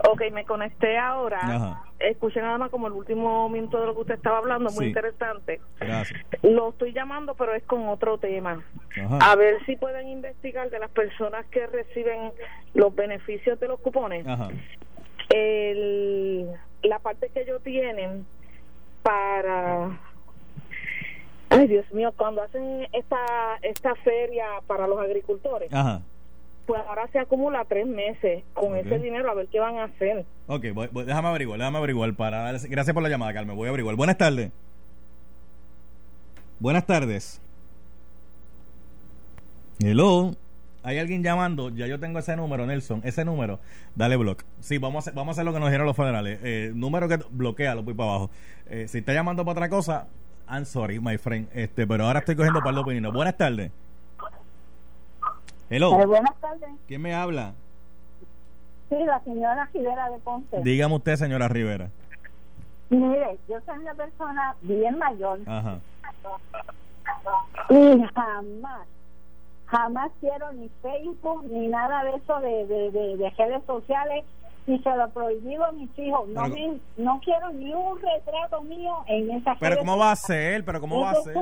Ok, 0.08 0.22
me 0.32 0.44
conecté 0.44 0.96
ahora. 0.98 1.38
Ajá. 1.42 1.82
Escuché 1.98 2.40
nada 2.40 2.58
más 2.58 2.70
como 2.70 2.86
el 2.86 2.92
último 2.92 3.48
minuto 3.48 3.80
de 3.80 3.86
lo 3.86 3.94
que 3.94 4.00
usted 4.02 4.14
estaba 4.14 4.38
hablando, 4.38 4.70
muy 4.70 4.84
Sí. 4.84 4.88
interesante. 4.90 5.60
Gracias. 5.80 6.20
Lo 6.42 6.68
estoy 6.70 6.92
llamando, 6.92 7.34
pero 7.34 7.54
es 7.54 7.64
con 7.64 7.88
otro 7.88 8.18
tema. 8.18 8.62
Ajá. 9.02 9.18
A 9.32 9.34
ver 9.36 9.64
si 9.66 9.74
pueden 9.76 10.06
investigar 10.08 10.70
de 10.70 10.78
las 10.78 10.90
personas 10.90 11.44
que 11.46 11.66
reciben 11.66 12.30
los 12.74 12.94
beneficios 12.94 13.58
de 13.58 13.66
los 13.68 13.80
cupones. 13.80 14.26
Ajá. 14.26 14.48
El, 15.30 16.46
la 16.82 16.98
parte 17.00 17.30
que 17.34 17.40
ellos 17.42 17.62
tienen 17.64 18.24
para 19.06 20.00
ay 21.50 21.66
Dios 21.68 21.86
mío 21.92 22.12
cuando 22.16 22.42
hacen 22.42 22.88
esta 22.92 23.16
esta 23.62 23.94
feria 23.96 24.44
para 24.66 24.88
los 24.88 24.98
agricultores 24.98 25.72
Ajá. 25.72 26.02
pues 26.66 26.82
ahora 26.88 27.06
se 27.12 27.20
acumula 27.20 27.64
tres 27.66 27.86
meses 27.86 28.42
con 28.54 28.74
ese 28.76 28.98
dinero 28.98 29.30
a 29.30 29.34
ver 29.34 29.46
qué 29.46 29.60
van 29.60 29.76
a 29.78 29.84
hacer 29.84 30.24
Ok, 30.48 30.64
voy- 30.74 30.88
voy- 30.92 31.04
déjame 31.04 31.28
averiguar, 31.28 31.58
déjame 31.58 31.78
averiguar. 31.78 32.14
Para 32.14 32.52
gracias 32.52 32.94
por 32.94 33.02
la 33.02 33.08
llamada, 33.08 33.32
Carmen. 33.34 33.56
Voy 33.56 33.66
a 33.66 33.70
averiguar. 33.70 33.96
Buenas 33.96 34.16
tardes. 34.16 34.52
Buenas 36.60 36.86
tardes. 36.86 37.40
Hello. 39.80 40.36
Hay 40.86 41.00
alguien 41.00 41.24
llamando. 41.24 41.70
Ya 41.70 41.88
yo 41.88 41.98
tengo 41.98 42.20
ese 42.20 42.36
número, 42.36 42.64
Nelson. 42.64 43.00
Ese 43.02 43.24
número. 43.24 43.58
Dale 43.96 44.16
block. 44.16 44.44
Sí, 44.60 44.78
vamos 44.78 44.94
a 44.94 44.98
hacer, 45.00 45.14
vamos 45.14 45.32
a 45.32 45.40
hacer 45.40 45.44
lo 45.44 45.52
que 45.52 45.58
nos 45.58 45.68
dijeron 45.68 45.84
los 45.84 45.96
federales. 45.96 46.38
Eh, 46.44 46.70
número 46.76 47.08
que 47.08 47.18
bloquea, 47.28 47.74
lo 47.74 47.82
voy 47.82 47.94
para 47.94 48.10
abajo. 48.10 48.30
Eh, 48.68 48.86
si 48.86 48.98
está 48.98 49.12
llamando 49.12 49.44
para 49.44 49.58
otra 49.58 49.68
cosa, 49.68 50.06
I'm 50.48 50.64
sorry, 50.64 51.00
my 51.00 51.18
friend. 51.18 51.48
Este, 51.52 51.88
pero 51.88 52.06
ahora 52.06 52.20
estoy 52.20 52.36
cogiendo 52.36 52.60
par 52.62 52.72
de 52.72 52.80
opiniones. 52.82 53.12
Buenas 53.12 53.36
tardes. 53.36 53.72
Hello. 55.68 56.06
buenas 56.06 56.36
tardes. 56.40 56.70
¿Quién 56.86 57.02
me 57.02 57.12
habla? 57.12 57.54
Sí, 58.88 58.94
la 59.04 59.18
señora 59.24 59.68
Rivera 59.74 60.08
de 60.08 60.18
Ponce. 60.18 60.62
Dígame 60.62 60.94
usted, 60.94 61.16
señora 61.16 61.48
Rivera. 61.48 61.90
Mire, 62.90 63.38
yo 63.48 63.56
soy 63.66 63.78
una 63.78 63.94
persona 63.94 64.54
bien 64.62 64.96
mayor 64.98 65.40
Ajá. 65.46 65.80
y 67.70 68.02
jamás, 68.14 68.86
jamás 69.66 70.10
quiero 70.20 70.52
ni 70.52 70.68
Facebook 70.82 71.44
ni 71.50 71.68
nada 71.68 72.04
de 72.04 72.16
eso 72.16 72.40
de, 72.40 72.66
de, 72.66 72.90
de, 72.90 73.16
de 73.16 73.30
redes 73.30 73.62
sociales 73.66 74.24
y 74.66 74.78
se 74.80 74.96
lo 74.96 75.08
prohibido 75.10 75.64
a 75.64 75.72
mis 75.72 75.90
hijos. 75.98 76.28
No, 76.28 76.42
Pero- 76.42 76.54
me- 76.54 76.80
no 76.96 77.20
quiero 77.24 77.52
ni 77.52 77.72
un 77.72 78.00
retrato 78.00 78.62
mío 78.62 78.94
en 79.06 79.30
esas 79.30 79.56
Pero 79.60 79.78
¿cómo 79.78 79.96
va 79.96 80.10
a 80.12 80.16
ser? 80.16 80.64
¿Pero 80.64 80.80
cómo 80.80 81.00
va 81.00 81.10
a 81.12 81.14
ser? 81.16 81.36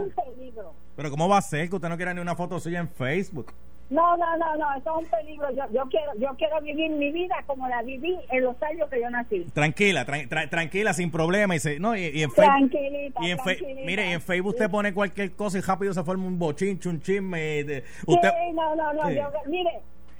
¿Pero 0.97 1.11
cómo 1.11 1.29
va 1.29 1.39
a 1.39 1.43
ser 1.43 1.69
que 1.69 1.77
usted 1.77 1.89
no 1.89 1.97
quiera 1.97 2.13
ni 2.15 2.21
una 2.21 2.37
foto 2.37 2.61
suya 2.61 2.81
en 2.81 2.89
Facebook? 2.89 3.53
No, 3.91 4.17
no, 4.17 4.37
no, 4.39 4.57
no, 4.57 4.75
eso 4.77 4.99
es 4.99 5.05
un 5.05 5.11
peligro. 5.11 5.51
Yo, 5.55 5.65
yo 5.73 5.85
quiero, 5.91 6.13
yo 6.19 6.29
quiero 6.39 6.61
vivir 6.63 6.91
mi 6.91 7.13
vida 7.13 7.37
como 7.47 7.69
la 7.69 7.83
viví 7.83 8.17
en 8.31 8.43
los 8.43 8.61
años 8.63 8.89
que 8.91 9.01
yo 9.01 9.11
nací. 9.11 9.45
Tranquila, 9.53 10.07
tran- 10.07 10.29
tra- 10.29 10.49
tranquila, 10.49 10.95
sin 10.95 11.11
problema. 11.11 11.55
Y, 11.55 11.61
se- 11.61 11.79
no, 11.79 11.95
y, 11.95 12.01
y 12.07 12.23
en 12.23 12.31
Facebook... 12.31 12.71
Tranquilita, 12.71 13.21
Y 13.23 13.31
en 13.31 13.37
tranquilita. 13.39 13.81
mire, 13.85 14.07
y 14.09 14.13
en 14.13 14.21
Facebook 14.23 14.51
usted 14.55 14.71
pone 14.71 14.95
cualquier 14.95 15.33
cosa 15.33 15.59
y 15.59 15.61
rápido 15.61 15.93
se 15.93 16.03
forma 16.03 16.25
un 16.27 16.39
bochinche, 16.39 16.89
un 16.89 17.01
chisme. 17.01 17.63
de- 17.65 17.85
usted, 18.07 18.31
Sí, 18.31 18.53
no, 18.55 18.75
no, 18.75 18.93
no. 18.95 19.09
Sí. 19.09 19.15
Yo, 19.17 19.31
mire, 19.49 19.71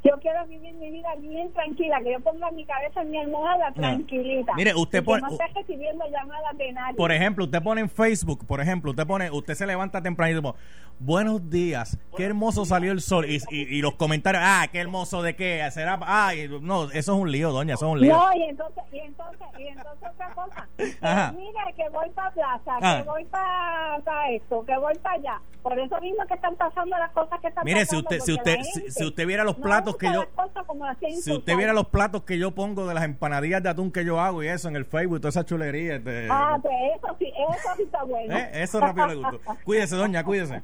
yo 0.05 0.19
quiero 0.21 0.47
vivir 0.47 0.75
mi 0.75 0.91
vida 0.91 1.09
bien 1.19 1.51
tranquila, 1.53 1.99
que 2.03 2.13
yo 2.13 2.21
ponga 2.21 2.51
mi 2.51 2.65
cabeza 2.67 3.01
en 3.03 3.11
mi 3.11 3.19
almohada 3.19 3.73
tranquilita. 3.73 4.53
Mire, 4.55 4.75
usted 4.75 4.99
Y 4.99 5.03
pone- 5.03 5.23
no 5.23 5.31
esté 5.31 5.47
recibiendo 5.55 6.05
llamadas 6.11 6.57
de 6.59 6.73
nadie. 6.73 6.95
Por 6.97 7.11
ejemplo, 7.11 7.45
usted 7.45 7.63
pone 7.63 7.81
en 7.81 7.89
Facebook, 7.89 8.47
por 8.47 8.61
ejemplo, 8.61 8.91
usted 8.91 9.07
pone, 9.07 9.31
usted 9.31 9.55
se 9.55 9.67
levanta 9.67 10.03
tempranito, 10.03 10.55
buenos 10.99 11.49
días, 11.51 11.99
qué 12.17 12.25
hermoso 12.25 12.65
salió 12.67 12.93
el 12.93 13.01
sol, 13.01 13.25
y, 13.29 13.37
y- 13.51 13.79
y 13.79 13.83
los 13.83 13.95
comentarios, 13.95 14.43
ah, 14.45 14.67
qué 14.71 14.79
hermoso 14.79 15.23
de 15.23 15.35
qué, 15.35 15.67
será, 15.73 15.99
ay, 16.03 16.49
no, 16.61 16.85
eso 16.85 16.99
es 16.99 17.09
un 17.09 17.33
lío, 17.33 17.51
doña, 17.51 17.75
eso 17.75 17.87
es 17.87 17.93
un 17.95 18.01
lío. 18.01 18.15
No, 18.15 18.37
y 18.37 18.43
entonces, 18.45 18.85
y 18.93 18.99
entonces, 18.99 19.47
y 19.59 19.67
entonces 19.69 20.09
otra 20.13 20.29
cosa. 20.35 20.69
Ajá. 21.01 21.33
Mira, 21.33 21.65
que 21.75 21.89
voy 21.89 22.11
para 22.11 22.31
plaza, 22.31 22.79
Ah. 22.83 22.99
que 23.03 23.09
voy 23.09 23.25
para 23.25 24.31
esto, 24.31 24.65
que 24.67 24.77
voy 24.79 24.95
para 25.03 25.15
allá. 25.17 25.41
Por 25.63 25.79
eso 25.79 25.99
mismo 26.03 26.27
que 26.27 26.35
están 26.35 26.55
pasando 26.57 26.97
las 26.99 27.11
cosas 27.13 27.41
que 27.41 27.49
están 27.49 27.65
Mire, 27.65 27.81
si 27.87 27.97
pasando. 27.97 28.01
usted, 28.03 28.21
si 28.21 28.33
usted, 28.35 28.61
si, 28.63 28.71
gente 28.81 28.91
si 28.91 29.05
usted 29.07 29.27
viera 29.27 29.45
los 29.45 29.57
no 29.59 29.65
platos 29.97 30.97
que 30.99 31.13
yo, 31.13 31.21
si 31.21 31.33
usted 31.33 31.57
viera 31.57 31.73
los 31.73 31.89
platos 31.89 32.23
que 32.23 32.39
yo 32.39 32.53
pongo 32.53 32.87
de 32.87 32.95
las 32.95 33.05
empanadillas 33.05 33.63
de 33.63 33.69
atún 33.69 33.91
que 33.91 34.05
yo 34.05 34.21
hago 34.21 34.43
y 34.43 34.49
eso 34.49 34.69
en 34.69 34.77
el 34.77 34.85
Facebook, 34.85 35.21
toda 35.21 35.31
esa 35.31 35.45
chulería, 35.45 35.97
este, 35.97 36.29
Ah, 36.31 36.59
pues 36.61 36.75
eso 36.97 37.17
sí, 37.19 37.27
eso 37.27 37.69
sí 37.77 37.83
está 37.83 38.03
bueno. 38.05 38.37
¿eh? 38.37 38.51
eso 38.55 38.81
rápido 38.81 39.07
le 39.07 39.15
gustó. 39.17 39.41
Cuídese, 39.65 39.97
doña, 39.97 40.25
cuídese. 40.25 40.63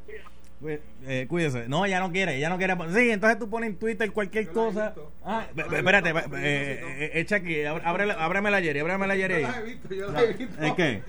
Eh, 0.63 1.27
cuídese. 1.29 1.69
No, 1.69 1.87
ella 1.87 2.01
no 2.01 2.11
quiere, 2.13 2.37
ella 2.37 2.51
no 2.51 2.59
quiere. 2.59 2.75
Sí, 2.93 3.11
entonces 3.11 3.39
tú 3.39 3.49
pones 3.49 3.71
en 3.71 3.77
Twitter 3.77 4.13
cualquier 4.13 4.49
cosa. 4.49 4.95
Ah, 5.25 5.47
espérate, 5.57 6.11
eh, 6.11 6.15
eh, 6.37 7.11
echa 7.15 7.37
aquí, 7.37 7.63
ábreme 7.65 8.51
la 8.51 8.61
Jerry, 8.61 8.81
ábreme 8.81 9.07
la 9.07 9.17
Jerry. 9.17 9.41
Yo 9.43 9.49
la 9.49 9.59
he 9.59 9.63
visto, 9.65 9.95
yo 9.95 10.13
la 10.13 10.23
he 10.23 10.33
visto. 10.35 10.63
¿Es 10.63 10.73
qué? 10.75 11.03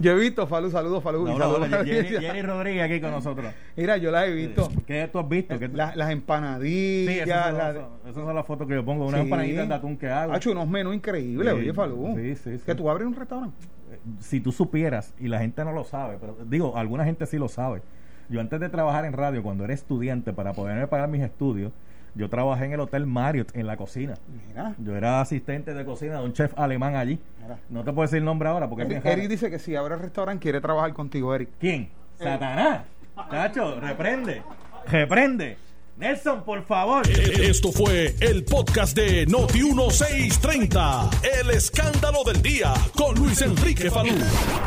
Yo 0.00 0.12
he 0.12 0.14
visto, 0.20 0.46
Falú, 0.46 0.70
saludos, 0.70 1.02
Falú. 1.02 1.26
y 1.26 1.30
No, 1.32 1.38
saludos 1.38 1.70
la. 1.70 1.84
Jenny 1.84 2.42
Rodríguez 2.42 2.82
aquí 2.84 3.00
con 3.00 3.10
nosotros. 3.10 3.52
Mira, 3.76 3.96
yo 3.96 4.10
las 4.10 4.28
he 4.28 4.32
visto. 4.32 4.68
¿Qué 4.86 5.08
tú 5.10 5.18
has 5.18 5.28
visto? 5.28 5.58
¿Qué 5.58 5.68
tú- 5.70 5.76
La- 5.76 5.96
las 5.96 6.08
Sí, 6.08 6.12
empanadillas. 6.12 7.26
esas 7.26 7.46
son, 7.46 7.58
la- 7.58 7.72
son- 7.72 7.88
esas 8.04 8.14
son 8.14 8.34
las 8.34 8.46
fotos 8.46 8.68
que 8.68 8.74
yo 8.74 8.84
pongo, 8.84 9.06
unas 9.06 9.20
Sí. 9.20 9.24
empanaditas 9.24 9.68
de 9.68 9.74
atún 9.74 9.96
que 9.96 10.08
hago. 10.08 10.32
Ha 10.34 10.36
hecho 10.36 10.52
unos 10.52 10.68
menús 10.68 10.94
increíbles, 10.94 11.54
Sí, 11.54 11.60
oye, 11.60 11.72
Falú. 11.72 12.14
sí, 12.14 12.36
sí, 12.36 12.58
sí. 12.58 12.64
Que 12.64 12.74
tú 12.74 12.90
abres 12.90 13.06
un 13.06 13.14
restaurante. 13.16 13.56
si 14.20 14.40
tú 14.40 14.52
supieras, 14.52 15.14
y 15.18 15.28
la 15.28 15.38
gente 15.40 15.64
no 15.64 15.72
lo 15.72 15.82
sabe, 15.82 16.18
pero 16.20 16.36
digo, 16.46 16.76
alguna 16.76 17.04
gente 17.04 17.26
sí 17.26 17.36
lo 17.38 17.48
sabe. 17.48 17.80
Yo 18.28 18.40
antes 18.40 18.60
de 18.60 18.68
trabajar 18.68 19.04
en 19.04 19.12
radio, 19.12 19.42
cuando 19.42 19.64
era 19.64 19.72
estudiante, 19.72 20.32
para 20.32 20.52
poderme 20.52 20.86
pagar 20.86 21.08
mis 21.08 21.22
estudios, 21.22 21.72
yo 22.14 22.28
trabajé 22.28 22.66
en 22.66 22.72
el 22.72 22.80
Hotel 22.80 23.06
Marriott, 23.06 23.54
en 23.56 23.66
la 23.66 23.76
cocina. 23.76 24.14
Mira. 24.48 24.74
Yo 24.78 24.96
era 24.96 25.20
asistente 25.20 25.72
de 25.72 25.84
cocina 25.84 26.18
de 26.18 26.24
un 26.24 26.32
chef 26.32 26.52
alemán 26.58 26.96
allí. 26.96 27.18
Mira. 27.40 27.58
No 27.70 27.84
te 27.84 27.92
puedo 27.92 28.02
decir 28.02 28.18
el 28.18 28.24
nombre 28.24 28.48
ahora 28.48 28.68
porque 28.68 28.84
Eric. 28.84 29.04
Eric 29.04 29.28
dice 29.28 29.50
que 29.50 29.58
si 29.58 29.76
abre 29.76 29.94
el 29.94 30.00
restaurante 30.00 30.42
quiere 30.42 30.60
trabajar 30.60 30.92
contigo, 30.92 31.34
Eric. 31.34 31.50
¿Quién? 31.60 31.88
Satanás. 32.18 32.82
Chacho, 33.30 33.80
reprende. 33.80 34.42
Reprende. 34.86 35.56
Nelson, 35.98 36.44
por 36.44 36.64
favor. 36.64 37.02
Esto 37.10 37.72
fue 37.72 38.14
el 38.20 38.44
podcast 38.44 38.96
de 38.96 39.26
Noti 39.26 39.62
1630. 39.64 41.10
El 41.40 41.50
escándalo 41.50 42.22
del 42.24 42.40
día 42.40 42.72
con 42.94 43.16
Luis 43.16 43.42
Enrique 43.42 43.90
Falú. 43.90 44.14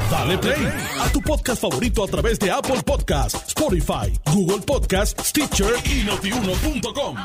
Dale 0.10 0.38
play 0.38 0.68
a 1.00 1.10
tu 1.12 1.22
podcast 1.22 1.62
favorito 1.62 2.04
a 2.04 2.08
través 2.08 2.38
de 2.38 2.52
Apple 2.52 2.82
Podcasts, 2.86 3.48
Spotify, 3.48 4.12
Google 4.34 4.60
Podcasts, 4.60 5.30
Stitcher 5.30 5.74
y 5.86 6.04
notiuno.com. 6.04 7.16